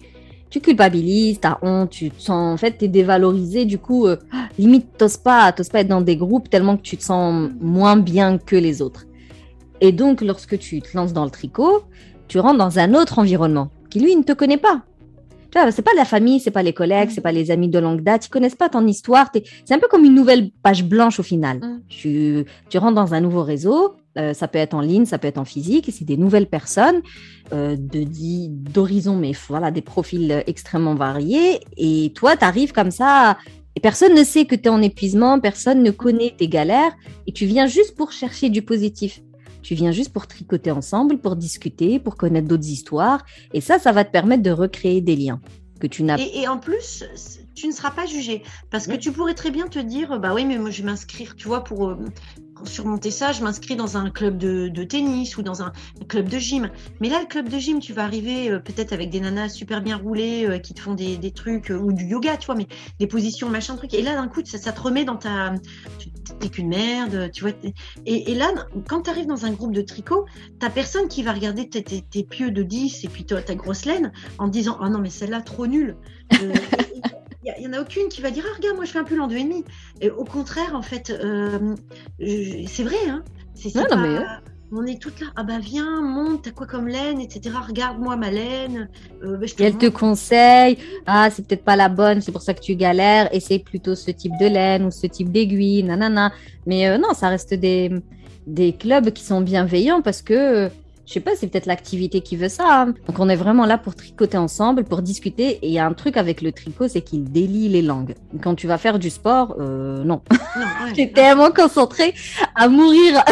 tu 0.51 0.61
culpabilises, 0.61 1.41
tu 1.41 1.47
as 1.47 1.59
honte, 1.63 1.91
tu 1.91 2.11
te 2.11 2.21
sens, 2.21 2.55
en 2.55 2.57
fait, 2.57 2.77
tu 2.79 2.85
es 2.85 2.89
dévalorisé. 2.89 3.65
Du 3.65 3.79
coup, 3.79 4.07
euh, 4.07 4.17
limite, 4.59 4.87
t'oses 4.99 5.17
pas, 5.17 5.53
t'oses 5.53 5.69
pas 5.69 5.81
être 5.81 5.89
dans 5.89 6.01
des 6.01 6.17
groupes 6.17 6.51
tellement 6.51 6.77
que 6.77 6.83
tu 6.83 6.97
te 6.97 7.05
sens 7.05 7.51
moins 7.61 7.97
bien 7.97 8.39
que 8.39 8.57
les 8.57 8.83
autres. 8.83 9.07
Et 9.81 9.93
donc, 9.93 10.21
lorsque 10.21 10.59
tu 10.59 10.83
te 10.83 10.97
lances 10.97 11.13
dans 11.13 11.25
le 11.25 11.31
tricot, 11.31 11.83
tu 12.29 12.39
rentres 12.39 12.59
dans 12.59 12.79
un 12.79 12.95
autre 12.95 13.19
environnement 13.19 13.71
qui, 13.91 14.01
lui, 14.01 14.15
ne 14.15 14.23
te 14.23 14.33
connaît 14.33 14.57
pas. 14.59 14.83
Tu 15.53 15.59
vois, 15.59 15.71
c'est 15.73 15.83
pas 15.83 15.91
la 15.97 16.05
famille, 16.05 16.39
c'est 16.41 16.51
pas 16.51 16.63
les 16.63 16.73
collègues, 16.73 17.11
c'est 17.13 17.21
pas 17.21 17.33
les 17.33 17.51
amis 17.51 17.69
de 17.69 17.79
longue 17.79 18.03
date, 18.03 18.27
ils 18.27 18.31
connaissent 18.31 18.55
pas 18.55 18.69
ton 18.69 18.87
histoire. 18.87 19.31
t'es- 19.33 19.43
C'est 19.65 19.75
un 19.75 19.79
peu 19.79 19.89
comme 19.89 20.05
une 20.05 20.15
nouvelle 20.15 20.51
page 20.63 20.85
blanche 20.85 21.19
au 21.19 21.23
final. 21.25 21.59
Mhm. 21.59 21.83
Tu, 21.89 22.45
tu 22.69 22.79
rentres 22.79 22.95
dans 22.95 23.15
un 23.15 23.21
nouveau 23.21 23.43
réseau, 23.43 23.95
euh, 24.19 24.33
ça 24.35 24.47
peut 24.49 24.59
être 24.59 24.75
en 24.75 24.81
ligne, 24.81 25.07
ça 25.07 25.19
peut 25.19 25.27
être 25.29 25.39
en 25.39 25.45
physique, 25.45 25.89
et 25.89 25.93
c'est 25.93 26.05
des 26.05 26.17
nouvelles 26.17 26.47
personnes 26.49 27.01
euh, 27.53 27.77
d'horizons, 27.79 29.17
mais 29.17 29.33
voilà, 29.49 29.71
des 29.71 29.83
profils 29.83 30.31
euh, 30.31 30.43
extrêmement 30.47 30.95
variés. 30.95 31.61
Et 31.77 32.13
toi, 32.15 32.37
tu 32.37 32.45
arrives 32.45 32.73
comme 32.73 32.91
ça, 32.91 33.37
et 33.77 33.81
personne 33.81 34.15
ne 34.15 34.25
sait 34.25 34.45
que 34.47 34.55
tu 34.55 34.65
es 34.65 34.69
en 34.69 34.83
épuisement, 34.83 35.41
personne 35.41 35.83
ne 35.83 35.91
connaît 35.91 36.35
tes 36.37 36.49
galères, 36.49 36.93
et 37.27 37.33
tu 37.33 37.47
viens 37.47 37.67
juste 37.67 37.97
pour 37.97 38.13
chercher 38.13 38.51
du 38.51 38.63
positif. 38.63 39.21
Tu 39.63 39.75
viens 39.75 39.93
juste 39.93 40.13
pour 40.13 40.27
tricoter 40.27 40.71
ensemble, 40.71 41.19
pour 41.19 41.37
discuter, 41.37 41.99
pour 41.99 42.17
connaître 42.17 42.49
d'autres 42.49 42.69
histoires. 42.69 43.25
Et 43.53 43.61
ça, 43.61 43.79
ça 43.79 43.93
va 43.93 44.05
te 44.05 44.11
permettre 44.11 44.43
de 44.43 44.51
recréer 44.51 45.01
des 45.01 45.17
liens 45.17 45.41
que 45.81 45.87
tu 45.87 46.03
n'as 46.03 46.19
Et, 46.19 46.41
et 46.41 46.49
en 46.49 46.59
plus, 46.59 47.05
tu 47.55 47.67
ne 47.67 47.73
seras 47.73 47.91
pas 47.91 48.07
jugé 48.07 48.43
parce 48.71 48.87
que 48.87 48.95
tu 48.95 49.13
pourrais 49.13 49.35
très 49.35 49.51
bien 49.51 49.67
te 49.67 49.79
dire, 49.79 50.19
bah 50.19 50.33
oui, 50.35 50.45
mais 50.45 50.59
moi 50.59 50.71
je 50.71 50.83
vais 50.83 50.91
m'inscrire, 50.91 51.37
tu 51.37 51.49
vois, 51.49 51.65
pour 51.65 51.89
euh, 51.89 51.97
surmonter 52.65 53.11
ça, 53.11 53.33
je 53.33 53.43
m'inscris 53.43 53.77
dans 53.77 53.97
un 53.97 54.11
club 54.11 54.37
de, 54.39 54.85
tennis 54.85 55.37
ou 55.37 55.43
dans 55.43 55.63
un, 55.63 55.73
club 56.09 56.29
de 56.29 56.39
gym. 56.39 56.71
Mais 57.01 57.09
là, 57.09 57.21
le 57.21 57.27
club 57.27 57.49
de 57.49 57.59
gym, 57.59 57.81
tu 57.81 57.93
vas 57.93 58.05
arriver 58.05 58.51
euh, 58.51 58.59
peut-être 58.59 58.93
avec 58.93 59.11
des 59.11 59.21
nanas 59.21 59.51
super 59.51 59.83
bien 59.83 59.97
roulées 59.97 60.47
euh, 60.47 60.59
qui 60.59 60.75
te 60.75 60.81
font 60.81 60.95
des, 60.95 61.19
trucs 61.33 61.71
ou 61.71 61.93
du 61.93 62.07
yoga, 62.07 62.37
tu 62.37 62.47
vois, 62.47 62.55
mais 62.55 62.67
des 62.99 63.07
positions, 63.07 63.49
machin, 63.49 63.77
truc. 63.77 63.95
Et 63.95 64.03
là, 64.03 64.15
d'un 64.15 64.29
coup, 64.29 64.41
ça, 64.45 64.59
ça, 64.59 64.73
te 64.73 64.81
remet 64.81 65.05
dans 65.05 65.17
ta. 65.17 65.55
T'es 66.39 66.49
qu'une 66.49 66.69
merde, 66.69 67.31
tu 67.33 67.43
vois. 67.43 67.53
Et, 68.07 68.35
là, 68.35 68.49
quand 68.89 69.03
tu 69.03 69.11
arrives 69.11 69.27
dans 69.27 69.45
un 69.45 69.53
groupe 69.53 69.73
de 69.73 69.83
tricot, 69.83 70.27
t'as 70.59 70.71
personne 70.71 71.09
qui 71.09 71.23
va 71.23 71.33
regarder 71.33 71.69
tes, 71.69 71.83
tes, 71.83 72.25
pieux 72.25 72.51
de 72.51 72.63
10 72.63 73.05
et 73.05 73.09
puis 73.09 73.25
ta, 73.25 73.43
ta 73.43 73.55
grosse 73.55 73.85
laine 73.85 74.13
en 74.39 74.49
disant 74.49 74.79
Oh 74.81 74.89
non, 74.89 74.99
mais 74.99 75.11
celle-là, 75.11 75.41
trop 75.41 75.67
nulle. 75.67 75.97
Il 77.45 77.55
n'y 77.61 77.69
en 77.69 77.79
a 77.79 77.81
aucune 77.81 78.09
qui 78.09 78.21
va 78.21 78.31
dire 78.31 78.45
Ah, 78.47 78.57
regarde, 78.57 78.77
moi 78.77 78.85
je 78.85 78.91
fais 78.91 78.99
un 78.99 79.05
pull 79.05 79.21
en 79.21 79.27
deux 79.27 79.37
et 79.37 79.45
demi. 79.45 79.65
Et 80.01 80.11
au 80.11 80.25
contraire, 80.25 80.75
en 80.75 80.83
fait, 80.83 81.11
euh, 81.11 81.75
c'est 82.19 82.83
vrai. 82.83 82.97
Hein, 83.09 83.23
c'est 83.55 83.75
non, 83.75 83.85
mais... 83.97 84.19
On 84.73 84.87
est 84.87 85.03
toutes 85.03 85.19
là. 85.19 85.27
Ah 85.35 85.43
bah 85.43 85.59
viens, 85.59 86.01
monte, 86.01 86.43
t'as 86.43 86.53
quoi 86.53 86.67
comme 86.67 86.87
laine, 86.87 87.21
etc. 87.21 87.57
Regarde-moi 87.67 88.15
ma 88.15 88.31
laine. 88.31 88.89
Euh, 89.25 89.37
bah, 89.37 89.47
elle 89.59 89.77
te 89.77 89.87
conseille. 89.87 90.79
Ah, 91.07 91.29
c'est 91.31 91.45
peut-être 91.45 91.65
pas 91.65 91.75
la 91.75 91.89
bonne, 91.89 92.21
c'est 92.21 92.31
pour 92.31 92.43
ça 92.43 92.55
que 92.55 92.61
tu 92.61 92.77
galères. 92.77 93.29
Essaye 93.35 93.59
plutôt 93.59 93.97
ce 93.97 94.13
type 94.13 94.33
de 94.41 94.47
laine 94.47 94.85
ou 94.85 94.93
ce 94.93 95.09
type 95.09 95.33
d'aiguille, 95.33 95.83
nanana. 95.83 96.33
Mais 96.67 96.89
euh, 96.89 96.99
non, 96.99 97.15
ça 97.15 97.31
reste 97.31 97.53
des, 97.53 97.91
des 98.47 98.73
clubs 98.73 99.11
qui 99.11 99.25
sont 99.25 99.41
bienveillants 99.41 100.03
parce 100.03 100.23
que 100.23 100.71
je 101.11 101.15
sais 101.15 101.21
pas, 101.21 101.33
c'est 101.35 101.49
peut-être 101.49 101.67
l'activité 101.67 102.21
qui 102.21 102.37
veut 102.37 102.49
ça. 102.49 102.83
Hein. 102.83 102.95
Donc 103.09 103.19
on 103.19 103.29
est 103.29 103.35
vraiment 103.35 103.67
là 103.67 103.79
pour 103.79 103.97
tricoter 103.97 104.39
ensemble, 104.39 104.85
pour 104.85 105.03
discuter. 105.03 105.59
Et 105.63 105.67
il 105.67 105.73
y 105.73 105.81
a 105.81 105.85
un 105.85 105.93
truc 105.93 106.17
avec 106.17 106.41
le 106.41 106.53
tricot, 106.53 106.87
c'est 106.87 107.01
qu'il 107.01 107.25
délie 107.25 107.69
les 107.69 107.83
langues. 107.83 108.15
Quand 108.41 108.55
tu 108.55 108.69
vas 108.69 108.79
faire 108.79 109.01
du 109.01 109.11
sport, 109.11 109.57
euh, 109.59 110.05
non. 110.05 110.23
non 110.57 110.67
ouais, 110.97 111.11
tellement 111.13 111.51
concentrée 111.51 112.15
à 112.55 112.69
mourir. 112.69 113.25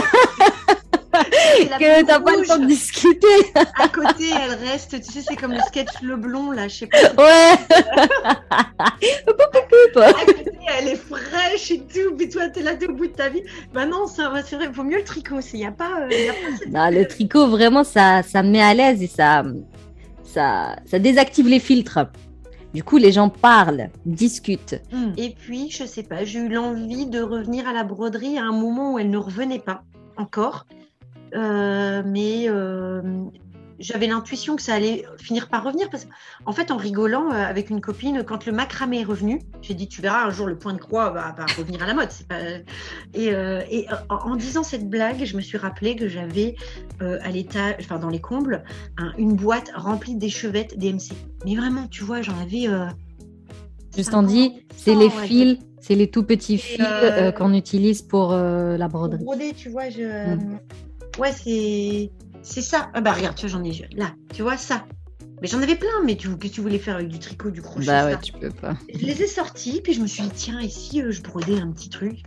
que 1.13 2.05
t'as 2.05 2.19
pas 2.19 2.33
le 2.37 2.45
temps 2.45 2.59
de 2.59 2.67
discuter. 2.67 3.29
à 3.55 3.89
côté, 3.89 4.25
elle 4.29 4.55
reste, 4.69 5.01
tu 5.01 5.13
sais, 5.13 5.23
c'est 5.23 5.37
comme 5.37 5.53
le 5.53 5.61
sketch 5.61 6.03
Le 6.03 6.17
Blond, 6.17 6.51
là, 6.51 6.67
je 6.67 6.79
sais 6.79 6.89
pas. 6.89 6.99
Ouais. 7.17 7.55
fraîche 11.49 11.71
et 11.71 11.81
tout, 11.81 12.17
puis 12.17 12.29
toi, 12.29 12.49
t'es 12.49 12.63
là, 12.63 12.75
t'es 12.75 12.89
au 12.89 12.95
bout 12.95 13.07
de 13.07 13.13
ta 13.13 13.29
vie. 13.29 13.43
Bah 13.73 13.87
non, 13.87 14.07
c'est 14.07 14.25
vrai, 14.25 14.43
il 14.51 14.69
vaut 14.71 14.85
mieux 14.85 14.99
le 14.99 15.05
tricot, 15.05 15.41
il 15.53 15.61
n'y 15.61 15.67
a 15.67 15.73
pas. 15.73 16.03
Euh, 16.03 16.33
non, 16.71 16.91
le 16.91 17.07
tricot, 17.07 17.49
vraiment, 17.49 17.85
ça, 17.85 18.23
ça 18.23 18.43
me 18.43 18.51
met 18.51 18.63
à 18.63 18.75
l'aise 18.75 19.03
et 19.03 19.07
ça, 19.07 19.45
ça, 20.25 20.77
ça 20.85 20.99
désactive 20.99 21.49
les 21.49 21.61
filtres. 21.61 22.01
Du 22.75 22.85
coup, 22.85 22.99
les 22.99 23.13
gens 23.13 23.31
parlent, 23.31 23.89
discutent. 24.05 24.81
Hmm. 24.93 25.13
Et 25.17 25.31
puis, 25.31 25.71
je 25.71 25.85
sais 25.85 26.03
pas, 26.03 26.25
j'ai 26.25 26.39
eu 26.39 26.49
l'envie 26.49 27.07
de 27.07 27.21
revenir 27.23 27.67
à 27.67 27.73
la 27.73 27.83
broderie 27.83 28.39
à 28.39 28.45
un 28.45 28.53
moment 28.53 28.95
où 28.95 28.99
elle 28.99 29.11
ne 29.11 29.19
revenait 29.19 29.59
pas 29.59 29.83
encore. 30.17 30.67
Euh, 31.35 32.03
mais 32.07 32.47
euh, 32.49 33.03
j'avais 33.79 34.07
l'intuition 34.07 34.57
que 34.57 34.63
ça 34.63 34.75
allait 34.75 35.05
finir 35.19 35.49
par 35.49 35.65
revenir 35.65 35.89
parce 35.91 36.07
qu'en 36.07 36.53
fait, 36.53 36.71
en 36.71 36.77
rigolant 36.77 37.31
euh, 37.31 37.35
avec 37.35 37.71
une 37.71 37.81
copine, 37.81 38.25
quand 38.25 38.47
le 38.47 38.53
macramé 38.53 39.01
est 39.01 39.05
revenu, 39.05 39.41
j'ai 39.63 39.75
dit 39.75 39.89
tu 39.89 40.03
verras 40.03 40.25
un 40.25 40.31
jour 40.31 40.47
le 40.47 40.57
point 40.57 40.75
de 40.75 40.79
croix 40.79 41.11
va, 41.11 41.35
revenir 41.57 41.83
à 41.83 41.87
la 41.87 41.95
mode. 41.95 42.09
Pas... 42.29 42.37
Et, 43.15 43.29
et 43.29 43.87
en, 44.09 44.37
disant 44.37 44.63
cette 44.63 44.89
blague, 44.89 45.25
je 45.25 45.37
me 45.37 45.41
suis 45.41 45.59
rappelé 45.59 45.97
que 45.97 46.09
j'avais 46.09 46.57
à 47.01 47.31
l'état, 47.31 47.77
enfin 47.81 47.99
dans 47.99 48.09
les 48.09 48.21
combles, 48.21 48.65
une 49.17 49.35
boîte 49.35 49.71
remplie 49.75 50.17
d'échevettes 50.17 50.79
DMC. 50.79 51.13
Mais 51.45 51.57
vraiment, 51.57 51.87
tu 51.89 52.05
vois, 52.05 52.23
j'en 52.23 52.39
avais. 52.39 52.67
Juste 53.97 54.15
en 54.15 54.23
dit, 54.23 54.65
c'est 54.77 54.95
les 54.95 55.11
fils. 55.11 55.59
C'est 55.81 55.95
les 55.95 56.11
tout 56.11 56.25
petits 56.25 56.59
fils 56.59 56.85
qu'on 57.37 57.55
utilise 57.55 58.03
pour 58.03 58.33
la 58.33 58.89
broderie. 58.89 59.25
Broder, 59.25 59.53
tu 59.57 59.69
vois, 59.69 59.89
je. 59.91 60.35
Hmm. 60.35 60.59
Ouais, 61.19 61.33
c'est 61.33 62.11
c'est 62.49 62.63
ça. 62.63 62.91
Ah 62.95 63.01
bah 63.01 63.13
regarde, 63.13 63.37
tu 63.37 63.47
vois, 63.47 63.59
j'en 63.59 63.65
ai 63.65 63.89
là. 63.93 64.15
Tu 64.33 64.43
vois 64.43 64.57
ça. 64.57 64.85
Mais 65.41 65.47
j'en 65.47 65.63
avais 65.63 65.77
plein, 65.77 66.03
mais 66.05 66.17
tu, 66.17 66.37
que 66.37 66.49
tu 66.49 66.61
voulais 66.61 66.79
faire 66.79 66.97
avec 66.97 67.09
du 67.09 67.19
tricot, 67.19 67.51
du 67.51 67.63
crochet 67.63 67.87
Bah 67.87 68.07
ouais, 68.07 68.19
tu 68.21 68.33
peux 68.33 68.51
pas. 68.51 68.77
Je 68.93 69.05
les 69.05 69.23
ai 69.23 69.27
sortis, 69.27 69.81
puis 69.83 69.93
je 69.93 70.01
me 70.01 70.07
suis 70.07 70.25
dit, 70.25 70.31
tiens, 70.35 70.61
ici, 70.61 71.01
euh, 71.01 71.13
je 71.13 71.23
brodais 71.23 71.61
un 71.61 71.71
petit 71.71 71.91
truc? 71.91 72.23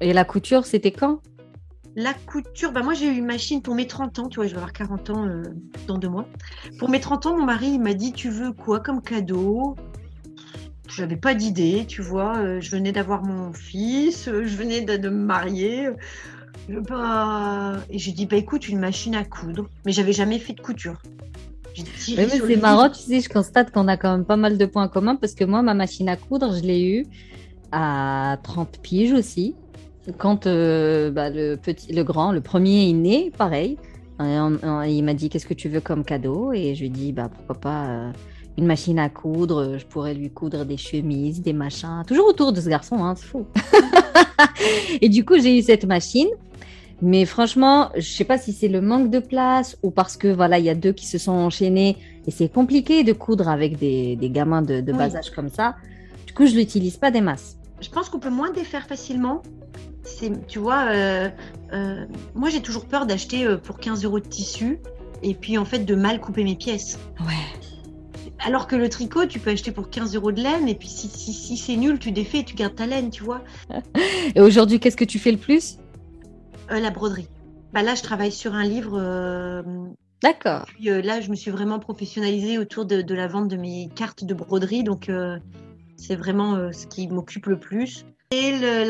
Et 0.00 0.12
la 0.12 0.24
couture, 0.24 0.66
c'était 0.66 0.90
quand? 0.90 1.20
La 1.94 2.14
couture, 2.14 2.72
bah 2.72 2.82
moi 2.82 2.94
j'ai 2.94 3.06
eu 3.06 3.18
une 3.18 3.26
machine 3.26 3.60
pour 3.60 3.74
mes 3.74 3.86
30 3.86 4.18
ans, 4.18 4.28
tu 4.28 4.36
vois, 4.36 4.46
je 4.46 4.52
vais 4.52 4.56
avoir 4.56 4.72
40 4.72 5.10
ans 5.10 5.26
euh, 5.26 5.42
dans 5.86 5.98
deux 5.98 6.08
mois. 6.08 6.26
Pour 6.78 6.88
mes 6.88 7.00
30 7.00 7.26
ans, 7.26 7.38
mon 7.38 7.44
mari, 7.44 7.68
il 7.68 7.80
m'a 7.80 7.92
dit, 7.92 8.12
tu 8.12 8.30
veux 8.30 8.52
quoi 8.52 8.80
comme 8.80 9.02
cadeau? 9.02 9.76
Je 10.88 11.02
n'avais 11.02 11.16
pas 11.16 11.34
d'idée, 11.34 11.84
tu 11.86 12.00
vois. 12.00 12.38
Euh, 12.38 12.60
je 12.60 12.70
venais 12.70 12.92
d'avoir 12.92 13.22
mon 13.22 13.52
fils, 13.52 14.24
je 14.26 14.56
venais 14.56 14.80
de 14.80 15.08
me 15.08 15.24
marier. 15.24 15.90
Bah... 16.68 17.78
Et 17.90 17.98
j'ai 17.98 18.12
dit, 18.12 18.26
bah 18.26 18.36
écoute, 18.36 18.68
une 18.68 18.78
machine 18.78 19.14
à 19.14 19.24
coudre. 19.24 19.68
Mais 19.84 19.92
j'avais 19.92 20.12
jamais 20.12 20.38
fait 20.38 20.52
de 20.52 20.60
couture. 20.60 21.02
c'est 21.96 22.56
marrant, 22.56 22.90
tu 22.90 23.00
sais, 23.00 23.20
je 23.20 23.28
constate 23.28 23.72
qu'on 23.72 23.88
a 23.88 23.96
quand 23.96 24.12
même 24.12 24.24
pas 24.24 24.36
mal 24.36 24.58
de 24.58 24.66
points 24.66 24.88
communs 24.88 25.16
parce 25.16 25.34
que 25.34 25.44
moi, 25.44 25.62
ma 25.62 25.74
machine 25.74 26.08
à 26.08 26.16
coudre, 26.16 26.54
je 26.54 26.62
l'ai 26.62 26.84
eue 26.84 27.06
à 27.72 28.38
30 28.42 28.80
piges 28.82 29.12
aussi. 29.12 29.54
Quand 30.18 30.46
euh, 30.46 31.10
bah, 31.10 31.30
le, 31.30 31.56
petit, 31.56 31.92
le 31.92 32.02
grand, 32.02 32.32
le 32.32 32.40
premier 32.40 32.88
est 32.88 32.92
né, 32.92 33.32
pareil. 33.36 33.78
il 34.20 35.02
m'a 35.04 35.14
dit, 35.14 35.28
qu'est-ce 35.28 35.46
que 35.46 35.54
tu 35.54 35.68
veux 35.68 35.80
comme 35.80 36.04
cadeau? 36.04 36.52
Et 36.52 36.74
je 36.74 36.80
lui 36.80 36.86
ai 36.86 36.90
dit, 36.90 37.12
bah, 37.12 37.30
pourquoi 37.32 37.60
pas 37.60 37.84
euh, 37.86 38.12
une 38.58 38.66
machine 38.66 38.98
à 38.98 39.08
coudre. 39.08 39.78
Je 39.78 39.86
pourrais 39.86 40.14
lui 40.14 40.30
coudre 40.30 40.64
des 40.64 40.76
chemises, 40.76 41.40
des 41.40 41.52
machins. 41.52 42.02
Toujours 42.06 42.28
autour 42.28 42.52
de 42.52 42.60
ce 42.60 42.68
garçon, 42.68 42.96
hein, 43.04 43.14
c'est 43.16 43.26
fou. 43.26 43.46
et 45.00 45.08
du 45.08 45.24
coup, 45.24 45.38
j'ai 45.40 45.58
eu 45.58 45.62
cette 45.62 45.84
machine. 45.84 46.28
Mais 47.04 47.24
franchement, 47.26 47.90
je 47.96 48.08
sais 48.08 48.24
pas 48.24 48.38
si 48.38 48.52
c'est 48.52 48.68
le 48.68 48.80
manque 48.80 49.10
de 49.10 49.18
place 49.18 49.76
ou 49.82 49.90
parce 49.90 50.16
que 50.16 50.28
voilà, 50.28 50.60
il 50.60 50.64
y 50.64 50.70
a 50.70 50.76
deux 50.76 50.92
qui 50.92 51.04
se 51.04 51.18
sont 51.18 51.32
enchaînés 51.32 51.96
et 52.28 52.30
c'est 52.30 52.48
compliqué 52.48 53.02
de 53.02 53.12
coudre 53.12 53.48
avec 53.48 53.76
des, 53.76 54.14
des 54.14 54.30
gamins 54.30 54.62
de, 54.62 54.80
de 54.80 54.92
bas 54.92 55.16
âge 55.16 55.32
comme 55.32 55.48
ça. 55.48 55.74
Du 56.28 56.32
coup, 56.32 56.46
je 56.46 56.54
l'utilise 56.54 56.96
pas 56.96 57.10
des 57.10 57.20
masses. 57.20 57.58
Je 57.80 57.88
pense 57.90 58.08
qu'on 58.08 58.20
peut 58.20 58.30
moins 58.30 58.52
défaire 58.52 58.86
facilement. 58.86 59.42
C'est, 60.04 60.46
tu 60.46 60.60
vois, 60.60 60.86
euh, 60.90 61.28
euh, 61.72 62.06
moi 62.34 62.50
j'ai 62.50 62.60
toujours 62.60 62.86
peur 62.86 63.06
d'acheter 63.06 63.46
euh, 63.46 63.56
pour 63.56 63.78
15 63.78 64.04
euros 64.04 64.20
de 64.20 64.26
tissu 64.26 64.78
et 65.22 65.34
puis 65.34 65.58
en 65.58 65.64
fait 65.64 65.80
de 65.80 65.94
mal 65.96 66.20
couper 66.20 66.44
mes 66.44 66.54
pièces. 66.54 67.00
Ouais. 67.20 68.38
Alors 68.44 68.68
que 68.68 68.76
le 68.76 68.88
tricot, 68.88 69.26
tu 69.26 69.40
peux 69.40 69.50
acheter 69.50 69.72
pour 69.72 69.90
15 69.90 70.14
euros 70.14 70.30
de 70.30 70.40
laine 70.40 70.68
et 70.68 70.74
puis 70.76 70.88
si, 70.88 71.08
si, 71.08 71.32
si 71.32 71.56
c'est 71.56 71.76
nul, 71.76 71.98
tu 71.98 72.12
défais 72.12 72.38
et 72.38 72.44
tu 72.44 72.54
gardes 72.54 72.76
ta 72.76 72.86
laine, 72.86 73.10
tu 73.10 73.24
vois. 73.24 73.42
et 74.34 74.40
aujourd'hui, 74.40 74.78
qu'est-ce 74.78 74.96
que 74.96 75.04
tu 75.04 75.18
fais 75.18 75.32
le 75.32 75.38
plus? 75.38 75.78
La 76.80 76.90
broderie. 76.90 77.28
Bah, 77.72 77.82
là, 77.82 77.94
je 77.94 78.02
travaille 78.02 78.32
sur 78.32 78.54
un 78.54 78.64
livre. 78.64 78.98
Euh, 79.00 79.62
D'accord. 80.22 80.66
Puis 80.66 80.90
euh, 80.90 81.00
là, 81.02 81.20
je 81.20 81.30
me 81.30 81.36
suis 81.36 81.50
vraiment 81.50 81.78
professionnalisée 81.78 82.58
autour 82.58 82.84
de, 82.84 83.14
la 83.14 83.26
vente 83.26 83.48
de 83.48 83.56
mes 83.56 83.88
cartes 83.94 84.24
de 84.24 84.34
broderie. 84.34 84.84
Donc, 84.84 85.10
c'est 85.96 86.16
vraiment 86.16 86.72
ce 86.72 86.86
qui 86.86 87.08
m'occupe 87.08 87.46
le 87.46 87.58
plus. 87.58 88.04
Et 88.30 88.52
le, 88.52 88.84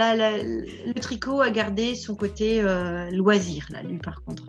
le, 0.86 1.00
tricot 1.00 1.40
a 1.40 1.50
gardé 1.50 1.94
son 1.94 2.14
côté 2.14 2.62
loisir, 3.12 3.66
là, 3.70 3.82
lui, 3.82 3.98
par 3.98 4.22
contre. 4.22 4.44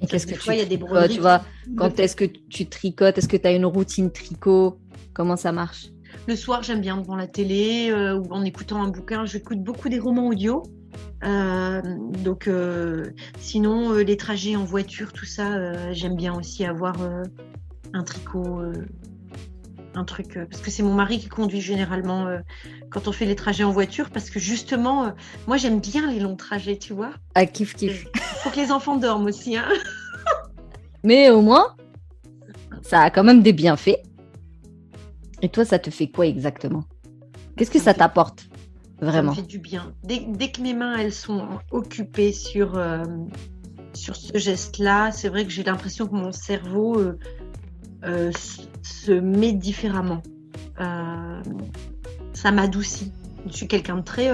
Et 0.00 0.06
qu'est-ce 0.06 0.26
que 0.26 0.34
tu 0.34 0.50
il 0.50 0.58
y 0.58 0.60
a 0.60 0.64
des 0.66 0.76
broderies. 0.76 1.14
Tu 1.14 1.20
vois, 1.20 1.42
quand 1.76 1.98
est-ce 1.98 2.16
que 2.16 2.24
tu 2.24 2.66
tricotes 2.66 3.18
Est-ce 3.18 3.28
que 3.28 3.36
tu 3.36 3.46
as 3.46 3.52
une 3.52 3.66
routine 3.66 4.10
tricot? 4.10 4.78
Comment 5.12 5.36
ça 5.36 5.52
marche? 5.52 5.88
Le 6.26 6.36
soir, 6.36 6.62
j'aime 6.62 6.80
bien 6.80 6.96
devant 6.96 7.16
la 7.16 7.26
télé 7.26 7.92
ou 7.92 8.32
en 8.32 8.44
écoutant 8.44 8.82
un 8.82 8.88
bouquin. 8.88 9.24
J'écoute 9.24 9.62
beaucoup 9.62 9.88
des 9.88 9.98
romans 9.98 10.28
audio. 10.28 10.62
Euh, 11.24 11.82
donc, 12.22 12.46
euh, 12.46 13.10
sinon, 13.38 13.92
euh, 13.92 14.02
les 14.02 14.16
trajets 14.16 14.56
en 14.56 14.64
voiture, 14.64 15.12
tout 15.12 15.24
ça, 15.24 15.92
j'aime 15.92 16.16
bien 16.16 16.34
aussi 16.34 16.64
avoir 16.64 16.96
un 17.92 18.02
tricot, 18.02 18.62
un 19.94 20.04
truc. 20.04 20.38
parce 20.50 20.60
que 20.62 20.70
c'est 20.70 20.82
mon 20.82 20.94
mari 20.94 21.18
qui 21.18 21.28
conduit 21.28 21.60
généralement 21.60 22.28
quand 22.90 23.08
on 23.08 23.12
fait 23.12 23.24
les 23.24 23.36
trajets 23.36 23.64
en 23.64 23.72
voiture, 23.72 24.10
parce 24.10 24.30
que 24.30 24.38
justement, 24.38 25.12
moi, 25.46 25.56
j'aime 25.56 25.80
bien 25.80 26.10
les 26.10 26.20
longs 26.20 26.36
trajets, 26.36 26.76
tu 26.76 26.92
vois. 26.92 27.12
Ah, 27.34 27.46
kiff, 27.46 27.74
kiff. 27.74 28.06
Il 28.14 28.20
faut 28.20 28.50
que 28.50 28.56
les 28.56 28.70
enfants 28.70 28.96
dorment 28.96 29.26
aussi. 29.26 29.56
Hein 29.56 29.68
Mais 31.04 31.30
au 31.30 31.40
moins, 31.40 31.76
ça 32.82 33.00
a 33.00 33.10
quand 33.10 33.24
même 33.24 33.42
des 33.42 33.52
bienfaits. 33.52 33.98
Et 35.42 35.48
toi, 35.48 35.64
ça 35.64 35.78
te 35.78 35.90
fait 35.90 36.08
quoi 36.08 36.26
exactement? 36.26 36.84
Qu'est-ce 37.56 37.70
que 37.70 37.78
ça 37.78 37.94
t'apporte? 37.94 38.45
Vraiment. 39.00 39.34
Ça 39.34 39.40
me 39.40 39.42
fait 39.42 39.48
du 39.48 39.58
bien. 39.58 39.92
Dès, 40.04 40.20
que 40.50 40.60
mes 40.62 40.74
mains 40.74 40.96
elles 40.96 41.12
sont 41.12 41.46
occupées 41.70 42.32
sur, 42.32 42.76
euh, 42.76 43.04
sur 43.92 44.16
ce 44.16 44.38
geste-là, 44.38 45.12
c'est 45.12 45.28
vrai 45.28 45.44
que 45.44 45.50
j'ai 45.50 45.64
l'impression 45.64 46.06
que 46.06 46.14
mon 46.14 46.32
cerveau 46.32 46.98
euh, 46.98 47.18
euh, 48.04 48.30
se 48.82 49.12
met 49.12 49.52
différemment. 49.52 50.22
ça 50.78 52.52
m'adoucit. 52.52 53.12
Je 53.46 53.52
suis 53.52 53.68
quelqu'un 53.68 53.96
de 53.96 54.02
très, 54.02 54.30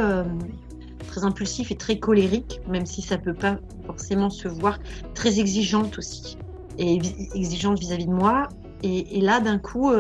très 1.09 1.25
impulsif 1.25 1.71
et 1.71 1.77
très 1.77 1.99
colérique, 1.99 2.61
même 2.69 2.87
si 2.87 3.03
ça 3.03 3.19
peut 3.19 3.35
pas 3.35 3.59
forcément 3.85 4.31
se 4.31 4.49
voir. 4.49 4.79
Très 5.15 5.39
exigeante 5.39 5.99
aussi. 5.99 6.39
Et 6.79 6.99
exigeante 7.35 7.79
vis-à-vis 7.79 8.05
-vis 8.05 8.09
de 8.09 8.15
moi. 8.15 8.49
Et, 8.83 9.19
et 9.19 9.21
là, 9.21 9.41
d'un 9.41 9.59
coup, 9.59 9.93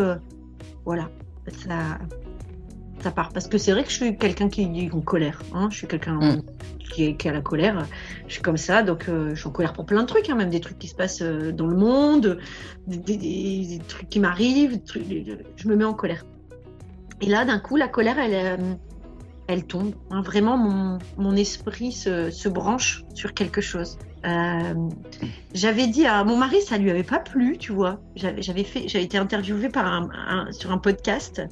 voilà, 0.84 1.10
ça, 1.46 1.98
part. 3.10 3.30
Parce 3.32 3.48
que 3.48 3.58
c'est 3.58 3.72
vrai 3.72 3.82
que 3.84 3.90
je 3.90 3.96
suis 3.96 4.16
quelqu'un 4.16 4.48
qui 4.48 4.62
est 4.62 4.92
en 4.94 5.00
colère. 5.00 5.42
Hein. 5.54 5.68
Je 5.70 5.78
suis 5.78 5.86
quelqu'un 5.86 6.18
Mm. 6.20 6.42
qui, 6.78 7.04
est, 7.06 7.16
qui 7.16 7.28
a 7.28 7.32
la 7.32 7.40
colère. 7.40 7.86
Je 8.28 8.34
suis 8.34 8.42
comme 8.42 8.56
ça, 8.58 8.82
donc 8.82 9.08
euh, 9.08 9.30
je 9.34 9.40
suis 9.40 9.48
en 9.48 9.52
colère 9.52 9.72
pour 9.72 9.86
plein 9.86 10.02
de 10.02 10.06
trucs, 10.06 10.28
hein, 10.30 10.34
même 10.36 10.50
des 10.50 10.60
trucs 10.60 10.78
qui 10.78 10.88
se 10.88 10.94
passent 10.94 11.22
euh, 11.22 11.50
dans 11.52 11.66
le 11.66 11.76
monde, 11.76 12.38
des, 12.86 12.98
des- 12.98 13.16
des- 13.16 13.66
des 13.66 13.84
trucs 13.88 14.08
qui 14.08 14.20
m'arrivent. 14.20 14.78
Je 15.56 15.68
me 15.68 15.74
mets 15.76 15.84
en 15.84 15.94
colère. 15.94 16.24
Et 17.20 17.26
là, 17.26 17.44
d'un 17.44 17.58
coup, 17.58 17.76
la 17.76 17.88
colère, 17.88 18.18
elle, 18.18 18.60
euh, 18.60 18.74
elle 19.48 19.64
tombe. 19.64 19.92
hein. 20.10 20.22
Vraiment, 20.22 20.56
mon, 20.56 20.98
mon 21.16 21.36
esprit 21.36 21.92
se, 21.92 22.30
se 22.30 22.48
branche 22.48 23.04
sur 23.14 23.32
quelque 23.34 23.60
chose. 23.60 23.98
Euh, 24.24 24.88
j'avais 25.54 25.86
dit 25.88 26.06
à 26.06 26.22
mon 26.24 26.36
mari, 26.36 26.62
ça 26.62 26.78
lui 26.78 26.90
avait 26.90 27.02
pas 27.02 27.18
plu, 27.18 27.58
tu 27.58 27.72
vois. 27.72 28.00
J'avais, 28.16 28.64
fait, 28.64 28.88
j'avais 28.88 29.04
été 29.04 29.18
interviewée 29.18 29.68
par 29.68 29.86
un, 29.86 30.08
un- 30.28 30.52
sur 30.52 30.70
un 30.70 30.78
podcast, 30.78 31.42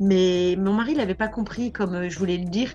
mais 0.00 0.56
mon 0.58 0.72
mari 0.74 0.94
l'avait 0.94 1.14
pas 1.14 1.28
compris 1.28 1.70
comme 1.72 1.94
euh, 1.94 2.08
je 2.08 2.18
voulais 2.18 2.36
le 2.38 2.44
dire. 2.50 2.74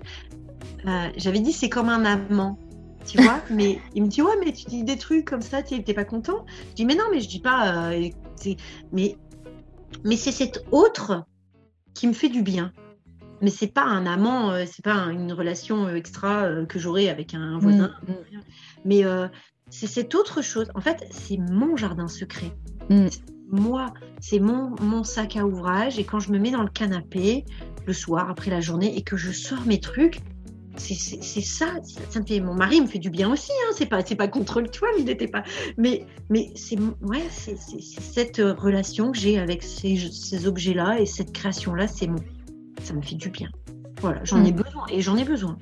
Euh, 0.87 1.07
j'avais 1.17 1.39
dit 1.39 1.51
c'est 1.53 1.69
comme 1.69 1.89
un 1.89 2.05
amant, 2.05 2.57
tu 3.05 3.21
vois. 3.21 3.41
mais 3.49 3.79
il 3.95 4.03
me 4.03 4.07
dit 4.07 4.21
ouais, 4.21 4.33
mais 4.43 4.51
tu 4.53 4.65
dis 4.65 4.83
des 4.83 4.97
trucs 4.97 5.25
comme 5.25 5.41
ça, 5.41 5.61
tu 5.61 5.83
t'es 5.83 5.93
pas 5.93 6.05
content. 6.05 6.45
Je 6.69 6.75
dis 6.75 6.85
mais 6.85 6.95
non, 6.95 7.05
mais 7.11 7.19
je 7.19 7.27
dis 7.27 7.39
pas. 7.41 7.89
euh, 7.91 8.09
mais 8.91 9.17
mais 10.03 10.15
c'est 10.17 10.31
cet 10.31 10.63
autre 10.71 11.25
qui 11.93 12.07
me 12.07 12.13
fait 12.13 12.29
du 12.29 12.41
bien. 12.41 12.71
Mais 13.43 13.49
c'est 13.49 13.67
pas 13.73 13.83
un 13.83 14.05
amant, 14.05 14.51
euh, 14.51 14.63
c'est 14.65 14.83
pas 14.83 14.93
un- 14.93 15.09
une 15.11 15.33
relation 15.33 15.85
euh, 15.85 15.95
extra 15.95 16.45
euh, 16.45 16.65
que 16.65 16.79
j'aurais 16.79 17.09
avec 17.09 17.33
un 17.35 17.59
voisin. 17.59 17.91
Mm, 18.07 18.13
Mais 18.85 19.03
euh, 19.05 19.27
c'est 19.69 19.85
cette 19.87 20.15
autre 20.15 20.41
chose. 20.41 20.67
En 20.75 20.81
fait, 20.81 21.05
c'est 21.11 21.37
mon 21.37 21.75
jardin 21.75 22.07
secret. 22.07 22.51
Mm. 22.89 23.07
Moi, 23.49 23.93
c'est 24.21 24.39
mon, 24.39 24.73
mon 24.81 25.03
sac 25.03 25.35
à 25.35 25.45
ouvrage. 25.45 25.99
Et 25.99 26.05
quand 26.05 26.19
je 26.19 26.31
me 26.31 26.39
mets 26.39 26.51
dans 26.51 26.63
le 26.63 26.69
canapé 26.69 27.43
le 27.85 27.91
soir 27.93 28.29
après 28.29 28.49
la 28.49 28.61
journée 28.61 28.97
et 28.97 29.01
que 29.03 29.17
je 29.17 29.31
sors 29.31 29.65
mes 29.65 29.79
trucs, 29.79 30.19
c'est 30.77 30.95
ça, 30.95 31.67
ça. 31.83 32.01
ça 32.09 32.19
me 32.19 32.25
fait, 32.25 32.39
mon 32.39 32.55
mari 32.55 32.81
me 32.81 32.87
fait 32.87 32.97
du 32.97 33.11
bien 33.11 33.31
aussi. 33.31 33.51
Hein, 33.51 33.73
c'est 33.77 33.85
pas, 33.85 34.03
c'est 34.03 34.15
pas 34.15 34.27
contre 34.29 34.59
le 34.61 34.69
toi, 34.69 34.87
il 34.97 35.05
n'était 35.05 35.27
pas. 35.27 35.43
Mais, 35.77 36.07
mais 36.31 36.49
c'est 36.55 36.79
ouais, 36.79 37.21
c'est 37.29 37.57
cette 37.79 38.37
relation 38.37 39.11
que 39.11 39.17
j'ai 39.19 39.37
avec 39.37 39.61
ces, 39.61 39.97
ces 40.11 40.47
objets-là 40.47 40.99
et 40.99 41.05
cette 41.05 41.31
création-là, 41.33 41.87
c'est 41.87 42.07
mon. 42.07 42.23
Ça 42.81 42.93
me 42.93 43.01
fait 43.01 43.15
du 43.15 43.29
bien. 43.29 43.49
Voilà, 44.01 44.19
j'en 44.23 44.39
Mm. 44.39 44.45
ai 44.45 44.51
besoin 44.51 44.83
et 44.89 45.01
j'en 45.01 45.17
ai 45.17 45.23
besoin. 45.23 45.57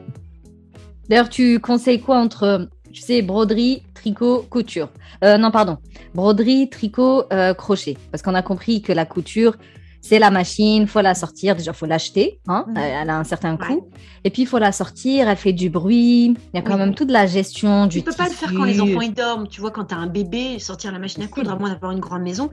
D'ailleurs, 1.09 1.29
tu 1.29 1.59
conseilles 1.59 2.01
quoi 2.01 2.17
entre, 2.19 2.69
tu 2.91 3.01
sais, 3.01 3.21
broderie, 3.21 3.83
tricot, 3.93 4.45
couture? 4.49 4.89
Euh, 5.23 5.37
Non, 5.37 5.51
pardon. 5.51 5.77
Broderie, 6.15 6.69
tricot, 6.69 7.23
euh, 7.33 7.53
crochet. 7.53 7.97
Parce 8.11 8.21
qu'on 8.23 8.33
a 8.35 8.41
compris 8.41 8.81
que 8.81 8.93
la 8.93 9.05
couture, 9.05 9.57
c'est 10.01 10.17
la 10.19 10.31
machine, 10.31 10.87
faut 10.87 11.01
la 11.01 11.13
sortir. 11.13 11.55
Déjà, 11.55 11.73
faut 11.73 11.85
l'acheter. 11.85 12.39
Hein. 12.47 12.65
Elle 12.75 13.09
a 13.09 13.17
un 13.19 13.23
certain 13.23 13.57
coût. 13.57 13.89
Et 14.23 14.29
puis, 14.29 14.43
il 14.43 14.45
faut 14.47 14.57
la 14.57 14.71
sortir. 14.71 15.27
Elle 15.29 15.37
fait 15.37 15.53
du 15.53 15.69
bruit. 15.69 16.33
Il 16.53 16.55
y 16.55 16.57
a 16.57 16.61
quand 16.61 16.73
Oui. 16.73 16.79
même 16.79 16.95
toute 16.95 17.11
la 17.11 17.27
gestion 17.27 17.87
Tu 17.87 17.99
du 17.99 18.03
peux 18.05 18.13
pas 18.13 18.25
le 18.29 18.31
faire 18.31 18.51
quand 18.53 18.63
les 18.63 18.79
enfants 18.81 19.01
ils 19.01 19.13
dorment. 19.13 19.47
Tu 19.47 19.61
vois, 19.61 19.69
quand 19.71 19.85
tu 19.85 19.93
as 19.93 19.97
un 19.99 20.07
bébé, 20.07 20.57
sortir 20.59 20.91
la 20.91 20.99
machine 20.99 21.21
à 21.23 21.27
coudre, 21.27 21.51
à 21.51 21.55
moins 21.57 21.69
d'avoir 21.69 21.91
une 21.91 21.99
grande 21.99 22.23
maison. 22.23 22.49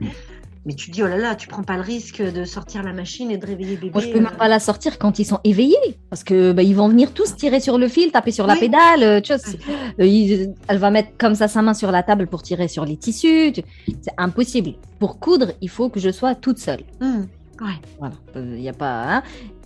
Mais 0.69 0.75
tu 0.75 0.91
dis, 0.91 1.01
oh 1.01 1.07
là 1.07 1.17
là, 1.17 1.33
tu 1.33 1.47
prends 1.47 1.63
pas 1.63 1.77
le 1.77 1.81
risque 1.81 2.21
de 2.21 2.45
sortir 2.45 2.83
la 2.83 2.93
machine 2.93 3.31
et 3.31 3.37
de 3.39 3.45
réveiller 3.47 3.75
bébé. 3.75 3.89
Moi, 3.91 4.03
je 4.03 4.09
peux 4.09 4.19
euh. 4.19 4.21
même 4.21 4.37
pas 4.37 4.47
la 4.47 4.59
sortir 4.59 4.99
quand 4.99 5.17
ils 5.17 5.25
sont 5.25 5.39
éveillés, 5.43 5.75
parce 6.11 6.23
que 6.23 6.51
bah, 6.51 6.61
ils 6.61 6.75
vont 6.75 6.87
venir 6.87 7.11
tous 7.11 7.35
tirer 7.35 7.59
sur 7.59 7.79
le 7.79 7.87
fil, 7.87 8.11
taper 8.11 8.29
sur 8.29 8.45
la 8.45 8.55
pédale. 8.55 9.01
euh, 9.01 9.19
Tu 9.19 9.33
vois, 9.33 9.39
c'est- 9.39 9.57
euh, 9.99 10.05
il- 10.05 10.53
elle 10.67 10.77
va 10.77 10.91
mettre 10.91 11.09
comme 11.17 11.33
ça 11.33 11.47
sa 11.47 11.63
main 11.63 11.73
sur 11.73 11.91
la 11.91 12.03
table 12.03 12.27
pour 12.27 12.43
tirer 12.43 12.67
sur 12.67 12.85
les 12.85 12.97
tissus. 12.97 13.51
tu- 13.51 13.63
C'est 14.03 14.13
impossible. 14.19 14.73
Pour 14.99 15.17
coudre, 15.19 15.53
il 15.59 15.69
faut 15.69 15.89
que 15.89 15.99
je 15.99 16.11
sois 16.11 16.35
toute 16.35 16.59
seule. 16.59 16.81
Hum, 17.01 17.25
Ouais. 17.59 17.73
Voilà, 17.97 18.13
il 18.35 18.61
y 18.61 18.69
a 18.69 18.73
pas. 18.73 19.15
hein. 19.17 19.23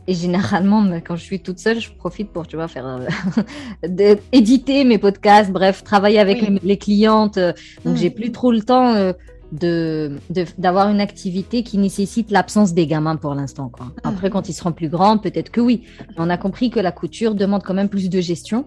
Et 0.08 0.14
généralement, 0.14 0.82
mais 0.82 1.02
quand 1.02 1.18
je 1.18 1.24
suis 1.24 1.42
toute 1.42 1.60
seule, 1.60 1.80
je 1.82 1.92
profite 1.92 2.30
pour, 2.32 2.48
tu 2.48 2.56
vois, 2.56 2.70
faire 2.70 2.88
euh, 2.88 3.00
de- 3.88 4.18
éditer 4.32 4.86
mes 4.86 4.98
podcasts, 4.98 5.52
bref, 5.52 5.84
travailler 5.84 6.20
avec 6.20 6.42
Oui. 6.42 6.48
les, 6.62 6.68
les 6.70 6.78
clientes. 6.78 7.38
euh, 7.38 7.52
donc, 7.84 7.96
Mm. 7.96 7.98
j'ai 7.98 8.10
plus 8.10 8.32
trop 8.32 8.52
le 8.54 8.62
temps 8.62 8.94
euh, 8.96 9.12
de 9.54 10.18
de- 10.30 10.46
d'avoir 10.58 10.90
une 10.90 11.00
activité 11.00 11.64
qui 11.64 11.78
nécessite 11.78 12.32
l'absence 12.32 12.74
des 12.74 12.88
gamins 12.88 13.16
pour 13.16 13.36
l'instant. 13.36 13.70
quoi. 13.70 13.88
Après, 14.04 14.30
quand 14.30 14.50
ils 14.50 14.54
seront 14.54 14.72
plus 14.72 14.90
grands, 14.90 15.18
peut-être 15.18 15.52
que 15.52 15.62
oui. 15.62 15.84
On 16.18 16.30
a 16.30 16.38
compris 16.38 16.70
que 16.70 16.80
la 16.80 16.92
couture 16.92 17.36
demande 17.36 17.64
quand 17.64 17.74
même 17.74 17.90
plus 17.90 18.10
de 18.10 18.20
gestion 18.20 18.66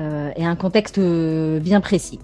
euh, 0.00 0.30
et 0.36 0.44
un 0.44 0.56
contexte 0.56 0.98
euh, 0.98 1.60
bien 1.60 1.80
précis. 1.80 2.18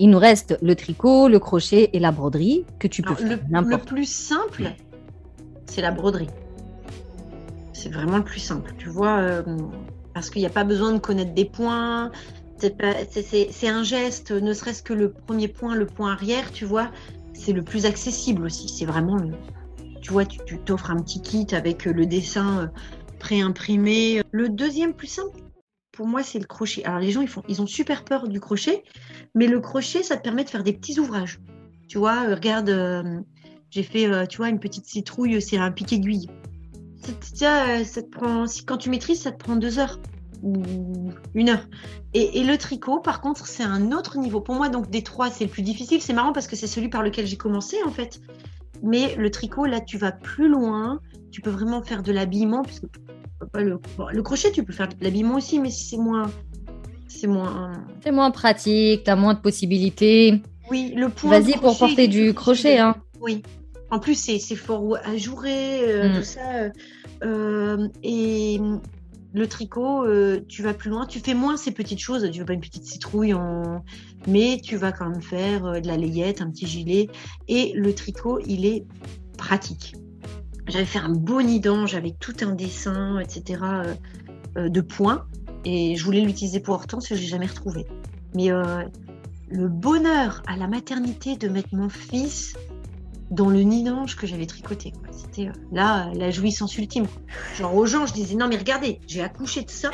Il 0.00 0.10
nous 0.10 0.18
reste 0.18 0.58
le 0.60 0.74
tricot, 0.74 1.28
le 1.28 1.38
crochet 1.38 1.90
et 1.92 2.00
la 2.00 2.10
broderie 2.10 2.64
que 2.80 2.88
tu 2.88 3.02
peux 3.02 3.14
Alors, 3.14 3.18
faire 3.18 3.38
le, 3.78 3.78
plus 3.78 4.08
simple, 4.10 4.72
c'est 5.66 5.82
la 5.82 5.92
broderie. 5.92 6.28
C'est 7.72 7.90
vraiment 7.92 8.16
le 8.16 8.24
plus 8.24 8.40
simple. 8.40 8.74
Tu 8.78 8.88
vois, 8.88 9.18
euh, 9.18 9.42
parce 10.14 10.30
qu'il 10.30 10.40
n'y 10.40 10.46
a 10.46 10.50
pas 10.50 10.64
besoin 10.64 10.92
de 10.92 10.98
connaître 10.98 11.34
des 11.34 11.44
points. 11.44 12.10
C'est 12.58 13.68
un 13.68 13.82
geste, 13.82 14.30
ne 14.30 14.52
serait-ce 14.52 14.82
que 14.82 14.92
le 14.92 15.12
premier 15.12 15.48
point, 15.48 15.74
le 15.74 15.86
point 15.86 16.12
arrière, 16.12 16.52
tu 16.52 16.64
vois, 16.64 16.90
c'est 17.32 17.52
le 17.52 17.62
plus 17.62 17.86
accessible 17.86 18.44
aussi. 18.44 18.68
C'est 18.68 18.84
vraiment 18.84 19.16
le. 19.16 19.32
Tu 20.00 20.12
vois, 20.12 20.24
tu 20.24 20.58
t'offres 20.58 20.90
un 20.90 21.00
petit 21.00 21.22
kit 21.22 21.46
avec 21.52 21.84
le 21.86 22.06
dessin 22.06 22.60
euh, 22.60 22.66
pré-imprimé. 23.18 24.22
Le 24.32 24.48
deuxième 24.50 24.92
plus 24.92 25.06
simple, 25.06 25.36
pour 25.92 26.06
moi, 26.06 26.22
c'est 26.22 26.38
le 26.38 26.44
crochet. 26.44 26.84
Alors 26.84 27.00
les 27.00 27.10
gens, 27.10 27.22
ils, 27.22 27.28
font, 27.28 27.42
ils 27.48 27.62
ont 27.62 27.66
super 27.66 28.04
peur 28.04 28.28
du 28.28 28.40
crochet, 28.40 28.84
mais 29.34 29.46
le 29.46 29.60
crochet, 29.60 30.02
ça 30.02 30.16
te 30.16 30.22
permet 30.22 30.44
de 30.44 30.50
faire 30.50 30.62
des 30.62 30.74
petits 30.74 30.98
ouvrages. 31.00 31.40
Tu 31.88 31.98
vois, 31.98 32.28
euh, 32.28 32.34
regarde, 32.34 32.68
euh, 32.68 33.20
j'ai 33.70 33.82
fait, 33.82 34.26
tu 34.28 34.36
vois, 34.36 34.48
une 34.50 34.60
petite 34.60 34.86
citrouille, 34.86 35.40
c'est 35.40 35.56
un 35.56 35.70
pic 35.70 35.92
aiguille. 35.92 36.28
Ça, 37.20 37.68
euh, 37.68 37.84
ça 37.84 38.02
te 38.02 38.08
prend, 38.08 38.44
quand 38.66 38.78
tu 38.78 38.90
maîtrises, 38.90 39.22
ça 39.22 39.32
te 39.32 39.38
prend 39.38 39.56
deux 39.56 39.78
heures 39.78 40.00
ou 40.44 40.62
une 41.34 41.48
heure. 41.48 41.66
Et, 42.12 42.40
et 42.40 42.44
le 42.44 42.56
tricot, 42.58 43.00
par 43.00 43.20
contre, 43.20 43.46
c'est 43.46 43.62
un 43.62 43.90
autre 43.92 44.18
niveau. 44.18 44.40
Pour 44.40 44.54
moi, 44.54 44.68
donc 44.68 44.90
des 44.90 45.02
trois, 45.02 45.30
c'est 45.30 45.44
le 45.44 45.50
plus 45.50 45.62
difficile. 45.62 46.00
C'est 46.02 46.12
marrant 46.12 46.32
parce 46.32 46.46
que 46.46 46.54
c'est 46.56 46.66
celui 46.66 46.88
par 46.88 47.02
lequel 47.02 47.26
j'ai 47.26 47.36
commencé, 47.36 47.76
en 47.86 47.90
fait. 47.90 48.20
Mais 48.82 49.14
le 49.16 49.30
tricot, 49.30 49.64
là, 49.64 49.80
tu 49.80 49.96
vas 49.98 50.12
plus 50.12 50.48
loin. 50.48 51.00
Tu 51.30 51.40
peux 51.40 51.50
vraiment 51.50 51.82
faire 51.82 52.02
de 52.02 52.12
l'habillement, 52.12 52.62
puisque 52.62 52.84
le, 53.54 53.80
le 54.12 54.22
crochet, 54.22 54.52
tu 54.52 54.62
peux 54.62 54.72
faire 54.72 54.88
de 54.88 54.94
l'habillement 55.00 55.36
aussi, 55.36 55.58
mais 55.58 55.70
c'est 55.70 55.96
moins, 55.96 56.30
c'est 57.08 57.26
moins. 57.26 57.72
C'est 58.02 58.12
moins 58.12 58.30
pratique, 58.30 59.04
tu 59.04 59.10
as 59.10 59.16
moins 59.16 59.34
de 59.34 59.40
possibilités. 59.40 60.42
Oui, 60.70 60.92
le 60.94 61.08
point. 61.08 61.40
Vas-y 61.40 61.54
pour 61.58 61.76
porter 61.78 62.06
du 62.08 62.34
crochet. 62.34 62.78
Hein. 62.78 62.96
Oui. 63.20 63.42
En 63.90 63.98
plus, 63.98 64.14
c'est 64.14 64.38
fort 64.56 64.96
ajouré, 65.04 65.80
euh, 65.88 66.08
Mm. 66.10 66.16
tout 66.18 66.24
ça. 66.24 66.40
euh, 66.54 66.70
euh, 67.22 67.88
et 68.02 68.60
le 69.34 69.48
tricot, 69.48 70.04
euh, 70.04 70.40
tu 70.48 70.62
vas 70.62 70.74
plus 70.74 70.90
loin. 70.90 71.06
Tu 71.06 71.18
fais 71.18 71.34
moins 71.34 71.56
ces 71.56 71.72
petites 71.72 71.98
choses. 71.98 72.30
Tu 72.30 72.38
veux 72.38 72.44
pas 72.46 72.52
une 72.52 72.60
petite 72.60 72.84
citrouille, 72.84 73.34
en... 73.34 73.84
mais 74.28 74.60
tu 74.62 74.76
vas 74.76 74.92
quand 74.92 75.10
même 75.10 75.22
faire 75.22 75.66
euh, 75.66 75.80
de 75.80 75.88
la 75.88 75.96
layette, 75.96 76.40
un 76.40 76.50
petit 76.50 76.66
gilet. 76.66 77.08
Et 77.48 77.72
le 77.74 77.92
tricot, 77.94 78.38
il 78.46 78.64
est 78.64 78.86
pratique. 79.36 79.96
J'avais 80.68 80.84
fait 80.84 81.00
un 81.00 81.10
beau 81.10 81.42
nid 81.42 81.60
d'ange 81.60 81.96
avec 81.96 82.18
tout 82.20 82.36
un 82.42 82.54
dessin, 82.54 83.18
etc. 83.18 83.60
euh, 84.56 84.68
de 84.68 84.80
points. 84.80 85.26
Et 85.64 85.96
je 85.96 86.04
voulais 86.04 86.20
l'utiliser 86.20 86.60
pour 86.60 86.74
Hortense, 86.74 87.08
que 87.08 87.16
j'ai 87.16 87.26
jamais 87.26 87.46
retrouvé. 87.46 87.86
Mais 88.36 88.50
le 89.48 89.68
bonheur 89.68 90.42
à 90.46 90.56
la 90.56 90.68
maternité 90.68 91.36
de 91.36 91.48
mettre 91.48 91.70
mon 91.72 91.88
fils 91.88 92.54
dans 93.30 93.48
le 93.48 93.60
nid 93.60 93.82
d'ange 93.84 94.16
que 94.16 94.26
j'avais 94.26 94.46
tricoté. 94.46 94.92
C'était 95.10 95.48
euh, 95.48 95.52
là 95.72 96.08
la 96.14 96.30
jouissance 96.30 96.76
ultime. 96.78 97.06
Genre 97.58 97.74
aux 97.74 97.86
gens, 97.86 98.06
je 98.06 98.12
disais 98.12 98.34
non 98.36 98.46
mais 98.48 98.56
regardez, 98.56 99.00
j'ai 99.06 99.22
accouché 99.22 99.62
de 99.62 99.70
ça. 99.70 99.90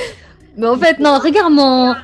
Mais 0.57 0.67
en 0.67 0.77
fait, 0.77 0.99
non, 0.99 1.19
regarde 1.21 1.53
mon. 1.53 1.95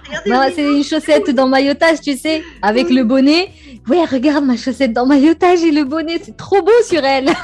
C'est 0.54 0.62
une 0.76 0.84
chaussette 0.84 1.28
d'emmaillotage, 1.30 2.00
tu 2.00 2.16
sais, 2.16 2.44
avec 2.62 2.90
le 2.90 3.02
bonnet. 3.02 3.50
Ouais, 3.88 4.04
regarde 4.04 4.44
ma 4.44 4.56
chaussette 4.56 4.92
d'emmaillotage 4.92 5.64
et 5.64 5.72
le 5.72 5.82
bonnet, 5.84 6.20
c'est 6.22 6.36
trop 6.36 6.62
beau 6.62 6.70
sur 6.84 7.04
elle. 7.04 7.24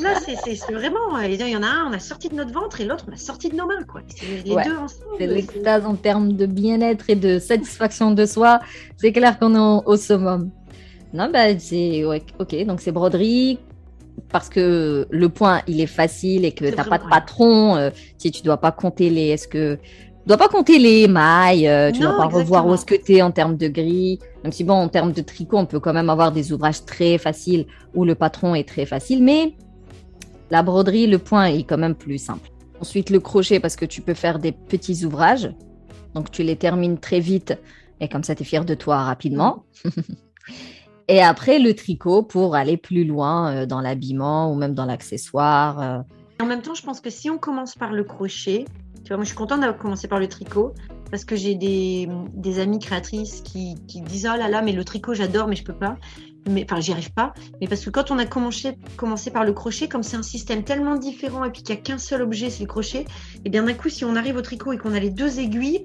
Là, 0.00 0.14
c'est- 0.24 0.72
vraiment. 0.72 1.16
euh, 1.16 1.26
Il 1.28 1.40
y 1.48 1.56
en 1.56 1.62
a 1.62 1.66
un, 1.66 1.86
on 1.88 1.92
a 1.92 1.98
sorti 1.98 2.28
de 2.28 2.34
notre 2.34 2.52
ventre 2.52 2.80
et 2.80 2.84
l'autre, 2.84 3.04
on 3.08 3.12
a 3.12 3.16
sorti 3.16 3.48
de 3.48 3.56
nos 3.56 3.66
mains. 3.66 3.82
quoi. 3.86 4.00
C'est 4.08 4.44
les 4.44 4.52
Ouais, 4.52 4.64
deux 4.64 4.76
ensemble. 4.76 5.04
C'est 5.18 5.26
l'extase 5.26 5.86
en 5.86 5.94
termes 5.94 6.32
de 6.34 6.46
bien-être 6.46 7.10
et 7.10 7.16
de 7.16 7.38
satisfaction 7.38 8.10
de 8.10 8.26
soi. 8.26 8.60
C'est 8.96 9.12
clair 9.12 9.38
qu'on 9.38 9.54
est 9.54 9.82
au 9.86 9.96
summum. 9.96 10.50
Non, 11.12 11.30
bah, 11.32 11.58
c'est. 11.58 12.04
Ouais, 12.04 12.22
ok, 12.38 12.64
donc 12.66 12.80
c'est 12.80 12.92
broderie. 12.92 13.58
Parce 14.28 14.48
que 14.48 15.06
le 15.10 15.28
point, 15.28 15.62
il 15.66 15.80
est 15.80 15.86
facile 15.86 16.44
et 16.44 16.52
que 16.52 16.66
C'est 16.66 16.72
t'as 16.76 16.84
pas 16.84 16.98
de 16.98 17.04
patron. 17.08 17.76
euh, 17.76 17.90
si 18.18 18.30
tu 18.30 18.42
dois 18.42 18.58
pas 18.58 18.72
compter 18.72 19.10
les. 19.10 19.28
Est-ce 19.28 19.48
que. 19.48 19.76
Tu 19.76 20.26
dois 20.26 20.36
pas 20.36 20.48
compter 20.48 20.78
les 20.78 21.08
mailles. 21.08 21.66
euh, 21.66 21.90
tu 21.90 22.02
Non, 22.02 22.10
dois 22.10 22.18
pas 22.18 22.24
revoir 22.26 22.66
où 22.66 22.72
exactement. 22.72 22.74
est-ce 22.74 22.86
que 22.86 22.94
t'es 22.94 23.22
en 23.22 23.30
termes 23.32 23.56
de 23.56 23.68
gris. 23.68 24.18
Même 24.44 24.52
si 24.52 24.62
bon, 24.64 24.74
en 24.74 24.88
termes 24.88 25.12
de 25.12 25.22
tricot, 25.22 25.56
on 25.58 25.66
peut 25.66 25.80
quand 25.80 25.92
même 25.94 26.10
avoir 26.10 26.30
des 26.32 26.52
ouvrages 26.52 26.84
très 26.84 27.18
faciles 27.18 27.66
où 27.94 28.04
le 28.04 28.14
patron 28.14 28.54
est 28.54 28.68
très 28.68 28.86
facile. 28.86 29.22
Mais 29.24 29.54
la 30.50 30.62
broderie, 30.62 31.06
le 31.06 31.18
point 31.18 31.46
est 31.46 31.62
quand 31.64 31.78
même 31.78 31.94
plus 31.94 32.18
simple. 32.18 32.50
Ensuite, 32.80 33.10
le 33.10 33.20
crochet, 33.20 33.60
parce 33.60 33.76
que 33.76 33.84
tu 33.86 34.02
peux 34.02 34.14
faire 34.14 34.38
des 34.38 34.52
petits 34.52 35.04
ouvrages. 35.04 35.50
Donc, 36.14 36.30
tu 36.30 36.42
les 36.42 36.56
termines 36.56 36.98
très 36.98 37.20
vite 37.20 37.58
et 38.00 38.08
comme 38.08 38.24
ça, 38.24 38.34
tu 38.34 38.42
es 38.42 38.44
fier 38.46 38.64
de 38.64 38.74
toi 38.74 39.02
rapidement. 39.04 39.64
et 41.10 41.20
après, 41.20 41.58
le 41.58 41.74
tricot 41.74 42.22
pour 42.22 42.54
aller 42.54 42.76
plus 42.76 43.04
loin 43.04 43.52
euh, 43.52 43.66
dans 43.66 43.80
l'habillement 43.80 44.52
ou 44.52 44.54
même 44.54 44.74
dans 44.74 44.84
l'accessoire. 44.84 45.80
euh, 45.80 45.98
en 46.40 46.46
même 46.46 46.62
temps, 46.62 46.74
je 46.74 46.82
pense 46.82 47.00
que 47.00 47.10
si 47.10 47.28
on 47.28 47.36
commence 47.36 47.74
par 47.74 47.92
le 47.92 48.04
crochet, 48.04 48.64
tu 49.04 49.08
vois, 49.08 49.16
moi 49.16 49.24
je 49.24 49.30
suis 49.30 49.36
contente 49.36 49.60
d'avoir 49.60 49.78
commencé 49.78 50.08
par 50.08 50.20
le 50.20 50.28
tricot 50.28 50.72
parce 51.10 51.24
que 51.24 51.34
j'ai 51.34 51.54
des, 51.56 52.08
des 52.32 52.60
amies 52.60 52.78
créatrices 52.78 53.40
qui, 53.40 53.74
qui 53.88 54.00
disent 54.00 54.28
oh 54.32 54.38
là 54.38 54.48
là, 54.48 54.62
mais 54.62 54.72
le 54.72 54.84
tricot 54.84 55.12
j'adore, 55.12 55.48
mais 55.48 55.56
je 55.56 55.64
peux 55.64 55.74
pas 55.74 55.96
mais 56.48 56.64
enfin 56.64 56.80
j'y 56.80 56.92
arrive 56.92 57.12
pas, 57.12 57.32
mais 57.60 57.68
parce 57.68 57.84
que 57.84 57.90
quand 57.90 58.10
on 58.10 58.18
a 58.18 58.26
commencé, 58.26 58.76
commencé 58.96 59.30
par 59.30 59.44
le 59.44 59.52
crochet, 59.52 59.88
comme 59.88 60.02
c'est 60.02 60.16
un 60.16 60.22
système 60.22 60.64
tellement 60.64 60.96
différent 60.96 61.44
et 61.44 61.50
puis 61.50 61.62
qu'il 61.62 61.74
n'y 61.74 61.80
a 61.80 61.84
qu'un 61.84 61.98
seul 61.98 62.22
objet, 62.22 62.50
c'est 62.50 62.62
le 62.62 62.68
crochet, 62.68 63.00
et 63.00 63.06
eh 63.44 63.50
bien 63.50 63.62
d'un 63.62 63.74
coup 63.74 63.88
si 63.88 64.04
on 64.04 64.16
arrive 64.16 64.36
au 64.36 64.42
tricot 64.42 64.72
et 64.72 64.78
qu'on 64.78 64.94
a 64.94 65.00
les 65.00 65.10
deux 65.10 65.38
aiguilles, 65.38 65.82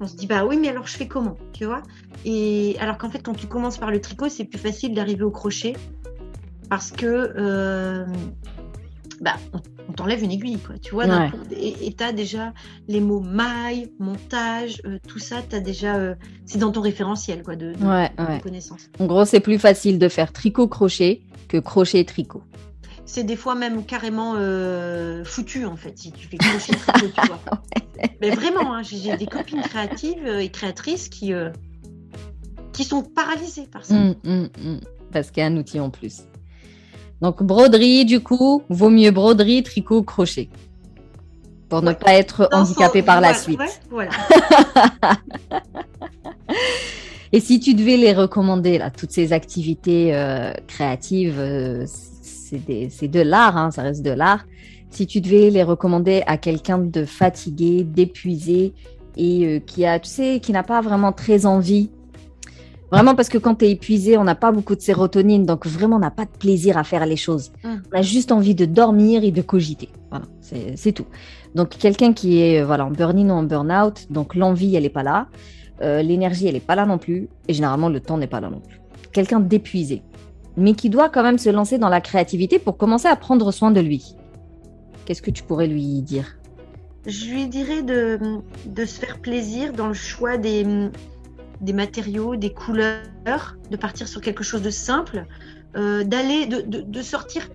on 0.00 0.06
se 0.06 0.16
dit 0.16 0.26
bah 0.26 0.44
oui 0.44 0.58
mais 0.58 0.68
alors 0.68 0.86
je 0.86 0.96
fais 0.96 1.08
comment, 1.08 1.36
tu 1.52 1.64
vois? 1.64 1.82
Et 2.24 2.76
alors 2.80 2.98
qu'en 2.98 3.10
fait 3.10 3.20
quand 3.20 3.34
tu 3.34 3.46
commences 3.46 3.78
par 3.78 3.90
le 3.90 4.00
tricot, 4.00 4.28
c'est 4.28 4.44
plus 4.44 4.58
facile 4.58 4.94
d'arriver 4.94 5.22
au 5.22 5.30
crochet 5.30 5.74
parce 6.68 6.90
que 6.90 7.32
euh, 7.36 8.06
bah, 9.20 9.36
on, 9.88 9.92
t'enlève 9.92 10.22
une 10.22 10.30
aiguille, 10.30 10.58
quoi. 10.58 10.76
Tu 10.78 10.94
vois, 10.94 11.06
et 11.50 11.92
tu 11.92 12.04
as 12.04 12.12
déjà 12.12 12.52
les 12.86 13.00
mots 13.00 13.20
maille, 13.20 13.92
montage, 13.98 14.80
euh, 14.84 14.98
tout 15.06 15.18
ça, 15.18 15.36
tu 15.48 15.56
as 15.56 15.60
déjà. 15.60 15.96
Euh, 15.96 16.14
c'est 16.46 16.58
dans 16.58 16.72
ton 16.72 16.80
référentiel, 16.80 17.42
quoi, 17.42 17.56
de, 17.56 17.72
de, 17.72 18.42
connaissances. 18.42 18.88
En 18.98 19.06
gros, 19.06 19.24
c'est 19.24 19.40
plus 19.40 19.58
facile 19.58 19.98
de 19.98 20.08
faire 20.08 20.32
tricot-crochet 20.32 21.22
que 21.48 21.56
crochet-tricot. 21.56 22.42
C'est 23.06 23.24
des 23.24 23.36
fois 23.36 23.54
même 23.54 23.84
carrément 23.84 24.34
euh, 24.36 25.24
foutu, 25.24 25.64
en 25.64 25.76
fait, 25.76 25.98
si 25.98 26.12
tu 26.12 26.28
fais 26.28 26.36
crochet-tricot, 26.36 27.08
tu 27.08 27.26
vois. 27.26 27.40
Mais 28.20 28.30
vraiment, 28.30 28.74
hein, 28.74 28.82
j'ai 28.82 29.16
des 29.16 29.26
copines 29.26 29.62
créatives 29.62 30.26
et 30.26 30.50
créatrices 30.50 31.08
qui, 31.08 31.32
qui 32.72 32.84
sont 32.84 33.02
paralysées 33.02 33.66
par 33.66 33.84
ça. 33.84 33.94
Mmh, 33.94 34.14
mmh, 34.22 34.30
mmh. 34.30 34.80
Parce 35.10 35.30
qu'il 35.30 35.40
y 35.40 35.44
a 35.44 35.46
un 35.46 35.56
outil 35.56 35.80
en 35.80 35.90
plus. 35.90 36.22
Donc 37.20 37.42
broderie, 37.42 38.04
du 38.04 38.20
coup, 38.20 38.62
vaut 38.68 38.90
mieux 38.90 39.10
broderie, 39.10 39.62
tricot, 39.62 40.02
crochet. 40.02 40.48
Pour 41.68 41.82
ne 41.82 41.92
pas 41.92 42.14
être 42.14 42.48
handicapé 42.52 43.02
par 43.02 43.20
la 43.20 43.34
suite. 43.34 43.60
voilà. 43.90 44.10
Et 47.32 47.40
si 47.40 47.60
tu 47.60 47.74
devais 47.74 47.96
les 47.98 48.14
recommander, 48.14 48.78
là, 48.78 48.90
toutes 48.90 49.10
ces 49.10 49.34
activités 49.34 50.14
euh, 50.14 50.52
créatives, 50.66 51.38
euh, 51.38 51.84
c'est 51.86 53.08
de 53.08 53.20
l'art, 53.20 53.56
hein, 53.56 53.70
ça 53.70 53.82
reste 53.82 54.02
de 54.02 54.10
l'art. 54.10 54.46
Si 54.90 55.06
tu 55.06 55.20
devais 55.20 55.50
les 55.50 55.62
recommander 55.62 56.22
à 56.26 56.38
quelqu'un 56.38 56.78
de 56.78 57.04
fatigué, 57.04 57.84
d'épuisé 57.84 58.72
et 59.18 59.44
euh, 59.44 59.58
qui 59.58 59.84
a, 59.84 59.98
tu 59.98 60.08
sais, 60.08 60.40
qui 60.40 60.52
n'a 60.52 60.62
pas 60.62 60.80
vraiment 60.80 61.12
très 61.12 61.44
envie 61.44 61.90
Vraiment 62.90 63.14
parce 63.14 63.28
que 63.28 63.36
quand 63.36 63.56
tu 63.56 63.66
es 63.66 63.70
épuisé, 63.72 64.16
on 64.16 64.24
n'a 64.24 64.34
pas 64.34 64.50
beaucoup 64.50 64.74
de 64.74 64.80
sérotonine, 64.80 65.44
donc 65.44 65.66
vraiment 65.66 65.96
on 65.96 66.00
n'a 66.00 66.10
pas 66.10 66.24
de 66.24 66.30
plaisir 66.30 66.78
à 66.78 66.84
faire 66.84 67.04
les 67.04 67.16
choses. 67.16 67.52
Hum. 67.64 67.82
On 67.92 67.98
a 67.98 68.02
juste 68.02 68.32
envie 68.32 68.54
de 68.54 68.64
dormir 68.64 69.24
et 69.24 69.30
de 69.30 69.42
cogiter. 69.42 69.90
Voilà, 70.10 70.24
c'est 70.74 70.92
tout. 70.92 71.06
Donc 71.54 71.70
quelqu'un 71.70 72.12
qui 72.14 72.40
est 72.40 72.62
voilà, 72.62 72.86
en 72.86 72.90
burn-in 72.90 73.28
ou 73.28 73.32
en 73.32 73.42
burn-out, 73.42 74.06
donc 74.10 74.34
l'envie, 74.34 74.74
elle 74.74 74.84
n'est 74.84 74.88
pas 74.88 75.02
là, 75.02 75.28
euh, 75.82 76.02
l'énergie, 76.02 76.46
elle 76.46 76.54
n'est 76.54 76.60
pas 76.60 76.74
là 76.74 76.86
non 76.86 76.98
plus, 76.98 77.28
et 77.46 77.52
généralement 77.52 77.90
le 77.90 78.00
temps 78.00 78.16
n'est 78.16 78.26
pas 78.26 78.40
là 78.40 78.48
non 78.48 78.60
plus. 78.60 78.80
Quelqu'un 79.12 79.40
d'épuisé, 79.40 80.02
mais 80.56 80.72
qui 80.72 80.88
doit 80.88 81.10
quand 81.10 81.22
même 81.22 81.38
se 81.38 81.50
lancer 81.50 81.78
dans 81.78 81.90
la 81.90 82.00
créativité 82.00 82.58
pour 82.58 82.78
commencer 82.78 83.08
à 83.08 83.16
prendre 83.16 83.52
soin 83.52 83.70
de 83.70 83.80
lui. 83.80 84.14
Qu'est-ce 85.04 85.22
que 85.22 85.30
tu 85.30 85.42
pourrais 85.42 85.66
lui 85.66 86.02
dire? 86.02 86.38
Je 87.06 87.30
lui 87.30 87.46
dirais 87.48 87.82
de, 87.82 88.18
de 88.66 88.84
se 88.84 88.98
faire 88.98 89.18
plaisir 89.18 89.72
dans 89.72 89.88
le 89.88 89.94
choix 89.94 90.36
des 90.36 90.66
des 91.60 91.72
matériaux, 91.72 92.36
des 92.36 92.52
couleurs, 92.52 93.56
de 93.70 93.76
partir 93.76 94.08
sur 94.08 94.20
quelque 94.20 94.44
chose 94.44 94.62
de 94.62 94.70
simple, 94.70 95.26
euh, 95.76 96.04
d'aller, 96.04 96.46
de, 96.46 97.02
sortir, 97.02 97.48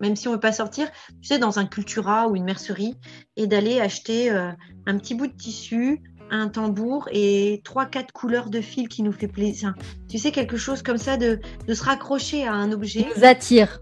même 0.00 0.16
si 0.16 0.28
on 0.28 0.32
ne 0.32 0.36
veut 0.36 0.40
pas 0.40 0.52
sortir, 0.52 0.88
tu 1.20 1.28
sais, 1.28 1.38
dans 1.38 1.58
un 1.58 1.66
cultura 1.66 2.28
ou 2.28 2.36
une 2.36 2.44
mercerie, 2.44 2.94
et 3.36 3.46
d'aller 3.46 3.80
acheter 3.80 4.30
euh, 4.30 4.50
un 4.86 4.98
petit 4.98 5.14
bout 5.14 5.26
de 5.26 5.32
tissu, 5.36 6.02
un 6.30 6.48
tambour 6.48 7.08
et 7.10 7.62
trois, 7.64 7.86
quatre 7.86 8.12
couleurs 8.12 8.50
de 8.50 8.60
fil 8.60 8.88
qui 8.88 9.02
nous 9.02 9.12
fait 9.12 9.28
plaisir. 9.28 9.74
Tu 10.08 10.18
sais, 10.18 10.30
quelque 10.30 10.56
chose 10.56 10.82
comme 10.82 10.98
ça, 10.98 11.16
de, 11.16 11.40
se 11.72 11.82
raccrocher 11.82 12.46
à 12.46 12.52
un 12.52 12.70
objet. 12.72 13.06
Nous 13.16 13.24
attire. 13.24 13.80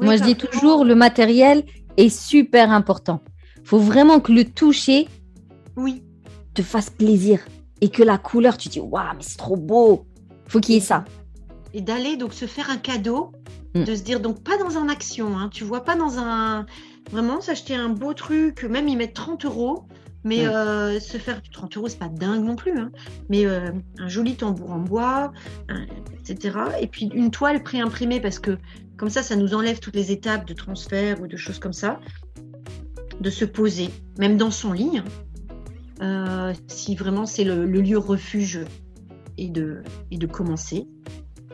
Moi, 0.00 0.16
je 0.16 0.24
dis 0.24 0.34
toujours, 0.34 0.84
le 0.84 0.96
matériel 0.96 1.64
est 1.96 2.08
super 2.08 2.72
important. 2.72 3.22
Il 3.58 3.68
faut 3.68 3.78
vraiment 3.78 4.18
que 4.18 4.32
le 4.32 4.44
toucher 4.44 5.06
oui. 5.76 6.02
te 6.52 6.62
fasse 6.62 6.90
plaisir 6.90 7.38
et 7.80 7.88
que 7.88 8.02
la 8.02 8.18
couleur, 8.18 8.56
tu 8.56 8.68
dis, 8.68 8.80
waouh, 8.80 9.04
mais 9.16 9.22
c'est 9.22 9.36
trop 9.36 9.56
beau. 9.56 10.06
Faut 10.46 10.60
qu'il 10.60 10.74
y 10.74 10.78
ait 10.78 10.80
ça. 10.80 11.04
Et 11.72 11.80
d'aller 11.80 12.16
donc 12.16 12.32
se 12.32 12.46
faire 12.46 12.70
un 12.70 12.76
cadeau, 12.76 13.32
mm. 13.74 13.84
de 13.84 13.94
se 13.94 14.02
dire, 14.02 14.20
donc 14.20 14.42
pas 14.42 14.56
dans 14.58 14.76
un 14.76 14.88
action, 14.88 15.38
hein, 15.38 15.48
tu 15.52 15.64
vois, 15.64 15.84
pas 15.84 15.96
dans 15.96 16.18
un. 16.18 16.66
Vraiment, 17.10 17.40
s'acheter 17.40 17.74
un 17.74 17.90
beau 17.90 18.14
truc, 18.14 18.64
même 18.64 18.88
y 18.88 18.96
mettre 18.96 19.12
30 19.14 19.44
euros, 19.44 19.84
mais 20.22 20.44
mm. 20.44 20.48
euh, 20.48 21.00
se 21.00 21.18
faire 21.18 21.42
30 21.52 21.76
euros, 21.76 21.88
c'est 21.88 21.98
pas 21.98 22.08
dingue 22.08 22.44
non 22.44 22.56
plus, 22.56 22.78
hein, 22.78 22.90
mais 23.28 23.44
euh, 23.44 23.70
un 23.98 24.08
joli 24.08 24.36
tambour 24.36 24.70
en 24.70 24.78
bois, 24.78 25.32
etc. 26.18 26.58
Et 26.80 26.86
puis 26.86 27.10
une 27.12 27.30
toile 27.30 27.62
pré-imprimée 27.62 28.20
parce 28.20 28.38
que 28.38 28.56
comme 28.96 29.10
ça, 29.10 29.22
ça 29.22 29.36
nous 29.36 29.54
enlève 29.54 29.80
toutes 29.80 29.96
les 29.96 30.12
étapes 30.12 30.46
de 30.46 30.54
transfert 30.54 31.20
ou 31.20 31.26
de 31.26 31.36
choses 31.36 31.58
comme 31.58 31.72
ça. 31.72 32.00
De 33.20 33.30
se 33.30 33.44
poser, 33.44 33.90
même 34.18 34.36
dans 34.36 34.50
son 34.50 34.72
lit, 34.72 34.98
hein. 34.98 35.04
Euh, 36.02 36.52
si 36.66 36.96
vraiment 36.96 37.24
c'est 37.24 37.44
le, 37.44 37.66
lieu 37.66 37.98
refuge 37.98 38.60
et 39.38 39.48
de, 39.48 39.82
et 40.10 40.18
de 40.18 40.26
commencer 40.26 40.88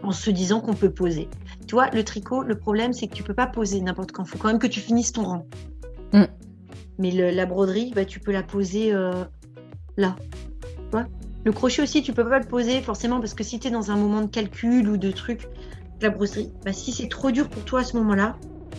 en 0.03 0.12
se 0.12 0.30
disant 0.30 0.61
qu'on 0.61 0.74
peut 0.74 0.91
poser. 0.91 1.28
Tu 1.66 1.74
vois, 1.74 1.91
le 1.91 2.05
tricot, 2.05 2.43
le 2.43 2.57
problème, 2.57 2.93
c'est 2.93 3.07
que 3.07 3.14
tu 3.14 3.22
peux 3.22 3.34
pas 3.34 3.47
poser 3.47 3.80
n'importe 3.80 4.12
quand. 4.12 4.24
Il 4.24 4.28
faut 4.28 4.38
quand 4.38 4.49
même 4.49 4.59
que 4.59 4.66
tu 4.66 4.80
finisses 4.80 5.12
ton 5.12 5.24
rang. 5.24 5.47
Mm. 6.12 6.24
Mais 6.99 7.11
la 7.11 7.47
broderie, 7.47 7.93
bah, 7.95 8.05
tu 8.05 8.20
peux 8.20 8.32
la 8.32 8.43
poser 8.43 8.93
euh, 8.93 9.24
là. 9.97 10.16
le 11.45 11.53
crochet 11.53 11.82
aussi, 11.82 12.03
tu 12.03 12.12
peux 12.12 12.28
pas 12.28 12.38
le 12.38 12.47
poser 12.47 12.80
forcément 12.80 13.20
parce 13.20 13.34
que 13.34 13.45
si 13.45 13.59
tu 13.59 13.68
es 13.68 13.70
dans 13.70 13.91
un 13.91 13.97
moment 13.97 14.22
de 14.22 14.26
calcul 14.26 14.88
ou 14.88 14.97
de 14.97 15.11
truc, 15.11 15.49
la 16.01 16.11
broderie, 16.11 16.51
bah, 16.64 16.72
si 16.72 16.93
c'est 16.93 17.09
trop 17.09 17.30
dur 17.30 17.49
pour 17.49 17.64
toi 17.64 17.80
à 17.80 17.84
ce 17.84 17.97
moment-là, 17.99 18.36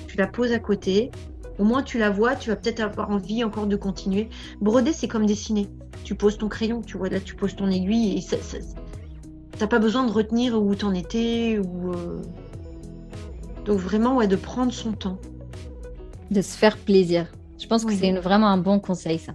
tu 0.08 0.18
la 0.18 0.28
poses 0.28 0.52
à 0.52 0.60
côté 0.60 1.12
au 1.60 1.64
moins, 1.64 1.84
tu 1.84 1.98
la 1.98 2.10
vois, 2.10 2.36
tu 2.36 2.50
vas 2.50 2.56
peut-être 2.56 2.80
avoir 2.80 3.10
envie 3.10 3.44
encore 3.44 3.68
de 3.68 3.76
continuer. 3.76 4.30
Broder, 4.62 4.94
c'est 4.94 5.08
comme 5.08 5.26
dessiner. 5.26 5.68
Tu 6.04 6.16
poses 6.16 6.38
ton 6.38 6.48
crayon, 6.48 6.82
tu 6.82 6.98
vois, 6.98 7.10
là, 7.10 7.20
tu 7.20 7.36
poses 7.36 7.56
ton 7.56 7.70
aiguille 7.70 8.18
et 8.18 8.22
ça, 8.22 8.38
t'as 9.58 9.68
pas 9.68 9.80
besoin 9.80 10.06
de 10.06 10.12
retenir 10.12 10.60
où 10.62 10.74
t'en 10.74 10.94
étais. 10.94 11.60
Ou, 11.60 11.94
euh. 11.94 12.22
Donc, 13.66 13.80
vraiment, 13.80 14.16
ouais, 14.16 14.28
de 14.28 14.36
prendre 14.36 14.74
son 14.74 14.94
temps. 14.94 15.18
De 16.32 16.42
se 16.42 16.58
faire 16.58 16.78
plaisir. 16.78 17.28
Je 17.60 17.68
pense 17.68 17.86
que 17.86 17.94
c'est 17.94 18.12
vraiment 18.14 18.48
un 18.48 18.58
bon 18.58 18.80
conseil, 18.80 19.20
ça. 19.20 19.34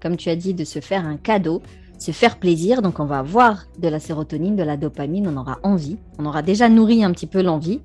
Comme 0.00 0.16
tu 0.16 0.28
as 0.28 0.36
dit, 0.36 0.52
de 0.52 0.64
se 0.64 0.80
faire 0.80 1.06
un 1.06 1.16
cadeau, 1.16 1.62
se 1.98 2.10
faire 2.10 2.38
plaisir. 2.38 2.82
Donc, 2.82 3.00
on 3.00 3.06
va 3.06 3.20
avoir 3.20 3.64
de 3.78 3.88
la 3.88 3.98
sérotonine, 3.98 4.56
de 4.56 4.62
la 4.62 4.76
dopamine, 4.76 5.26
on 5.26 5.38
aura 5.38 5.58
envie. 5.62 5.96
On 6.18 6.26
aura 6.26 6.42
déjà 6.42 6.68
nourri 6.68 7.02
un 7.02 7.12
petit 7.12 7.26
peu 7.26 7.40
l'envie. 7.40 7.80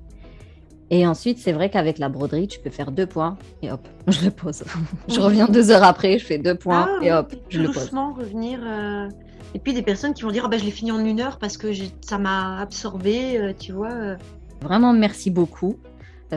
Et 0.90 1.06
ensuite, 1.06 1.38
c'est 1.38 1.52
vrai 1.52 1.70
qu'avec 1.70 1.98
la 1.98 2.08
broderie, 2.08 2.48
tu 2.48 2.60
peux 2.60 2.70
faire 2.70 2.90
deux 2.90 3.06
points 3.06 3.36
et 3.62 3.70
hop, 3.70 3.86
je 4.08 4.24
le 4.24 4.30
pose. 4.30 4.64
je 5.08 5.20
reviens 5.20 5.46
deux 5.46 5.70
heures 5.70 5.84
après, 5.84 6.18
je 6.18 6.24
fais 6.24 6.38
deux 6.38 6.54
points 6.54 6.88
ah 6.88 7.04
et 7.04 7.12
hop, 7.12 7.34
je 7.48 7.60
le 7.60 7.66
pose. 7.66 7.84
Doucement 7.84 8.14
revenir. 8.14 8.60
Euh, 8.62 9.08
et 9.54 9.58
puis 9.58 9.74
des 9.74 9.82
personnes 9.82 10.14
qui 10.14 10.22
vont 10.22 10.30
dire, 10.30 10.44
oh, 10.46 10.48
ben, 10.48 10.58
je 10.58 10.64
l'ai 10.64 10.70
fini 10.70 10.92
en 10.92 11.04
une 11.04 11.20
heure 11.20 11.38
parce 11.38 11.56
que 11.56 11.68
ça 12.00 12.18
m'a 12.18 12.60
absorbé, 12.60 13.38
euh, 13.38 13.52
tu 13.58 13.72
vois. 13.72 13.92
Euh. 13.92 14.16
Vraiment, 14.62 14.92
merci 14.92 15.30
beaucoup 15.30 15.78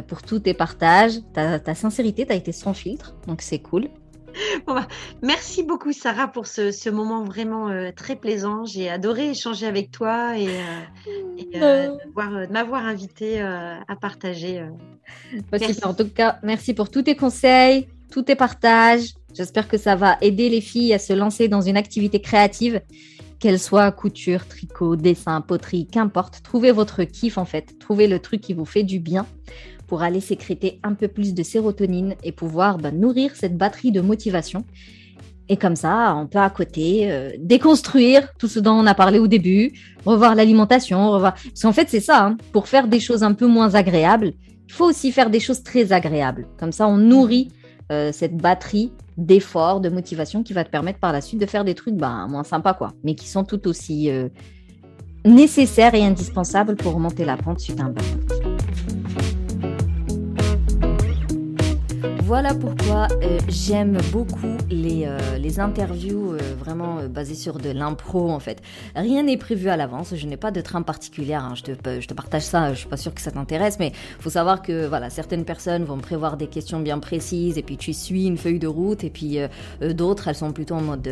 pour 0.07 0.21
tous 0.21 0.39
tes 0.39 0.53
partages, 0.53 1.19
ta, 1.33 1.59
ta 1.59 1.75
sincérité, 1.75 2.25
tu 2.25 2.31
as 2.31 2.35
été 2.35 2.53
sans 2.53 2.73
filtre, 2.73 3.13
donc 3.27 3.41
c'est 3.41 3.59
cool. 3.59 3.89
Bah, 4.67 4.87
merci 5.21 5.63
beaucoup 5.63 5.93
Sarah 5.93 6.27
pour 6.27 6.47
ce, 6.47 6.89
moment 6.89 7.23
vraiment 7.23 7.69
euh, 7.69 7.91
très 7.95 8.15
plaisant. 8.15 8.65
J'ai 8.65 8.89
adoré 8.89 9.31
échanger 9.31 9.65
avec 9.65 9.91
toi 9.91 10.37
et, 10.37 10.47
euh, 10.47 11.55
euh, 11.55 11.87
de 12.47 12.51
m'avoir 12.51 12.85
invité 12.85 13.41
à 13.41 13.95
partager. 13.99 14.63
En 15.83 15.93
tout 15.93 16.09
cas, 16.09 16.39
merci 16.43 16.73
pour 16.73 16.89
tous 16.89 17.03
tes 17.03 17.15
conseils, 17.15 17.87
tous 18.11 18.23
tes 18.23 18.35
partages. 18.35 19.13
J'espère 19.33 19.67
que 19.67 19.77
ça 19.77 19.95
va 19.95 20.17
aider 20.21 20.49
les 20.49 20.61
filles 20.61 20.93
à 20.93 20.99
se 20.99 21.13
lancer 21.13 21.47
dans 21.47 21.61
une 21.61 21.77
activité 21.77 22.21
créative, 22.21 22.81
qu'elle 23.39 23.59
soit 23.59 23.91
couture, 23.91 24.47
tricot, 24.47 24.95
dessin, 24.95 25.41
poterie, 25.41 25.87
qu'importe. 25.87 26.41
Trouvez 26.43 26.71
votre 26.71 27.03
kiff 27.03 27.37
en 27.37 27.45
fait. 27.45 27.79
Trouvez 27.79 28.07
le 28.07 28.19
truc 28.19 28.41
qui 28.41 28.53
vous 28.53 28.65
fait 28.65 28.83
du 28.83 28.99
bien 28.99 29.25
pour 29.91 30.03
aller 30.03 30.21
sécréter 30.21 30.79
un 30.83 30.93
peu 30.93 31.09
plus 31.09 31.33
de 31.33 31.43
sérotonine 31.43 32.15
et 32.23 32.31
pouvoir 32.31 32.77
bah, 32.77 32.91
nourrir 32.91 33.35
cette 33.35 33.57
batterie 33.57 33.91
de 33.91 33.99
motivation. 33.99 34.63
Et 35.49 35.57
comme 35.57 35.75
ça, 35.75 36.15
on 36.15 36.27
peut 36.27 36.39
à 36.39 36.49
côté 36.49 37.11
euh, 37.11 37.31
déconstruire 37.37 38.29
tout 38.39 38.47
ce 38.47 38.61
dont 38.61 38.71
on 38.71 38.87
a 38.87 38.93
parlé 38.93 39.19
au 39.19 39.27
début, 39.27 39.73
revoir 40.05 40.33
l'alimentation, 40.33 41.11
revoir. 41.11 41.33
Parce 41.33 41.63
qu'en 41.63 41.73
fait, 41.73 41.89
c'est 41.89 41.99
ça. 41.99 42.25
Hein. 42.25 42.37
Pour 42.53 42.69
faire 42.69 42.87
des 42.87 43.01
choses 43.01 43.21
un 43.21 43.33
peu 43.33 43.47
moins 43.47 43.75
agréables, 43.75 44.31
il 44.65 44.71
faut 44.71 44.85
aussi 44.85 45.11
faire 45.11 45.29
des 45.29 45.41
choses 45.41 45.61
très 45.61 45.91
agréables. 45.91 46.47
Comme 46.57 46.71
ça, 46.71 46.87
on 46.87 46.95
nourrit 46.95 47.49
euh, 47.91 48.13
cette 48.13 48.37
batterie 48.37 48.93
d'efforts, 49.17 49.81
de 49.81 49.89
motivation 49.89 50.41
qui 50.41 50.53
va 50.53 50.63
te 50.63 50.69
permettre 50.69 50.99
par 50.99 51.11
la 51.11 51.19
suite 51.19 51.41
de 51.41 51.45
faire 51.45 51.65
des 51.65 51.75
trucs 51.75 51.95
bah, 51.95 52.27
moins 52.29 52.45
sympas, 52.45 52.75
quoi, 52.75 52.93
mais 53.03 53.15
qui 53.15 53.27
sont 53.27 53.43
tout 53.43 53.67
aussi 53.67 54.09
euh, 54.09 54.29
nécessaires 55.25 55.95
et 55.95 56.01
indispensables 56.01 56.77
pour 56.77 56.93
remonter 56.93 57.25
la 57.25 57.35
pente 57.35 57.59
suite 57.59 57.81
à 57.81 57.83
un 57.83 57.89
burn 57.89 58.40
Voilà 62.23 62.53
pourquoi 62.53 63.07
euh, 63.23 63.39
j'aime 63.47 63.97
beaucoup 64.11 64.55
les, 64.69 65.05
euh, 65.05 65.37
les 65.39 65.59
interviews 65.59 66.33
euh, 66.33 66.37
vraiment 66.57 66.99
basées 67.09 67.35
sur 67.35 67.57
de 67.57 67.71
l'impro 67.71 68.29
en 68.29 68.39
fait. 68.39 68.61
Rien 68.95 69.23
n'est 69.23 69.37
prévu 69.37 69.69
à 69.69 69.75
l'avance, 69.75 70.13
je 70.15 70.27
n'ai 70.27 70.37
pas 70.37 70.51
de 70.51 70.61
trame 70.61 70.85
particulière, 70.85 71.43
hein. 71.43 71.55
je, 71.55 71.73
te, 71.73 71.99
je 71.99 72.07
te 72.07 72.13
partage 72.13 72.43
ça, 72.43 72.73
je 72.73 72.79
suis 72.79 72.87
pas 72.87 72.97
sûre 72.97 73.13
que 73.13 73.21
ça 73.21 73.31
t'intéresse, 73.31 73.79
mais 73.79 73.91
faut 74.19 74.29
savoir 74.29 74.61
que 74.61 74.85
voilà, 74.85 75.09
certaines 75.09 75.45
personnes 75.45 75.83
vont 75.83 75.97
prévoir 75.97 76.37
des 76.37 76.47
questions 76.47 76.79
bien 76.79 76.99
précises 76.99 77.57
et 77.57 77.63
puis 77.63 77.75
tu 77.75 77.91
suis 77.91 78.27
une 78.27 78.37
feuille 78.37 78.59
de 78.59 78.67
route 78.67 79.03
et 79.03 79.09
puis 79.09 79.39
d'autres 79.81 80.27
elles 80.27 80.35
sont 80.35 80.53
plutôt 80.53 80.75
en 80.75 80.81
mode 80.81 81.09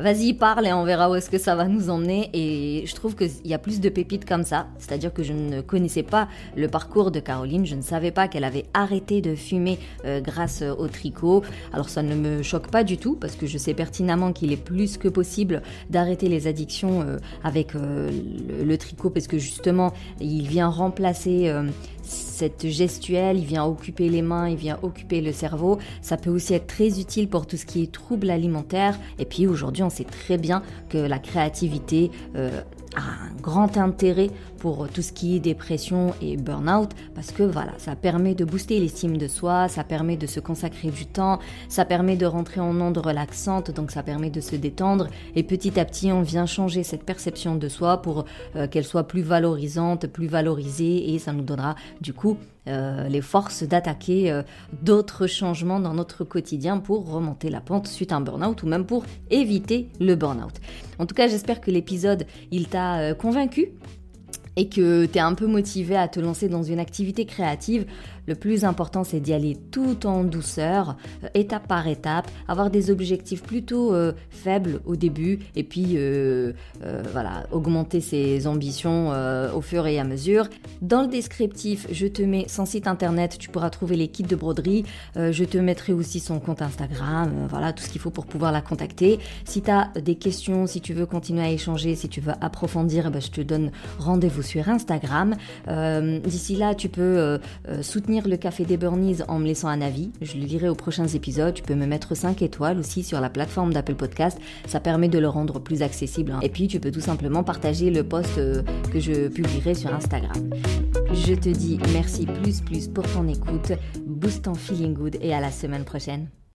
vas-y 0.00 0.34
parle 0.34 0.66
et 0.66 0.72
on 0.72 0.84
verra 0.84 1.10
où 1.10 1.14
est-ce 1.14 1.30
que 1.30 1.38
ça 1.38 1.54
va 1.54 1.64
nous 1.64 1.90
emmener. 1.90 2.30
Et 2.32 2.86
je 2.86 2.94
trouve 2.94 3.14
qu'il 3.14 3.46
y 3.46 3.54
a 3.54 3.58
plus 3.58 3.80
de 3.80 3.88
pépites 3.88 4.24
comme 4.24 4.44
ça, 4.44 4.66
c'est-à-dire 4.78 5.12
que 5.12 5.22
je 5.22 5.32
ne 5.32 5.60
connaissais 5.60 6.02
pas 6.02 6.28
le 6.56 6.68
parcours 6.68 7.10
de 7.10 7.20
Caroline, 7.20 7.66
je 7.66 7.74
ne 7.74 7.82
savais 7.82 8.10
pas 8.10 8.28
qu'elle 8.28 8.44
avait 8.44 8.66
arrêté 8.74 9.20
de 9.20 9.34
fumer 9.34 9.78
grâce 10.04 10.62
au 10.62 10.88
tricot. 10.88 11.42
Alors 11.72 11.88
ça 11.88 12.02
ne 12.02 12.14
me 12.14 12.42
choque 12.42 12.68
pas 12.68 12.84
du 12.84 12.98
tout 12.98 13.14
parce 13.14 13.36
que 13.36 13.46
je 13.46 13.58
sais 13.58 13.74
pertinemment 13.74 14.32
qu'il 14.32 14.52
est 14.52 14.56
plus 14.56 14.96
que 14.96 15.08
possible 15.08 15.62
d'arrêter 15.90 16.28
les 16.28 16.46
addictions 16.46 17.02
euh, 17.02 17.18
avec 17.44 17.74
euh, 17.74 18.10
le, 18.64 18.78
tricot 18.78 19.10
parce 19.10 19.26
que 19.26 19.38
justement 19.38 19.92
il 20.20 20.46
vient 20.46 20.68
remplacer 20.68 21.48
euh, 21.48 21.64
cette 22.10 22.68
gestuelle, 22.68 23.38
il 23.38 23.44
vient 23.44 23.64
occuper 23.64 24.08
les 24.08 24.22
mains, 24.22 24.48
il 24.48 24.56
vient 24.56 24.78
occuper 24.82 25.20
le 25.20 25.32
cerveau. 25.32 25.78
Ça 26.02 26.16
peut 26.16 26.30
aussi 26.30 26.54
être 26.54 26.66
très 26.66 27.00
utile 27.00 27.28
pour 27.28 27.46
tout 27.46 27.56
ce 27.56 27.66
qui 27.66 27.82
est 27.82 27.92
troubles 27.92 28.30
alimentaires. 28.30 28.98
Et 29.18 29.24
puis 29.24 29.46
aujourd'hui, 29.46 29.82
on 29.82 29.90
sait 29.90 30.04
très 30.04 30.38
bien 30.38 30.62
que 30.88 30.98
la 30.98 31.18
créativité 31.18 32.10
a 32.34 32.40
un 32.96 33.40
grand 33.40 33.76
intérêt 33.76 34.30
pour 34.58 34.88
tout 34.88 35.02
ce 35.02 35.12
qui 35.12 35.36
est 35.36 35.40
dépression 35.40 36.14
et 36.20 36.36
burn-out 36.36 36.90
parce 37.14 37.30
que 37.30 37.42
voilà, 37.42 37.72
ça 37.78 37.96
permet 37.96 38.34
de 38.34 38.44
booster 38.44 38.78
l'estime 38.78 39.16
de 39.16 39.28
soi, 39.28 39.68
ça 39.68 39.84
permet 39.84 40.16
de 40.16 40.26
se 40.26 40.40
consacrer 40.40 40.90
du 40.90 41.06
temps, 41.06 41.38
ça 41.68 41.84
permet 41.84 42.16
de 42.16 42.26
rentrer 42.26 42.60
en 42.60 42.78
onde 42.80 42.98
relaxante, 42.98 43.70
donc 43.70 43.90
ça 43.90 44.02
permet 44.02 44.30
de 44.30 44.40
se 44.40 44.56
détendre 44.56 45.08
et 45.34 45.42
petit 45.42 45.78
à 45.78 45.84
petit 45.84 46.12
on 46.12 46.22
vient 46.22 46.46
changer 46.46 46.82
cette 46.82 47.04
perception 47.04 47.56
de 47.56 47.68
soi 47.68 48.02
pour 48.02 48.24
euh, 48.56 48.66
qu'elle 48.66 48.84
soit 48.84 49.04
plus 49.04 49.22
valorisante, 49.22 50.06
plus 50.06 50.26
valorisée 50.26 51.14
et 51.14 51.18
ça 51.18 51.32
nous 51.32 51.44
donnera 51.44 51.76
du 52.00 52.12
coup 52.12 52.36
euh, 52.68 53.08
les 53.08 53.22
forces 53.22 53.62
d'attaquer 53.62 54.30
euh, 54.30 54.42
d'autres 54.82 55.26
changements 55.26 55.80
dans 55.80 55.94
notre 55.94 56.24
quotidien 56.24 56.78
pour 56.78 57.10
remonter 57.10 57.48
la 57.48 57.62
pente 57.62 57.88
suite 57.88 58.12
à 58.12 58.16
un 58.16 58.20
burn-out 58.20 58.62
ou 58.62 58.66
même 58.66 58.84
pour 58.84 59.04
éviter 59.30 59.88
le 59.98 60.14
burn-out. 60.14 60.52
En 60.98 61.06
tout 61.06 61.14
cas, 61.14 61.26
j'espère 61.26 61.62
que 61.62 61.70
l'épisode 61.70 62.26
il 62.50 62.68
t'a 62.68 62.98
euh, 62.98 63.14
convaincu 63.14 63.70
et 64.56 64.68
que 64.68 65.06
tu 65.06 65.16
es 65.16 65.20
un 65.20 65.32
peu 65.32 65.46
motivé 65.46 65.96
à 65.96 66.06
te 66.06 66.20
lancer 66.20 66.50
dans 66.50 66.62
une 66.62 66.80
activité 66.80 67.24
créative, 67.24 67.86
le 68.30 68.36
plus 68.36 68.64
important, 68.64 69.02
c'est 69.02 69.18
d'y 69.18 69.32
aller 69.32 69.56
tout 69.72 70.06
en 70.06 70.22
douceur, 70.22 70.96
euh, 71.24 71.28
étape 71.34 71.66
par 71.66 71.88
étape, 71.88 72.30
avoir 72.46 72.70
des 72.70 72.92
objectifs 72.92 73.42
plutôt 73.42 73.92
euh, 73.92 74.12
faibles 74.30 74.80
au 74.86 74.94
début 74.94 75.40
et 75.56 75.64
puis 75.64 75.94
euh, 75.96 76.52
voilà, 77.12 77.46
augmenter 77.50 78.00
ses 78.00 78.46
ambitions 78.46 79.10
au 79.54 79.60
fur 79.60 79.86
et 79.86 79.98
à 79.98 80.04
mesure. 80.04 80.48
Dans 80.80 81.02
le 81.02 81.08
descriptif, 81.08 81.88
je 81.90 82.06
te 82.06 82.22
mets 82.22 82.46
son 82.48 82.66
site 82.66 82.86
internet, 82.86 83.36
tu 83.38 83.48
pourras 83.48 83.70
trouver 83.70 83.96
les 83.96 84.08
kits 84.08 84.22
de 84.22 84.36
broderie. 84.36 84.84
je 85.16 85.44
te 85.44 85.58
mettrai 85.58 85.92
aussi 85.92 86.20
son 86.20 86.38
compte 86.38 86.62
Instagram, 86.62 87.48
voilà, 87.48 87.72
tout 87.72 87.82
ce 87.82 87.88
qu'il 87.88 88.00
faut 88.00 88.10
pour 88.10 88.26
pouvoir 88.26 88.52
la 88.52 88.60
contacter. 88.60 89.18
Si 89.44 89.62
tu 89.62 89.70
as 89.70 89.90
des 90.00 90.14
questions, 90.14 90.66
si 90.66 90.80
tu 90.80 90.94
veux 90.94 91.06
continuer 91.06 91.42
à 91.42 91.50
échanger, 91.50 91.96
si 91.96 92.08
tu 92.08 92.20
veux 92.20 92.34
approfondir, 92.40 93.06
eh 93.08 93.10
ben, 93.10 93.20
je 93.20 93.30
te 93.30 93.40
donne 93.40 93.72
rendez-vous 93.98 94.42
sur 94.42 94.68
Instagram. 94.68 95.34
D'ici 95.66 96.56
là, 96.56 96.74
tu 96.74 96.88
peux 96.88 97.38
soutenir 97.82 98.19
le 98.28 98.36
Café 98.36 98.64
des 98.64 98.76
Burnies 98.76 99.18
en 99.28 99.38
me 99.38 99.46
laissant 99.46 99.68
un 99.68 99.80
avis. 99.80 100.10
Je 100.20 100.36
le 100.36 100.44
lirai 100.44 100.68
aux 100.68 100.74
prochains 100.74 101.06
épisodes. 101.06 101.54
Tu 101.54 101.62
peux 101.62 101.74
me 101.74 101.86
mettre 101.86 102.14
5 102.14 102.42
étoiles 102.42 102.78
aussi 102.78 103.02
sur 103.02 103.20
la 103.20 103.30
plateforme 103.30 103.72
d'Apple 103.72 103.94
Podcast. 103.94 104.38
Ça 104.66 104.80
permet 104.80 105.08
de 105.08 105.18
le 105.18 105.28
rendre 105.28 105.58
plus 105.58 105.82
accessible. 105.82 106.32
Hein. 106.32 106.40
Et 106.42 106.48
puis, 106.48 106.68
tu 106.68 106.80
peux 106.80 106.90
tout 106.90 107.00
simplement 107.00 107.42
partager 107.44 107.90
le 107.90 108.04
post 108.04 108.38
euh, 108.38 108.62
que 108.92 109.00
je 109.00 109.28
publierai 109.28 109.74
sur 109.74 109.92
Instagram. 109.94 110.50
Je 111.12 111.34
te 111.34 111.48
dis 111.48 111.78
merci 111.92 112.26
plus 112.26 112.60
plus 112.60 112.88
pour 112.88 113.04
ton 113.12 113.26
écoute. 113.28 113.72
Boost 114.06 114.48
en 114.48 114.54
feeling 114.54 114.94
good 114.94 115.16
et 115.20 115.34
à 115.34 115.40
la 115.40 115.50
semaine 115.50 115.84
prochaine. 115.84 116.28